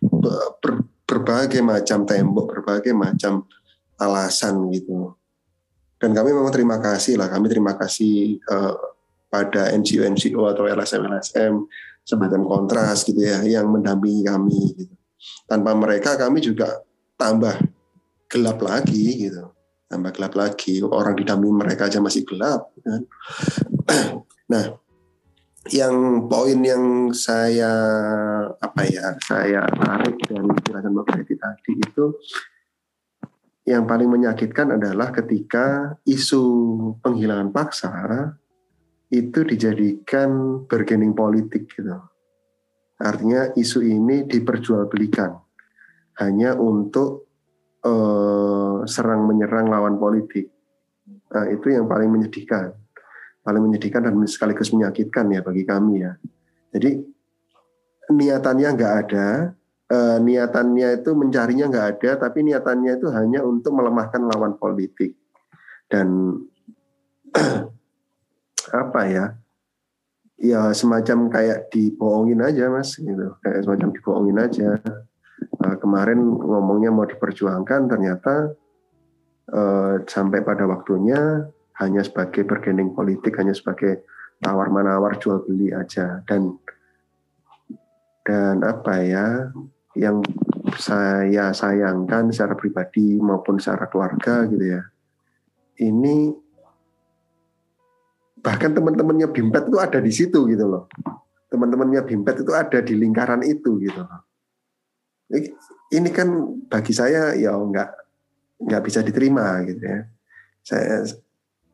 ber, 0.56 0.88
berbagai 1.04 1.60
macam 1.60 2.08
tembok 2.08 2.48
berbagai 2.48 2.96
macam 2.96 3.44
alasan 4.00 4.72
gitu 4.72 5.20
dan 6.02 6.18
kami 6.18 6.34
memang 6.34 6.50
terima 6.50 6.82
kasih 6.82 7.14
lah, 7.22 7.30
kami 7.30 7.46
terima 7.46 7.78
kasih 7.78 8.42
uh, 8.50 8.74
pada 9.30 9.70
NGO-NGO 9.78 10.50
atau 10.50 10.66
LSM-LSM, 10.66 11.54
sebagian 12.02 12.42
kontras 12.42 13.06
gitu 13.06 13.22
ya, 13.22 13.46
yang 13.46 13.70
mendampingi 13.70 14.26
kami. 14.26 14.62
Gitu. 14.82 14.94
Tanpa 15.46 15.78
mereka 15.78 16.18
kami 16.18 16.42
juga 16.42 16.82
tambah 17.22 17.54
gelap 18.26 18.58
lagi 18.66 19.30
gitu, 19.30 19.54
tambah 19.86 20.10
gelap 20.18 20.34
lagi. 20.34 20.82
Orang 20.82 21.14
didampingi 21.14 21.54
mereka 21.54 21.86
aja 21.86 22.02
masih 22.02 22.26
gelap. 22.26 22.74
Kan. 22.82 23.06
nah, 24.52 24.74
yang 25.70 26.26
poin 26.26 26.58
yang 26.66 27.14
saya 27.14 27.70
apa 28.58 28.82
ya 28.90 29.14
saya 29.22 29.62
tarik 29.70 30.18
dari 30.26 30.50
penjelasan 30.50 30.98
Mbak 30.98 31.06
tadi 31.38 31.74
itu 31.78 32.06
yang 33.62 33.86
paling 33.86 34.10
menyakitkan 34.10 34.74
adalah 34.74 35.14
ketika 35.14 35.98
isu 36.10 36.44
penghilangan 37.00 37.54
paksa 37.54 37.94
itu 39.12 39.46
dijadikan 39.46 40.64
bergening 40.66 41.14
politik 41.14 41.70
gitu. 41.70 41.94
Artinya 43.02 43.54
isu 43.54 43.86
ini 43.86 44.26
diperjualbelikan 44.26 45.34
hanya 46.22 46.58
untuk 46.58 47.30
uh, 47.86 48.86
serang 48.86 49.26
menyerang 49.26 49.70
lawan 49.70 49.98
politik. 49.98 50.50
Nah, 51.32 51.46
itu 51.50 51.74
yang 51.74 51.90
paling 51.90 52.10
menyedihkan. 52.10 52.78
Paling 53.42 53.62
menyedihkan 53.62 54.06
dan 54.06 54.14
sekaligus 54.30 54.70
menyakitkan 54.70 55.34
ya 55.34 55.42
bagi 55.42 55.66
kami 55.66 56.06
ya. 56.06 56.14
Jadi 56.72 57.02
niatannya 58.14 58.70
nggak 58.70 58.94
ada, 59.08 59.28
eh, 59.92 60.18
niatannya 60.24 61.04
itu 61.04 61.12
mencarinya 61.12 61.66
nggak 61.68 61.88
ada, 62.00 62.12
tapi 62.28 62.48
niatannya 62.48 62.96
itu 62.96 63.08
hanya 63.12 63.44
untuk 63.44 63.76
melemahkan 63.76 64.24
lawan 64.24 64.56
politik 64.56 65.20
dan 65.92 66.40
apa 68.84 69.02
ya? 69.12 69.26
Ya 70.42 70.74
semacam 70.74 71.30
kayak 71.30 71.70
dibohongin 71.70 72.42
aja 72.42 72.72
mas, 72.74 72.98
gitu. 72.98 73.38
Kayak 73.46 73.62
semacam 73.62 73.90
dibohongin 73.94 74.38
aja. 74.42 74.70
Eh, 75.62 75.76
kemarin 75.78 76.18
ngomongnya 76.18 76.90
mau 76.90 77.06
diperjuangkan, 77.06 77.86
ternyata 77.86 78.56
eh, 79.54 79.94
sampai 80.08 80.42
pada 80.42 80.66
waktunya 80.66 81.46
hanya 81.78 82.02
sebagai 82.02 82.42
bergening 82.48 82.98
politik, 82.98 83.38
hanya 83.38 83.54
sebagai 83.54 84.02
tawar 84.42 84.74
menawar 84.74 85.22
jual 85.22 85.46
beli 85.46 85.70
aja 85.70 86.26
dan 86.26 86.58
dan 88.26 88.66
apa 88.66 88.94
ya 89.06 89.28
yang 89.96 90.24
saya 90.80 91.52
sayangkan 91.52 92.32
secara 92.32 92.56
pribadi 92.56 93.20
maupun 93.20 93.60
secara 93.60 93.92
keluarga 93.92 94.48
gitu 94.48 94.66
ya. 94.78 94.82
Ini 95.82 96.32
bahkan 98.42 98.72
teman-temannya 98.72 99.28
Bimpet 99.30 99.68
itu 99.68 99.78
ada 99.78 100.00
di 100.00 100.12
situ 100.14 100.48
gitu 100.48 100.66
loh. 100.66 100.88
Teman-temannya 101.52 102.02
Bimpet 102.08 102.46
itu 102.46 102.52
ada 102.56 102.80
di 102.80 102.94
lingkaran 102.96 103.44
itu 103.44 103.78
gitu 103.82 104.02
loh. 104.02 104.22
Ini 105.92 106.10
kan 106.12 106.28
bagi 106.72 106.94
saya 106.96 107.36
ya 107.36 107.56
nggak 107.56 107.90
nggak 108.62 108.82
bisa 108.84 109.04
diterima 109.04 109.60
gitu 109.68 109.84
ya. 109.84 110.00
Saya 110.64 111.04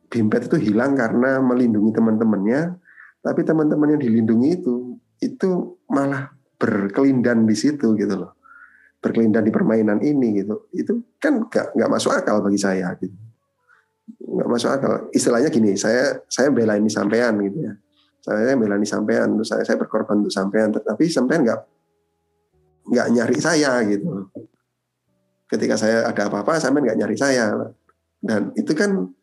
Bimpet 0.08 0.48
itu 0.48 0.72
hilang 0.72 0.96
karena 0.96 1.44
melindungi 1.44 1.92
teman-temannya, 1.92 2.80
tapi 3.20 3.44
teman-teman 3.44 3.98
yang 3.98 4.02
dilindungi 4.02 4.50
itu 4.56 4.96
itu 5.20 5.76
malah 5.92 6.37
berkelindan 6.58 7.46
di 7.46 7.56
situ 7.56 7.94
gitu 7.94 8.14
loh. 8.18 8.34
Berkelindan 8.98 9.46
di 9.46 9.54
permainan 9.54 10.02
ini 10.02 10.42
gitu. 10.42 10.68
Itu 10.74 11.16
kan 11.22 11.46
nggak 11.48 11.78
nggak 11.78 11.90
masuk 11.90 12.12
akal 12.12 12.42
bagi 12.42 12.58
saya 12.58 12.98
gitu. 12.98 13.14
Nggak 14.26 14.50
masuk 14.50 14.70
akal. 14.74 14.92
Istilahnya 15.14 15.50
gini 15.54 15.78
saya 15.78 16.18
saya 16.28 16.50
bela 16.50 16.76
ini 16.76 16.90
sampean 16.90 17.38
gitu 17.46 17.62
ya. 17.62 17.74
Saya 18.26 18.58
bela 18.58 18.76
ini 18.76 18.90
sampean 18.90 19.38
terus 19.38 19.54
saya 19.54 19.64
saya 19.64 19.78
berkorban 19.78 20.26
untuk 20.26 20.34
sampean 20.34 20.74
tetapi 20.74 21.06
sampean 21.08 21.46
nggak 21.46 21.62
nggak 22.88 23.08
nyari 23.14 23.38
saya 23.40 23.84
gitu 23.84 24.32
ketika 25.48 25.80
saya 25.80 26.08
ada 26.10 26.28
apa-apa 26.28 26.60
sampean 26.60 26.90
nggak 26.90 27.00
nyari 27.06 27.16
saya. 27.16 27.54
Dan 28.18 28.52
itu 28.58 28.74
kan 28.74 29.14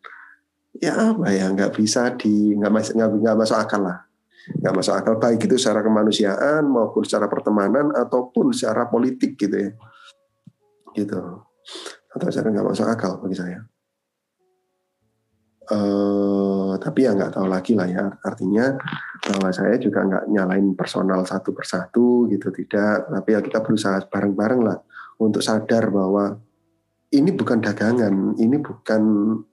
ya 0.79 1.11
apa 1.11 1.27
ya 1.35 1.51
nggak 1.51 1.75
bisa 1.75 2.15
di 2.15 2.55
nggak 2.55 2.95
nggak 2.95 3.35
masuk 3.35 3.59
akal 3.59 3.83
lah 3.83 4.05
nggak 4.45 4.73
masuk 4.77 4.93
akal 4.93 5.15
baik 5.17 5.41
itu 5.41 5.57
secara 5.57 5.81
kemanusiaan 5.81 6.65
maupun 6.69 7.01
secara 7.01 7.25
pertemanan 7.25 7.89
ataupun 7.93 8.53
secara 8.53 8.85
politik 8.85 9.37
gitu 9.37 9.57
ya. 9.57 9.71
Gitu. 10.93 11.21
Atau 12.13 12.27
secara 12.29 12.53
nggak 12.53 12.67
masuk 12.69 12.85
akal 12.85 13.17
bagi 13.21 13.37
saya. 13.37 13.59
Uh, 15.65 16.77
tapi 16.77 17.09
ya 17.09 17.17
nggak 17.17 17.33
tahu 17.33 17.49
lagi 17.49 17.73
lah 17.73 17.89
ya. 17.89 18.05
Artinya 18.21 18.77
bahwa 19.25 19.49
saya 19.49 19.81
juga 19.81 20.05
nggak 20.05 20.29
nyalain 20.29 20.77
personal 20.77 21.25
satu 21.25 21.49
persatu 21.57 22.29
gitu 22.29 22.53
tidak. 22.53 23.09
Tapi 23.09 23.29
ya 23.33 23.41
kita 23.41 23.65
berusaha 23.65 23.97
bareng-bareng 24.05 24.61
lah 24.61 24.77
untuk 25.17 25.41
sadar 25.41 25.89
bahwa 25.89 26.37
ini 27.15 27.31
bukan 27.31 27.63
dagangan 27.63 28.35
ini 28.37 28.57
bukan 28.59 29.03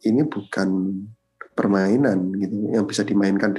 ini 0.02 0.22
bukan 0.26 0.68
permainan 1.52 2.32
gitu 2.40 2.72
yang 2.72 2.84
bisa 2.88 3.04
dimainkan 3.04 3.52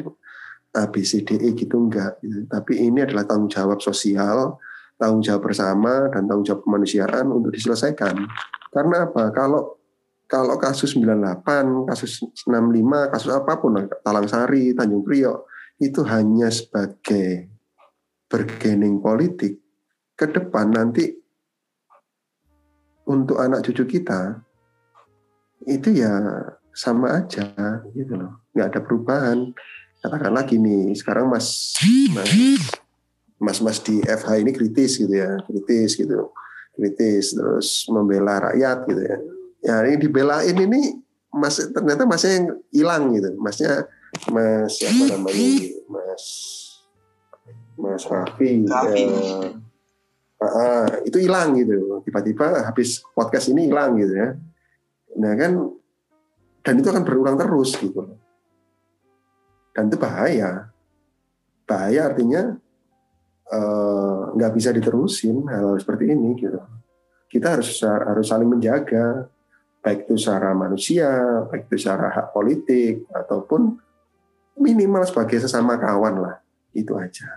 di 0.74 0.82
A 0.82 0.90
B 0.90 1.06
C 1.06 1.22
D 1.22 1.38
E 1.38 1.54
gitu 1.54 1.78
enggak 1.78 2.18
gitu. 2.26 2.50
tapi 2.50 2.82
ini 2.82 3.06
adalah 3.06 3.30
tanggung 3.30 3.54
jawab 3.54 3.78
sosial 3.78 4.58
tanggung 4.98 5.22
jawab 5.22 5.46
bersama 5.46 6.10
dan 6.10 6.26
tanggung 6.26 6.46
jawab 6.46 6.66
kemanusiaan 6.66 7.30
untuk 7.30 7.54
diselesaikan 7.54 8.26
karena 8.74 9.06
apa 9.06 9.30
kalau 9.30 9.78
kalau 10.34 10.58
kasus 10.58 10.98
98, 10.98 11.86
kasus 11.86 12.26
65, 12.42 13.14
kasus 13.14 13.30
apa 13.30 13.54
pun, 13.62 13.86
Talang 14.02 14.26
Sari, 14.26 14.74
Tanjung 14.74 15.06
Priok, 15.06 15.46
itu 15.78 16.02
hanya 16.10 16.50
sebagai 16.50 17.54
bergening 18.26 18.98
politik, 18.98 19.62
ke 20.18 20.26
depan 20.26 20.74
nanti 20.74 21.14
untuk 23.06 23.38
anak 23.38 23.62
cucu 23.62 23.86
kita, 23.86 24.42
itu 25.70 26.02
ya 26.02 26.18
sama 26.74 27.22
aja 27.22 27.54
gitu 27.94 28.18
loh, 28.18 28.42
nggak 28.58 28.68
ada 28.74 28.80
perubahan. 28.82 29.54
Katakanlah 30.04 30.44
gini, 30.44 30.92
sekarang 31.00 31.32
mas, 31.32 31.80
mas, 33.40 33.64
mas, 33.64 33.80
di 33.80 34.04
FH 34.04 34.44
ini 34.44 34.52
kritis 34.52 35.00
gitu 35.00 35.16
ya, 35.16 35.40
kritis 35.48 35.96
gitu, 35.96 36.28
kritis 36.76 37.32
terus 37.32 37.88
membela 37.88 38.52
rakyat 38.52 38.84
gitu 38.84 39.00
ya. 39.00 39.18
Ya 39.64 39.76
ini 39.88 39.96
dibelain 39.96 40.60
ini 40.60 41.00
mas 41.32 41.56
ternyata 41.72 42.04
masnya 42.04 42.32
yang 42.36 42.48
hilang 42.76 43.04
gitu. 43.16 43.32
Masnya 43.40 43.88
mas 44.28 44.76
apa 44.84 45.04
namanya 45.08 45.52
mas 45.88 46.24
mas 47.80 48.04
Raffi, 48.04 48.68
eh, 48.68 49.56
uh, 50.44 50.88
itu 51.08 51.16
hilang 51.24 51.56
gitu. 51.56 52.04
Tiba-tiba 52.04 52.68
habis 52.68 53.00
podcast 53.16 53.56
ini 53.56 53.72
hilang 53.72 53.96
gitu 53.96 54.20
ya. 54.20 54.36
Nah 55.16 55.32
kan 55.40 55.52
dan 56.60 56.76
itu 56.76 56.92
akan 56.92 57.08
berulang 57.08 57.40
terus 57.40 57.80
gitu 57.80 58.20
dan 59.74 59.90
itu 59.90 59.98
bahaya 59.98 60.70
bahaya 61.68 62.14
artinya 62.14 62.56
eh, 63.50 64.22
nggak 64.38 64.52
uh, 64.52 64.56
bisa 64.56 64.70
diterusin 64.72 65.44
hal, 65.50 65.74
hal 65.74 65.78
seperti 65.82 66.14
ini 66.14 66.38
gitu 66.38 66.62
kita 67.28 67.58
harus 67.58 67.82
harus 67.82 68.30
saling 68.30 68.46
menjaga 68.46 69.34
baik 69.84 70.08
itu 70.08 70.16
secara 70.16 70.56
manusia, 70.56 71.12
baik 71.52 71.68
itu 71.68 71.76
secara 71.84 72.08
hak 72.08 72.32
politik, 72.32 73.04
ataupun 73.12 73.76
minimal 74.56 75.04
sebagai 75.04 75.44
sesama 75.44 75.76
kawan 75.76 76.24
lah. 76.24 76.36
Itu 76.72 76.96
aja. 76.96 77.28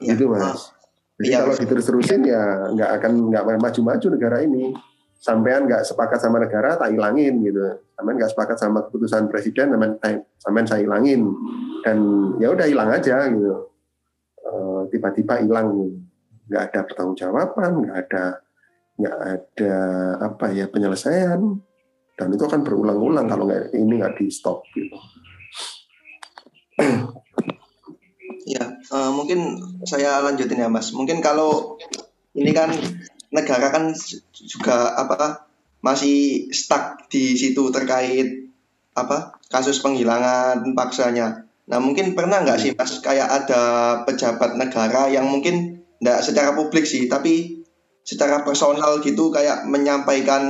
Ya, 0.00 0.16
itu 0.16 0.26
mas. 0.26 0.74
Jadi 1.20 1.28
ya, 1.28 1.44
kalau 1.44 1.54
diterus-terusin 1.60 2.24
ya 2.24 2.72
nggak 2.72 2.90
akan 2.98 3.12
nggak 3.30 3.44
maju-maju 3.60 4.06
negara 4.10 4.40
ini. 4.42 4.72
Sampean 5.20 5.68
nggak 5.68 5.84
sepakat 5.84 6.16
sama 6.16 6.40
negara, 6.40 6.80
tak 6.80 6.96
hilangin 6.96 7.44
gitu. 7.44 7.60
Sampean 7.92 8.16
nggak 8.16 8.32
sepakat 8.32 8.56
sama 8.56 8.88
keputusan 8.88 9.28
presiden, 9.28 9.76
sampean 10.40 10.64
saya 10.64 10.80
hilangin. 10.80 11.28
Dan 11.84 11.98
ya 12.40 12.48
udah 12.56 12.64
hilang 12.64 12.88
aja 12.88 13.28
gitu. 13.28 13.68
Eh, 14.40 14.82
tiba-tiba 14.88 15.44
hilang 15.44 16.00
nggak 16.48 16.62
ada 16.72 16.80
pertanggungjawaban, 16.88 17.72
nggak 17.84 17.98
ada 18.08 18.24
nggak 19.00 19.16
ada 19.16 19.76
apa 20.20 20.46
ya 20.52 20.68
penyelesaian 20.68 21.40
dan 22.20 22.28
itu 22.36 22.44
akan 22.44 22.60
berulang-ulang 22.60 23.24
kalau 23.24 23.48
nggak 23.48 23.72
ini 23.72 23.96
nggak 23.96 24.20
di 24.20 24.28
stop 24.28 24.60
gitu. 24.76 24.96
Ya, 28.44 28.76
uh, 28.92 29.12
mungkin 29.14 29.56
saya 29.88 30.20
lanjutin 30.20 30.60
ya 30.60 30.68
Mas. 30.68 30.92
Mungkin 30.92 31.24
kalau 31.24 31.80
ini 32.36 32.52
kan 32.52 32.72
negara 33.30 33.70
kan 33.70 33.94
juga 34.34 34.94
apa 34.98 35.46
masih 35.80 36.50
stuck 36.52 37.08
di 37.08 37.38
situ 37.38 37.72
terkait 37.72 38.50
apa 38.94 39.38
kasus 39.48 39.80
penghilangan 39.80 40.62
paksanya. 40.76 41.46
Nah 41.70 41.78
mungkin 41.78 42.12
pernah 42.18 42.42
nggak 42.42 42.58
sih 42.58 42.70
Mas 42.74 42.98
kayak 43.00 43.28
ada 43.30 43.62
pejabat 44.04 44.58
negara 44.58 45.08
yang 45.08 45.30
mungkin 45.30 45.86
nggak 46.02 46.20
secara 46.26 46.52
publik 46.52 46.84
sih 46.84 47.06
tapi 47.06 47.62
secara 48.02 48.42
personal 48.42 48.98
gitu 49.04 49.30
kayak 49.30 49.68
menyampaikan 49.70 50.42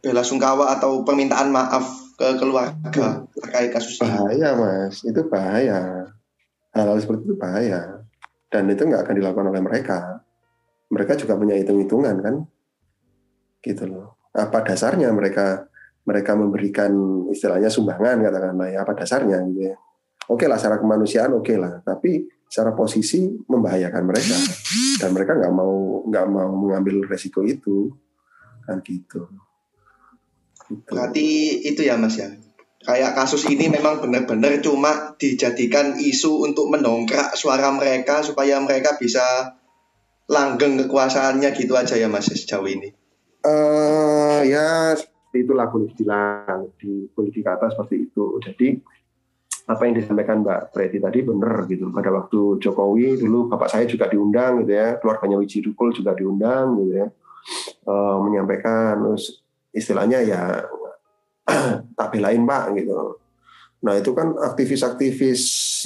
bela 0.00 0.24
sungkawa 0.24 0.72
atau 0.78 1.04
permintaan 1.04 1.52
maaf 1.52 2.14
ke 2.16 2.36
keluarga 2.36 3.24
terkait 3.32 3.72
kasus 3.72 4.00
ini. 4.00 4.12
Bahaya 4.12 4.50
mas, 4.56 5.00
itu 5.04 5.20
bahaya. 5.28 6.08
Hal-hal 6.70 7.00
seperti 7.00 7.32
itu 7.32 7.36
bahaya. 7.40 8.04
Dan 8.52 8.68
itu 8.68 8.84
nggak 8.84 9.08
akan 9.08 9.14
dilakukan 9.16 9.48
oleh 9.50 9.62
mereka. 9.64 10.20
Mereka 10.90 11.14
juga 11.14 11.38
punya 11.38 11.54
hitung-hitungan 11.54 12.16
kan, 12.18 12.34
gitu 13.62 13.84
loh. 13.86 14.18
Apa 14.34 14.66
dasarnya 14.66 15.10
mereka 15.14 15.70
mereka 16.02 16.34
memberikan 16.34 16.90
istilahnya 17.30 17.70
sumbangan 17.70 18.24
katakanlah 18.24 18.68
ya 18.72 18.82
apa 18.82 18.92
dasarnya 18.98 19.38
gitu 19.52 19.70
ya. 19.70 19.76
Oke 20.30 20.46
lah 20.46 20.58
secara 20.58 20.78
kemanusiaan 20.78 21.34
oke 21.34 21.54
lah, 21.58 21.82
tapi 21.82 22.26
secara 22.50 22.74
posisi 22.74 23.30
membahayakan 23.46 24.04
mereka 24.06 24.36
dan 24.98 25.10
mereka 25.14 25.38
nggak 25.38 25.54
mau 25.54 26.02
nggak 26.10 26.26
mau 26.26 26.50
mengambil 26.50 27.06
resiko 27.06 27.46
itu 27.46 27.94
kan 28.66 28.82
gitu. 28.82 29.30
gitu. 30.66 30.90
Berarti 30.90 31.26
itu 31.66 31.80
ya 31.86 31.94
mas 31.94 32.18
ya 32.18 32.30
kayak 32.80 33.12
kasus 33.12 33.44
ini 33.46 33.68
memang 33.68 34.00
benar-benar 34.00 34.58
cuma 34.64 35.14
dijadikan 35.20 36.00
isu 36.00 36.48
untuk 36.48 36.72
mendongkrak 36.72 37.36
suara 37.36 37.68
mereka 37.70 38.24
supaya 38.24 38.56
mereka 38.58 38.96
bisa 38.96 39.54
langgeng 40.30 40.78
kekuasaannya 40.86 41.50
gitu 41.58 41.74
aja 41.74 41.98
ya 41.98 42.06
mas 42.06 42.30
sejauh 42.30 42.70
ini. 42.70 42.94
Uh, 43.42 44.46
ya 44.46 44.94
itulah 45.34 45.66
boleh 45.66 45.90
bilang 45.98 46.70
di 46.78 47.10
politik 47.10 47.50
atas 47.50 47.74
seperti 47.74 48.06
itu. 48.06 48.38
Jadi 48.38 48.78
apa 49.70 49.86
yang 49.86 49.94
disampaikan 49.98 50.42
Mbak 50.42 50.74
Preti 50.74 50.98
tadi 50.98 51.22
benar 51.22 51.66
gitu. 51.66 51.90
Pada 51.94 52.10
waktu 52.10 52.58
Jokowi 52.58 53.18
dulu 53.22 53.50
bapak 53.50 53.70
saya 53.70 53.84
juga 53.86 54.10
diundang 54.10 54.62
gitu 54.62 54.72
ya, 54.74 54.98
keluarganya 54.98 55.38
Wiji 55.38 55.62
Dukul 55.62 55.94
juga 55.94 56.14
diundang 56.14 56.74
gitu 56.82 56.92
ya, 56.98 57.06
e, 57.86 57.94
menyampaikan 58.18 59.14
istilahnya 59.70 60.26
ya 60.26 60.66
tak 61.98 62.08
belain 62.10 62.42
Pak 62.42 62.64
gitu. 62.82 63.22
Nah 63.86 63.94
itu 63.94 64.10
kan 64.10 64.34
aktivis-aktivis 64.34 65.42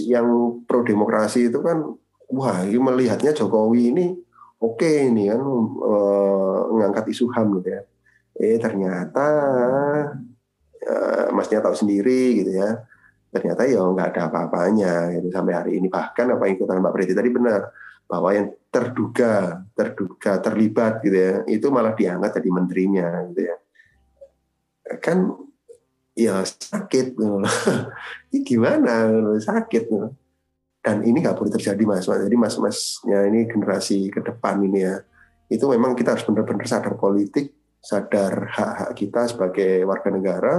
yang 0.09 0.59
pro 0.65 0.81
demokrasi 0.81 1.53
itu 1.53 1.61
kan 1.61 1.85
wah 2.33 2.65
ini 2.65 2.81
melihatnya 2.81 3.37
Jokowi 3.37 3.93
ini 3.93 4.24
oke 4.65 4.81
okay 4.81 5.13
ini 5.13 5.29
kan 5.29 5.43
mengangkat 6.73 7.05
isu 7.13 7.29
HAM 7.29 7.61
gitu 7.61 7.69
ya. 7.69 7.83
Eh 8.35 8.59
ternyata 8.59 9.27
e, 10.81 10.95
masnya 11.31 11.61
tahu 11.63 11.77
sendiri 11.77 12.43
gitu 12.43 12.53
ya 12.57 12.83
ternyata 13.35 13.67
ya 13.67 13.83
nggak 13.83 14.15
ada 14.15 14.23
apa-apanya 14.31 15.11
gitu 15.19 15.27
sampai 15.35 15.55
hari 15.59 15.73
ini 15.83 15.91
bahkan 15.91 16.31
apa 16.31 16.47
yang 16.47 16.55
katakan 16.55 16.83
Mbak 16.87 16.95
Preti 16.95 17.15
tadi 17.19 17.31
benar 17.35 17.67
bahwa 18.07 18.31
yang 18.31 18.47
terduga 18.71 19.65
terduga 19.75 20.39
terlibat 20.39 21.03
gitu 21.03 21.17
ya 21.19 21.35
itu 21.51 21.67
malah 21.67 21.99
diangkat 21.99 22.39
jadi 22.39 22.51
menterinya 22.55 23.09
gitu 23.35 23.41
ya 23.51 23.57
kan 25.03 25.35
ya 26.15 26.47
sakit 26.47 27.19
gitu. 27.19 27.43
ini 28.31 28.39
gimana 28.47 29.11
sakit 29.43 29.83
gitu. 29.91 30.15
Dan 30.85 31.01
ini 31.01 31.25
nggak 31.25 31.41
boleh 31.41 31.49
terjadi 31.57 31.81
mas. 31.89 32.05
Jadi 32.05 32.37
mas 32.37 32.61
masnya 32.61 33.25
ini 33.25 33.49
generasi 33.49 34.13
ke 34.13 34.21
depan 34.21 34.61
ini 34.61 34.85
ya. 34.85 35.01
Itu 35.49 35.73
memang 35.73 35.97
kita 35.97 36.13
harus 36.13 36.29
benar-benar 36.29 36.69
sadar 36.69 37.01
politik 37.01 37.57
sadar 37.81 38.53
hak-hak 38.53 38.91
kita 38.93 39.21
sebagai 39.33 39.89
warga 39.89 40.09
negara. 40.13 40.55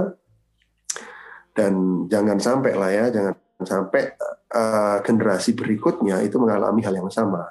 Dan 1.54 2.04
jangan 2.10 2.42
sampai 2.42 2.72
lah 2.74 2.90
ya 2.90 3.06
jangan 3.14 3.34
sampai 3.62 4.02
uh, 4.50 4.98
generasi 5.06 5.54
berikutnya 5.54 6.20
itu 6.26 6.42
mengalami 6.42 6.82
hal 6.82 6.98
yang 6.98 7.08
sama. 7.08 7.46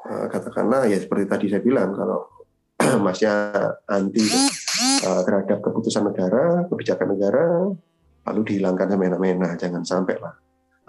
Uh, 0.00 0.26
katakanlah 0.32 0.88
ya 0.88 0.96
seperti 0.96 1.28
tadi 1.28 1.46
saya 1.52 1.60
bilang 1.60 1.92
kalau 1.92 2.24
masnya 3.04 3.52
anti 3.84 4.24
uh, 5.04 5.20
terhadap 5.20 5.60
keputusan 5.60 6.08
negara 6.08 6.64
kebijakan 6.72 7.08
negara 7.12 7.44
lalu 8.24 8.40
dihilangkan 8.48 8.88
semena-mena 8.88 9.52
jangan 9.60 9.84
sampai 9.84 10.16
lah 10.16 10.32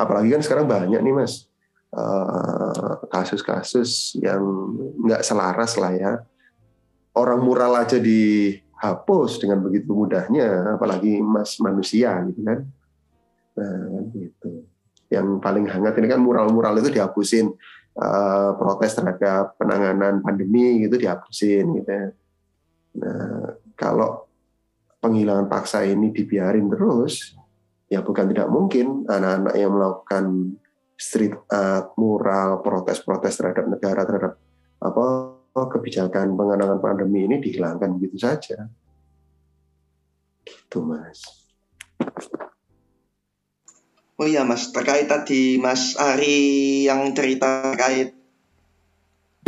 apalagi 0.02 0.34
kan 0.34 0.42
sekarang 0.42 0.66
banyak 0.66 1.00
nih 1.00 1.14
mas. 1.14 1.46
Eh, 1.92 2.94
kasus-kasus 3.12 4.16
yang 4.24 4.42
nggak 5.04 5.28
selaras 5.28 5.76
lah 5.76 5.92
ya. 5.92 6.12
Orang 7.12 7.44
mural 7.44 7.76
aja 7.76 8.00
dihapus 8.00 9.44
dengan 9.44 9.60
begitu 9.60 9.92
mudahnya 9.92 10.80
apalagi 10.80 11.20
mas 11.20 11.60
manusia 11.60 12.16
gitu 12.32 12.42
kan. 12.48 12.64
Nah 13.60 14.08
gitu. 14.16 14.64
Yang 15.12 15.28
paling 15.44 15.68
hangat 15.68 16.00
ini 16.00 16.08
kan 16.08 16.24
mural-mural 16.24 16.80
itu 16.80 16.90
dihapusin. 16.96 17.52
Uh, 17.92 18.56
protes 18.56 18.96
terhadap 18.96 19.60
penanganan 19.60 20.24
pandemi 20.24 20.80
gitu 20.88 20.96
dihapusin 20.96 21.76
gitu 21.76 21.92
ya. 21.92 22.08
Nah, 23.04 23.60
kalau 23.76 24.32
penghilangan 25.04 25.52
paksa 25.52 25.84
ini 25.84 26.08
dibiarin 26.16 26.72
terus, 26.72 27.36
ya 27.92 28.00
bukan 28.00 28.32
tidak 28.32 28.48
mungkin 28.48 29.04
anak-anak 29.04 29.56
yang 29.60 29.76
melakukan 29.76 30.56
street 30.96 31.36
art, 31.52 31.92
mural, 32.00 32.64
protes-protes 32.64 33.36
terhadap 33.36 33.68
negara, 33.68 34.08
terhadap 34.08 34.34
apa 34.80 35.06
kebijakan 35.52 36.40
penanganan 36.40 36.80
pandemi 36.80 37.28
ini 37.28 37.44
dihilangkan 37.44 38.00
begitu 38.00 38.24
saja. 38.24 38.72
Gitu, 40.48 40.80
Mas. 40.88 41.20
Oh 44.22 44.30
iya 44.30 44.46
Mas, 44.46 44.70
terkait 44.70 45.10
tadi 45.10 45.58
Mas 45.58 45.98
Ari 45.98 46.86
yang 46.86 47.12
cerita 47.18 47.74
terkait 47.74 48.14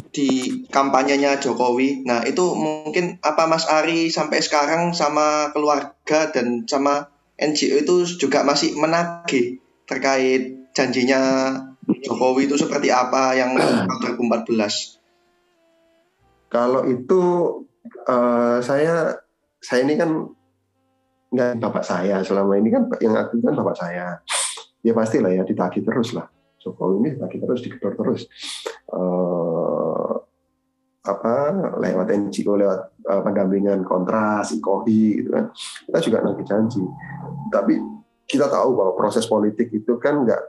di 0.10 0.62
kampanyenya 0.74 1.38
Jokowi. 1.38 2.06
Nah, 2.06 2.26
itu 2.26 2.58
mungkin 2.58 3.22
apa 3.22 3.46
Mas 3.46 3.70
Ari 3.70 4.10
sampai 4.10 4.42
sekarang 4.42 4.98
sama 4.98 5.54
keluarga 5.54 6.34
dan 6.34 6.66
sama 6.66 7.13
NGO 7.40 7.82
itu 7.82 7.96
juga 8.22 8.46
masih 8.46 8.78
menagih 8.78 9.58
terkait 9.90 10.70
janjinya 10.74 11.54
Jokowi 11.84 12.48
itu 12.48 12.56
seperti 12.56 12.94
apa 12.94 13.36
yang 13.36 13.58
2014? 13.58 14.50
Kalau 16.54 16.86
itu 16.88 17.22
uh, 18.08 18.58
saya 18.62 19.18
saya 19.60 19.82
ini 19.84 19.98
kan 19.98 20.30
nggak 21.34 21.58
bapak 21.58 21.82
saya 21.82 22.22
selama 22.22 22.62
ini 22.62 22.70
kan 22.70 22.86
yang 23.02 23.18
aktif 23.18 23.42
kan 23.42 23.58
bapak 23.58 23.76
saya. 23.76 24.22
Ya 24.84 24.92
pastilah 24.92 25.32
ya 25.32 25.44
ditagih 25.44 25.84
terus 25.84 26.14
lah. 26.14 26.30
Jokowi 26.62 27.04
ini 27.04 27.10
ditagih 27.18 27.40
terus, 27.44 27.60
digedor 27.64 27.94
terus. 28.00 28.22
Uh, 28.88 30.24
apa 31.04 31.52
lewat 31.84 32.16
NGO 32.16 32.56
lewat 32.56 32.80
uh, 33.12 33.20
pendampingan 33.20 33.84
kontras, 33.84 34.56
ikohi 34.56 35.20
gitu 35.20 35.36
kan 35.36 35.52
kita 35.84 36.00
juga 36.00 36.18
nanti 36.24 36.44
janji 36.48 36.84
tapi 37.54 37.78
kita 38.26 38.50
tahu 38.50 38.74
bahwa 38.74 38.98
proses 38.98 39.30
politik 39.30 39.70
itu 39.70 40.02
kan 40.02 40.26
nggak 40.26 40.42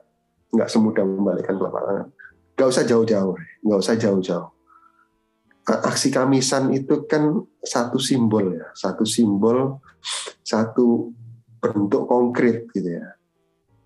nggak 0.57 0.69
semudah 0.73 1.05
membalikkan 1.05 1.61
telapak 1.61 1.83
tangan 1.85 2.09
nggak 2.55 2.69
usah 2.71 2.85
jauh-jauh 2.89 3.37
nggak 3.65 3.81
usah 3.81 3.97
jauh-jauh. 3.99 4.49
Aksi 5.65 6.13
kamisan 6.13 6.77
itu 6.77 7.09
kan 7.09 7.41
satu 7.65 7.97
simbol 7.97 8.53
ya 8.53 8.69
satu 8.77 9.09
simbol 9.09 9.81
satu 10.45 11.09
bentuk 11.61 12.05
konkret 12.05 12.69
gitu 12.77 13.01
ya. 13.01 13.17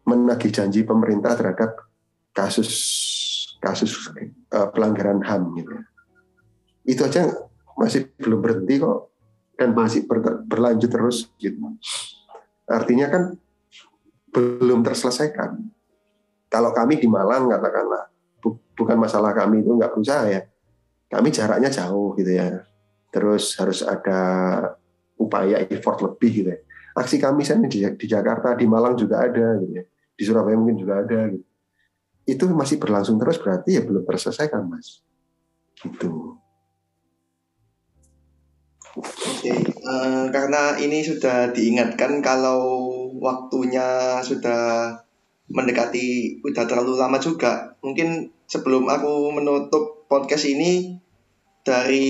Menagih 0.03 0.51
janji 0.51 0.83
pemerintah 0.83 1.39
terhadap 1.39 1.79
kasus 2.35 2.71
kasus 3.63 4.11
uh, 4.51 4.71
pelanggaran 4.75 5.23
HAM 5.23 5.55
gitu 5.55 5.71
ya. 5.71 5.85
Itu 6.83 7.03
aja 7.07 7.31
masih 7.79 8.11
belum 8.19 8.43
berhenti 8.43 8.83
kok 8.83 9.15
dan 9.55 9.71
masih 9.75 10.07
ber, 10.11 10.43
berlanjut 10.47 10.91
terus 10.91 11.31
gitu. 11.39 11.59
Artinya 12.69 13.07
kan 13.09 13.23
belum 14.33 14.85
terselesaikan. 14.85 15.57
Kalau 16.49 16.71
kami 16.73 17.01
di 17.01 17.09
Malang 17.09 17.49
katakanlah 17.49 18.13
bu, 18.41 18.61
bukan 18.77 18.97
masalah 19.01 19.33
kami 19.33 19.65
itu 19.65 19.73
nggak 19.73 19.93
berusaha 19.97 20.25
ya. 20.29 20.45
Kami 21.09 21.29
jaraknya 21.33 21.73
jauh 21.73 22.13
gitu 22.17 22.33
ya. 22.37 22.65
Terus 23.09 23.57
harus 23.57 23.81
ada 23.81 24.21
upaya 25.17 25.65
effort 25.69 26.05
lebih 26.05 26.31
gitu 26.45 26.49
ya. 26.53 26.61
Aksi 26.99 27.17
kami 27.17 27.47
di, 27.71 27.85
di 27.85 28.07
Jakarta, 28.09 28.53
di 28.53 28.67
Malang 28.69 28.97
juga 28.97 29.25
ada 29.25 29.57
gitu 29.61 29.73
ya. 29.73 29.85
Di 30.19 30.23
Surabaya 30.27 30.57
mungkin 30.59 30.77
juga 30.77 31.01
ada 31.01 31.31
gitu. 31.31 31.47
Itu 32.29 32.45
masih 32.53 32.77
berlangsung 32.77 33.17
terus 33.17 33.41
berarti 33.41 33.81
ya 33.81 33.83
belum 33.85 34.05
terselesaikan 34.05 34.69
Mas. 34.69 35.01
Gitu. 35.79 36.37
Oke, 38.99 39.53
uh, 39.89 40.29
karena 40.29 40.77
ini 40.77 41.01
sudah 41.01 41.51
diingatkan 41.57 42.21
kalau 42.21 42.93
waktunya 43.17 44.21
sudah 44.21 44.95
mendekati 45.49 46.39
udah 46.45 46.65
terlalu 46.69 47.01
lama 47.01 47.17
juga. 47.17 47.73
Mungkin 47.81 48.29
sebelum 48.45 48.87
aku 48.93 49.33
menutup 49.33 50.05
podcast 50.13 50.45
ini 50.45 51.01
dari 51.65 52.09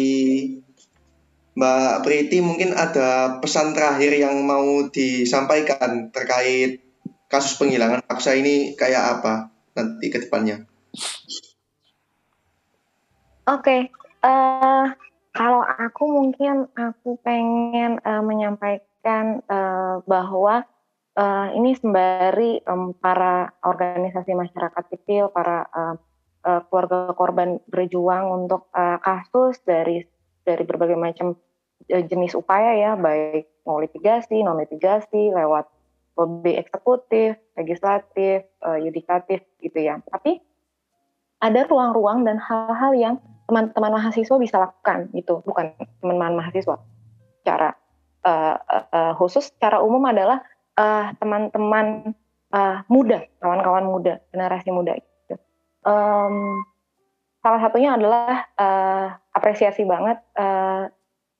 Mbak 1.59 2.07
Priti 2.07 2.39
mungkin 2.39 2.70
ada 2.74 3.43
pesan 3.43 3.74
terakhir 3.74 4.14
yang 4.14 4.47
mau 4.47 4.87
disampaikan 4.91 6.14
terkait 6.14 6.83
kasus 7.26 7.59
penghilangan 7.59 8.03
paksa 8.07 8.39
ini 8.39 8.79
kayak 8.79 9.18
apa 9.18 9.51
nanti 9.74 10.07
ke 10.07 10.22
depannya. 10.22 10.62
Oke, 13.49 13.64
okay. 13.64 13.81
uh, 14.22 14.29
eh, 14.29 15.07
kalau 15.39 15.62
aku 15.62 16.05
mungkin 16.11 16.66
aku 16.74 17.14
pengen 17.22 18.03
uh, 18.03 18.18
menyampaikan 18.26 19.39
uh, 19.47 20.03
bahwa 20.03 20.66
uh, 21.14 21.49
ini 21.55 21.78
sembari 21.78 22.66
um, 22.66 22.91
para 22.99 23.55
organisasi 23.62 24.34
masyarakat 24.34 24.82
sipil, 24.91 25.30
para 25.30 25.62
uh, 25.70 25.95
uh, 26.43 26.61
keluarga 26.66 27.14
korban 27.14 27.62
berjuang 27.70 28.26
untuk 28.34 28.66
uh, 28.74 28.99
kasus 28.99 29.62
dari 29.62 30.03
dari 30.43 30.66
berbagai 30.66 30.99
macam 30.99 31.39
jenis 31.86 32.34
upaya 32.34 32.74
ya, 32.74 32.93
baik 32.99 33.62
mau 33.62 33.78
litigasi, 33.78 34.43
non 34.43 34.59
litigasi, 34.59 35.30
lewat 35.30 35.70
lobby 36.18 36.59
eksekutif, 36.59 37.39
legislatif, 37.55 38.43
uh, 38.66 38.74
yudikatif 38.74 39.47
gitu 39.62 39.78
ya. 39.78 40.03
Tapi 40.11 40.43
ada 41.39 41.62
ruang-ruang 41.70 42.26
dan 42.26 42.43
hal-hal 42.43 42.93
yang 42.99 43.16
teman-teman 43.49 43.96
mahasiswa 43.96 44.36
bisa 44.36 44.57
lakukan 44.61 45.09
gitu. 45.16 45.40
Bukan 45.42 45.72
teman-teman 46.05 46.44
mahasiswa. 46.44 46.76
Cara 47.42 47.72
uh, 48.28 48.57
uh, 48.92 49.12
khusus 49.16 49.49
secara 49.49 49.80
umum 49.80 50.05
adalah 50.05 50.44
teman-teman 51.18 52.14
uh, 52.55 52.86
muda 52.86 53.26
kawan-kawan 53.42 53.82
muda 53.82 54.22
generasi 54.30 54.70
muda 54.70 54.94
gitu. 54.94 55.34
um, 55.82 56.62
salah 57.42 57.61
satunya 57.62 57.99
adalah 57.99 58.46
uh, 58.55 59.07
apresiasi 59.34 59.82
banget 59.82 60.22
uh, 60.38 60.86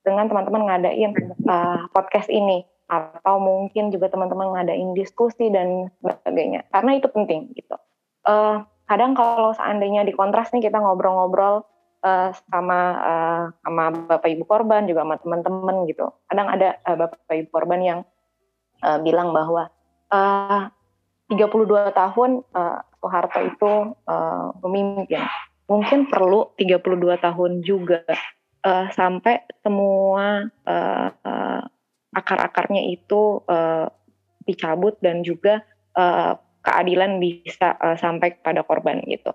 dengan 0.03 0.27
teman-teman 0.27 0.67
ngadain 0.67 1.11
uh, 1.47 1.87
podcast 1.95 2.27
ini. 2.27 2.65
Atau 2.89 3.37
mungkin 3.37 3.93
juga 3.93 4.09
teman-teman 4.09 4.49
ngadain 4.57 4.97
diskusi 4.97 5.53
dan 5.53 5.93
sebagainya. 6.01 6.65
Karena 6.73 6.97
itu 6.97 7.05
penting 7.13 7.53
gitu. 7.53 7.77
Uh, 8.25 8.65
kadang 8.89 9.13
kalau 9.13 9.53
seandainya 9.53 10.01
di 10.01 10.17
kontras 10.17 10.49
nih 10.49 10.65
kita 10.65 10.81
ngobrol-ngobrol 10.81 11.61
uh, 12.03 12.29
sama 12.51 12.79
uh, 12.99 13.43
sama 13.63 13.83
bapak 14.07 14.29
ibu 14.31 14.43
korban 14.47 14.87
juga 14.87 15.03
sama 15.03 15.15
teman-teman 15.19 15.75
gitu. 15.87 16.11
Kadang 16.27 16.47
ada 16.47 16.79
uh, 16.87 16.97
bapak 16.97 17.35
ibu 17.35 17.49
korban 17.51 17.79
yang 17.83 17.99
uh, 18.83 18.99
bilang 18.99 19.31
bahwa 19.35 19.71
uh, 20.11 20.71
32 21.29 21.93
tahun 21.93 22.41
uh, 22.55 22.79
Soeharto 22.99 23.39
itu 23.45 23.71
uh, 24.09 24.47
memimpin. 24.65 25.23
Mungkin 25.69 26.09
perlu 26.09 26.49
32 26.57 26.81
tahun 27.21 27.51
juga 27.61 28.01
uh, 28.65 28.89
sampai 28.89 29.45
semua 29.61 30.49
uh, 30.65 31.07
uh, 31.13 31.61
akar-akarnya 32.09 32.89
itu 32.89 33.45
uh, 33.45 33.85
dicabut 34.49 34.97
dan 34.97 35.21
juga 35.21 35.61
uh, 35.93 36.33
keadilan 36.65 37.21
bisa 37.21 37.77
uh, 37.77 37.93
sampai 37.93 38.33
kepada 38.41 38.65
korban 38.65 39.05
gitu 39.05 39.29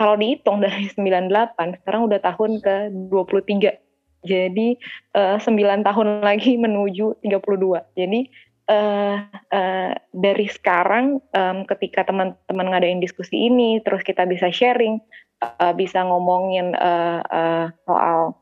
kalau 0.00 0.16
dihitung 0.16 0.64
dari 0.64 0.88
98 0.88 1.84
sekarang 1.84 2.08
udah 2.08 2.20
tahun 2.24 2.64
ke 2.64 2.74
23 3.12 4.24
jadi 4.24 4.68
uh, 5.12 5.36
9 5.36 5.52
tahun 5.60 6.08
lagi 6.24 6.56
menuju 6.64 7.20
32 7.20 8.00
jadi 8.00 8.20
uh, 8.72 9.16
uh, 9.28 9.92
dari 10.16 10.46
sekarang 10.48 11.20
um, 11.36 11.68
ketika 11.68 12.08
teman-teman 12.08 12.66
ngadain 12.72 13.04
diskusi 13.04 13.52
ini 13.52 13.84
terus 13.84 14.00
kita 14.00 14.24
bisa 14.24 14.48
sharing 14.48 14.96
uh, 15.44 15.76
bisa 15.76 16.00
ngomongin 16.00 16.72
uh, 16.80 17.20
uh, 17.20 17.66
soal 17.84 18.40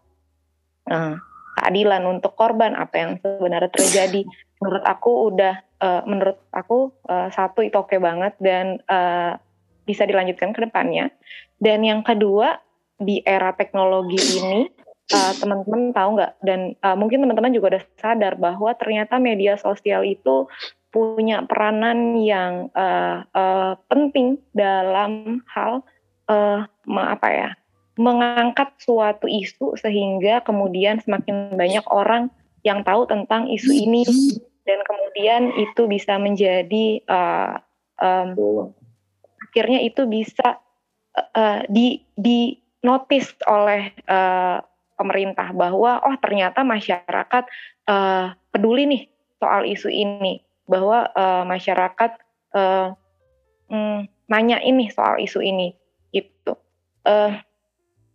uh, 0.90 1.18
keadilan 1.58 2.06
untuk 2.06 2.38
korban 2.38 2.78
apa 2.78 2.94
yang 2.94 3.12
sebenarnya 3.18 3.70
terjadi. 3.74 4.22
Menurut 4.62 4.84
aku 4.86 5.34
udah 5.34 5.54
uh, 5.82 6.02
menurut 6.06 6.38
aku 6.54 6.94
uh, 7.10 7.30
satu 7.34 7.66
itu 7.66 7.74
oke 7.74 7.90
okay 7.90 7.98
banget 7.98 8.34
dan 8.38 8.78
uh, 8.86 9.34
bisa 9.88 10.04
dilanjutkan 10.04 10.52
ke 10.52 10.68
depannya. 10.68 11.08
Dan 11.56 11.80
yang 11.80 12.04
kedua, 12.04 12.60
di 13.00 13.24
era 13.24 13.56
teknologi 13.56 14.20
ini, 14.36 14.68
uh, 15.16 15.32
teman-teman 15.40 15.96
tahu 15.96 16.20
nggak? 16.20 16.32
Dan 16.44 16.76
uh, 16.84 16.96
mungkin 17.00 17.24
teman-teman 17.24 17.56
juga 17.56 17.76
udah 17.76 17.84
sadar 17.96 18.36
bahwa 18.36 18.76
ternyata 18.76 19.16
media 19.16 19.56
sosial 19.56 20.04
itu 20.04 20.44
punya 20.92 21.44
peranan 21.44 22.20
yang 22.20 22.72
uh, 22.72 23.24
uh, 23.32 23.72
penting 23.88 24.40
dalam 24.52 25.40
hal 25.48 25.84
uh, 26.28 26.64
apa 26.88 27.28
ya 27.28 27.50
mengangkat 27.98 28.72
suatu 28.78 29.26
isu 29.26 29.74
sehingga 29.74 30.40
kemudian 30.46 31.02
semakin 31.02 31.58
banyak 31.58 31.82
orang 31.90 32.30
yang 32.62 32.86
tahu 32.86 33.04
tentang 33.10 33.50
isu 33.50 33.74
ini 33.74 34.06
dan 34.64 34.80
kemudian 34.86 35.42
itu 35.58 35.82
bisa 35.90 36.14
menjadi 36.16 37.02
uh, 37.10 37.58
um, 37.98 38.70
akhirnya 39.48 39.80
itu 39.80 40.04
bisa 40.04 40.60
uh, 41.16 41.60
di 41.66 42.04
di 42.14 42.60
notice 42.84 43.34
oleh 43.48 43.90
uh, 44.06 44.60
pemerintah 44.94 45.50
bahwa 45.56 46.02
oh 46.04 46.16
ternyata 46.20 46.62
masyarakat 46.62 47.44
uh, 47.88 48.34
peduli 48.52 48.84
nih 48.86 49.02
soal 49.38 49.64
isu 49.64 49.88
ini 49.88 50.42
bahwa 50.68 51.08
uh, 51.14 51.42
masyarakat 51.48 52.18
uh, 52.52 52.92
mm, 53.70 54.10
nanya 54.28 54.58
ini 54.60 54.92
soal 54.92 55.16
isu 55.22 55.40
ini 55.40 55.72
gitu. 56.12 56.58
Uh, 57.06 57.38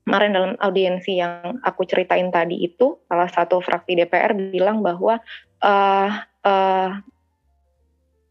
kemarin 0.04 0.36
dalam 0.36 0.54
audiensi 0.60 1.18
yang 1.18 1.64
aku 1.64 1.88
ceritain 1.88 2.28
tadi 2.30 2.60
itu 2.60 3.00
salah 3.08 3.32
satu 3.32 3.64
fraksi 3.64 3.96
DPR 3.98 4.36
bilang 4.36 4.84
bahwa 4.84 5.18
uh, 5.64 6.12
uh, 6.44 6.92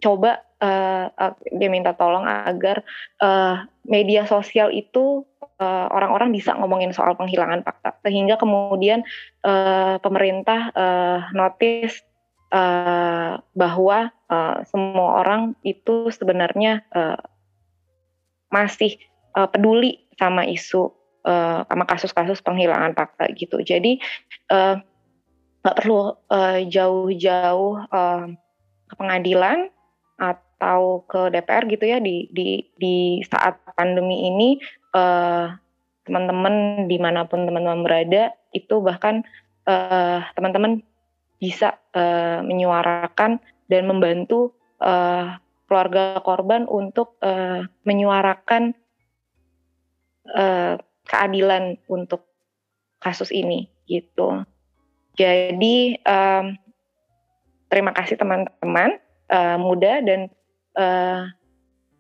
coba 0.03 0.43
uh, 0.59 1.07
uh, 1.15 1.33
dia 1.55 1.71
minta 1.71 1.95
tolong 1.95 2.27
agar 2.27 2.83
uh, 3.23 3.63
media 3.87 4.27
sosial 4.27 4.75
itu 4.75 5.23
orang-orang 5.63 6.31
uh, 6.31 6.35
bisa 6.35 6.59
ngomongin 6.59 6.91
soal 6.91 7.15
penghilangan 7.15 7.63
fakta. 7.63 7.95
Sehingga 8.03 8.35
kemudian 8.35 9.07
uh, 9.47 10.03
pemerintah 10.03 10.75
uh, 10.75 11.21
notice 11.31 12.03
uh, 12.51 13.39
bahwa 13.55 14.11
uh, 14.27 14.67
semua 14.67 15.23
orang 15.23 15.55
itu 15.63 16.11
sebenarnya 16.11 16.83
uh, 16.91 17.19
masih 18.51 18.99
uh, 19.39 19.47
peduli 19.47 20.03
sama 20.19 20.43
isu 20.51 20.91
uh, 21.31 21.63
sama 21.63 21.85
kasus-kasus 21.87 22.43
penghilangan 22.43 22.99
fakta 22.99 23.31
gitu. 23.39 23.63
Jadi 23.63 24.03
nggak 25.63 25.75
uh, 25.75 25.79
perlu 25.79 26.19
jauh-jauh 26.67 27.73
uh, 27.87 28.27
ke 28.91 28.95
pengadilan 28.99 29.71
atau 30.23 31.03
ke 31.11 31.35
DPR 31.35 31.67
gitu 31.67 31.85
ya 31.91 31.99
di 31.99 32.31
di 32.31 32.63
di 32.79 33.19
saat 33.27 33.59
pandemi 33.75 34.31
ini 34.31 34.63
uh, 34.95 35.51
teman-teman 36.07 36.87
di 36.87 36.97
mana 37.03 37.27
pun 37.27 37.43
teman-teman 37.43 37.83
berada 37.83 38.31
itu 38.55 38.79
bahkan 38.79 39.27
uh, 39.67 40.23
teman-teman 40.39 40.87
bisa 41.43 41.75
uh, 41.99 42.39
menyuarakan 42.47 43.43
dan 43.67 43.83
membantu 43.91 44.55
uh, 44.79 45.43
keluarga 45.67 46.23
korban 46.23 46.71
untuk 46.71 47.19
uh, 47.25 47.67
menyuarakan 47.83 48.79
uh, 50.31 50.79
keadilan 51.09 51.83
untuk 51.91 52.23
kasus 53.03 53.35
ini 53.35 53.67
gitu. 53.91 54.47
Jadi 55.19 55.99
um, 56.07 56.55
terima 57.67 57.91
kasih 57.91 58.15
teman-teman 58.15 59.03
uh, 59.31 59.59
muda 59.61 60.03
dan 60.03 60.31
uh, 60.75 61.29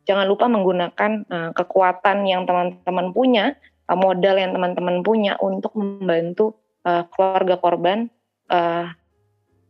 jangan 0.08 0.26
lupa 0.26 0.50
menggunakan 0.50 1.12
uh, 1.30 1.50
kekuatan 1.54 2.26
yang 2.26 2.48
teman-teman 2.48 3.14
punya, 3.14 3.54
uh, 3.86 3.98
modal 3.98 4.38
yang 4.38 4.54
teman-teman 4.56 5.04
punya 5.06 5.38
untuk 5.38 5.74
membantu 5.78 6.58
uh, 6.82 7.06
keluarga 7.12 7.58
korban 7.58 8.10
uh, 8.50 8.90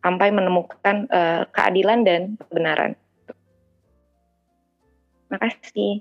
sampai 0.02 0.28
menemukan 0.34 1.06
uh, 1.12 1.46
keadilan 1.52 2.02
dan 2.02 2.20
kebenaran. 2.36 2.92
Terima 5.28 5.38
kasih. 5.48 5.92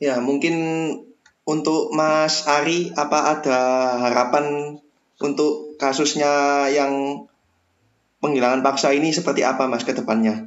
Ya, 0.00 0.16
mungkin 0.20 0.56
untuk 1.44 1.92
Mas 1.92 2.48
Ari, 2.48 2.92
apa 2.96 3.36
ada 3.36 3.60
harapan 4.00 4.76
untuk 5.20 5.76
kasusnya 5.76 6.66
yang 6.72 7.24
penghilangan 8.20 8.60
paksa 8.60 8.92
ini 8.92 9.10
seperti 9.10 9.42
apa 9.42 9.66
Mas 9.66 9.82
ke 9.82 9.96
depannya? 9.96 10.46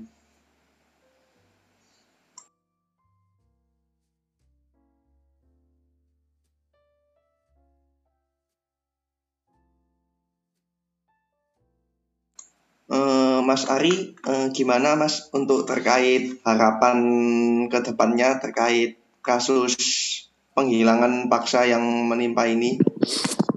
Eh, 12.93 13.39
Mas 13.41 13.65
Ari, 13.65 14.13
eh, 14.13 14.47
gimana 14.53 14.93
Mas 14.93 15.33
untuk 15.33 15.65
terkait 15.65 16.37
harapan 16.45 16.97
ke 17.71 17.79
depannya 17.81 18.37
terkait 18.37 19.01
kasus 19.25 19.73
penghilangan 20.53 21.25
paksa 21.25 21.65
yang 21.65 21.81
menimpa 22.05 22.45
ini? 22.45 22.77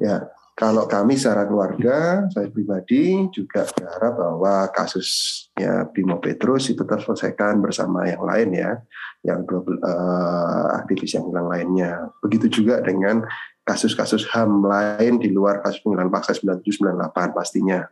Ya, 0.01 0.36
kalau 0.57 0.89
kami 0.89 1.21
secara 1.21 1.45
keluarga, 1.45 2.25
saya 2.33 2.49
pribadi 2.49 3.29
juga 3.29 3.69
berharap 3.77 4.17
bahwa 4.17 4.55
kasusnya 4.73 5.85
Bimo 5.93 6.17
Petrus 6.17 6.73
itu 6.73 6.81
terselesaikan 6.81 7.61
bersama 7.61 8.09
yang 8.09 8.25
lain 8.25 8.57
ya, 8.57 8.81
yang 9.21 9.45
uh, 9.45 10.81
aktivis 10.81 11.13
yang 11.13 11.29
hilang 11.29 11.53
lainnya. 11.53 12.09
Begitu 12.25 12.49
juga 12.65 12.81
dengan 12.81 13.21
kasus-kasus 13.69 14.33
HAM 14.33 14.65
lain 14.65 15.21
di 15.21 15.29
luar 15.29 15.61
kasus 15.61 15.85
penghilangan 15.85 16.09
paksa 16.09 16.33
9798 16.41 17.37
pastinya. 17.37 17.85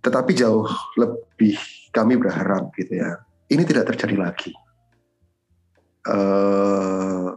Tetapi 0.00 0.32
jauh 0.32 0.64
lebih 0.96 1.60
kami 1.92 2.16
berharap 2.16 2.72
gitu 2.80 2.96
ya, 2.96 3.20
ini 3.52 3.60
tidak 3.68 3.92
terjadi 3.92 4.16
lagi. 4.24 4.56
Uh, 6.08 7.36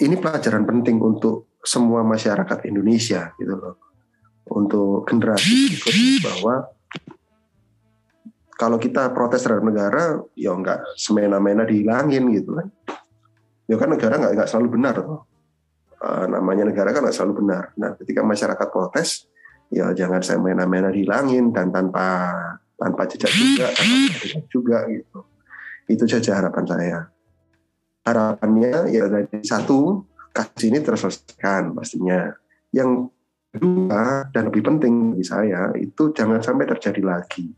ini 0.00 0.16
pelajaran 0.16 0.64
penting 0.64 0.96
untuk 0.98 1.56
semua 1.60 2.00
masyarakat 2.00 2.64
Indonesia 2.66 3.36
gitu 3.36 3.54
loh. 3.54 3.76
Untuk 4.50 5.06
generasi 5.06 5.78
berikut 5.78 5.94
bahwa 6.26 6.54
kalau 8.56 8.76
kita 8.80 9.12
protes 9.14 9.44
terhadap 9.44 9.64
negara 9.68 10.02
ya 10.34 10.56
enggak 10.56 10.82
semena-mena 10.96 11.62
dihilangin 11.68 12.32
gitu 12.34 12.56
kan. 12.56 12.68
Ya 13.70 13.78
kan 13.78 13.88
negara 13.92 14.18
nggak 14.18 14.32
nggak 14.34 14.48
selalu 14.50 14.68
benar 14.74 14.94
tuh 14.98 15.22
uh, 16.02 16.26
namanya 16.26 16.66
negara 16.66 16.90
kan 16.90 17.06
nggak 17.06 17.14
selalu 17.14 17.46
benar. 17.46 17.70
Nah 17.78 17.94
ketika 17.94 18.24
masyarakat 18.26 18.68
protes 18.72 19.30
ya 19.70 19.94
jangan 19.94 20.18
semena-mena 20.24 20.90
dihilangin 20.90 21.54
dan 21.54 21.70
tanpa 21.70 22.34
tanpa 22.74 23.06
jejak 23.06 23.30
juga 23.30 23.70
tanpa 23.70 24.16
jejak 24.18 24.44
juga 24.50 24.78
gitu. 24.90 25.20
Itu 25.86 26.04
saja 26.10 26.42
harapan 26.42 26.64
saya 26.66 26.98
harapannya 28.04 28.88
ya 28.90 29.04
dari 29.06 29.44
satu 29.44 30.04
kasus 30.32 30.62
ini 30.70 30.78
terselesaikan 30.80 31.74
pastinya. 31.76 32.32
Yang 32.70 33.10
kedua 33.50 34.30
dan 34.30 34.46
lebih 34.46 34.62
penting 34.62 35.14
bagi 35.14 35.26
saya 35.26 35.74
itu 35.74 36.14
jangan 36.14 36.40
sampai 36.40 36.66
terjadi 36.70 37.02
lagi. 37.02 37.50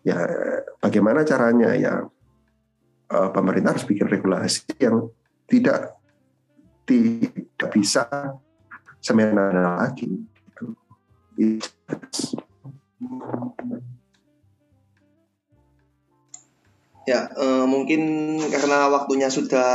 Ya 0.00 0.16
bagaimana 0.80 1.26
caranya 1.28 1.76
ya 1.76 1.94
uh, 3.10 3.30
pemerintah 3.34 3.76
harus 3.76 3.84
bikin 3.84 4.08
regulasi 4.08 4.64
yang 4.80 5.10
tidak 5.44 5.98
tidak 6.86 7.70
bisa 7.74 8.06
semena 9.02 9.76
lagi. 9.76 10.08
Gitu. 11.36 11.60
Ya, 17.10 17.26
uh, 17.34 17.66
mungkin 17.66 18.02
karena 18.38 18.86
waktunya 18.86 19.26
sudah 19.26 19.66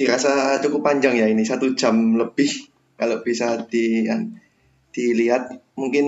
dirasa 0.00 0.56
cukup 0.64 0.80
panjang 0.80 1.20
ya 1.20 1.28
ini 1.28 1.44
satu 1.44 1.76
jam 1.76 2.16
lebih 2.16 2.48
kalau 2.96 3.20
bisa 3.20 3.60
di 3.68 4.08
dilihat. 4.96 5.52
Mungkin 5.76 6.06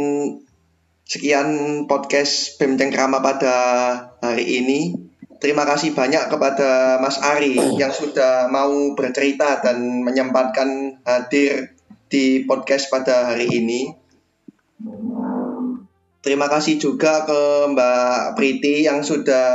sekian 1.04 1.84
podcast 1.84 2.56
BEM 2.56 2.80
Cengkrama 2.80 3.20
pada 3.20 3.56
hari 4.24 4.64
ini. 4.64 4.96
Terima 5.36 5.68
kasih 5.68 5.92
banyak 5.92 6.32
kepada 6.32 6.96
Mas 6.96 7.20
Ari 7.20 7.60
yang 7.76 7.92
sudah 7.92 8.48
mau 8.48 8.96
bercerita 8.96 9.60
dan 9.60 10.00
menyempatkan 10.00 11.02
hadir 11.04 11.76
di 12.08 12.48
podcast 12.48 12.88
pada 12.88 13.36
hari 13.36 13.52
ini 13.52 14.01
terima 16.22 16.46
kasih 16.46 16.78
juga 16.78 17.26
ke 17.26 17.40
Mbak 17.74 18.38
Priti 18.38 18.86
yang 18.86 19.02
sudah 19.02 19.50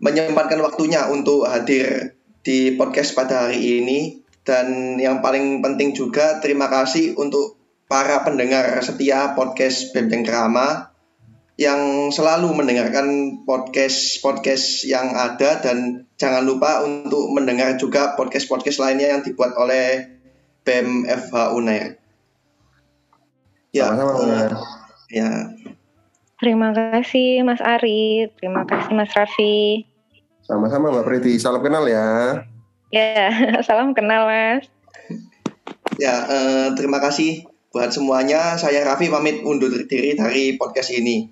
menyempatkan 0.00 0.58
waktunya 0.64 1.06
untuk 1.12 1.46
hadir 1.46 2.16
di 2.44 2.74
podcast 2.74 3.14
pada 3.14 3.48
hari 3.48 3.80
ini 3.84 4.20
dan 4.44 4.98
yang 5.00 5.24
paling 5.24 5.64
penting 5.64 5.96
juga 5.96 6.40
terima 6.40 6.68
kasih 6.68 7.16
untuk 7.16 7.56
para 7.88 8.24
pendengar 8.24 8.80
setia 8.84 9.32
podcast 9.36 9.92
Benteng 9.92 10.24
Kerama 10.24 10.92
yang 11.54 12.10
selalu 12.10 12.50
mendengarkan 12.50 13.38
podcast-podcast 13.46 14.90
yang 14.90 15.14
ada 15.14 15.62
dan 15.62 16.02
jangan 16.18 16.42
lupa 16.42 16.82
untuk 16.82 17.30
mendengar 17.30 17.78
juga 17.78 18.18
podcast-podcast 18.18 18.82
lainnya 18.82 19.14
yang 19.14 19.22
dibuat 19.22 19.54
oleh 19.54 20.18
BEM 20.66 21.06
FH 21.06 21.54
UNER. 21.54 21.94
Ya, 23.70 23.86
Sama-sama, 23.86 24.50
Mas. 24.50 24.50
ya. 25.10 25.53
Terima 26.34 26.74
kasih 26.74 27.46
Mas 27.46 27.62
Ari, 27.62 28.26
terima 28.34 28.66
kasih 28.66 28.90
Mas 28.90 29.14
Raffi. 29.14 29.86
Sama-sama 30.42 30.90
Mbak 30.90 31.06
Priti. 31.06 31.38
Salam 31.38 31.62
kenal 31.62 31.86
ya. 31.86 32.42
Ya, 32.90 33.30
salam 33.66 33.94
kenal 33.94 34.26
Mas. 34.26 34.66
Ya, 35.96 36.14
eh, 36.26 36.66
terima 36.74 36.98
kasih 36.98 37.46
buat 37.70 37.94
semuanya. 37.94 38.58
Saya 38.58 38.82
Raffi 38.82 39.06
pamit 39.08 39.46
undur 39.46 39.70
diri 39.86 40.18
dari 40.18 40.58
podcast 40.58 40.90
ini. 40.90 41.30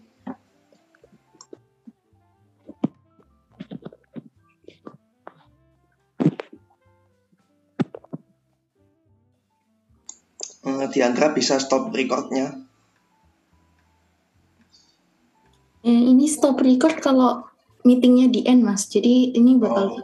Eh, 10.62 10.86
Diandra 10.94 11.34
bisa 11.34 11.58
stop 11.58 11.90
recordnya. 11.90 12.61
Eh, 15.82 16.02
ini 16.14 16.30
stop 16.30 16.62
record 16.62 17.02
kalau 17.02 17.42
meetingnya 17.82 18.30
di 18.30 18.46
end 18.46 18.62
mas. 18.62 18.86
Jadi 18.86 19.34
ini 19.34 19.58
bakal 19.58 19.90
Oh, 19.90 19.98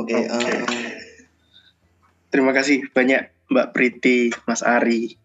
Oke, 0.00 0.16
Oke, 0.16 0.16
eh, 0.16 0.64
Terima 2.32 2.56
kasih 2.56 2.88
banyak 2.94 3.28
Mbak 3.52 3.68
Priti, 3.74 4.32
Mas 4.48 4.64
Ari. 4.64 5.19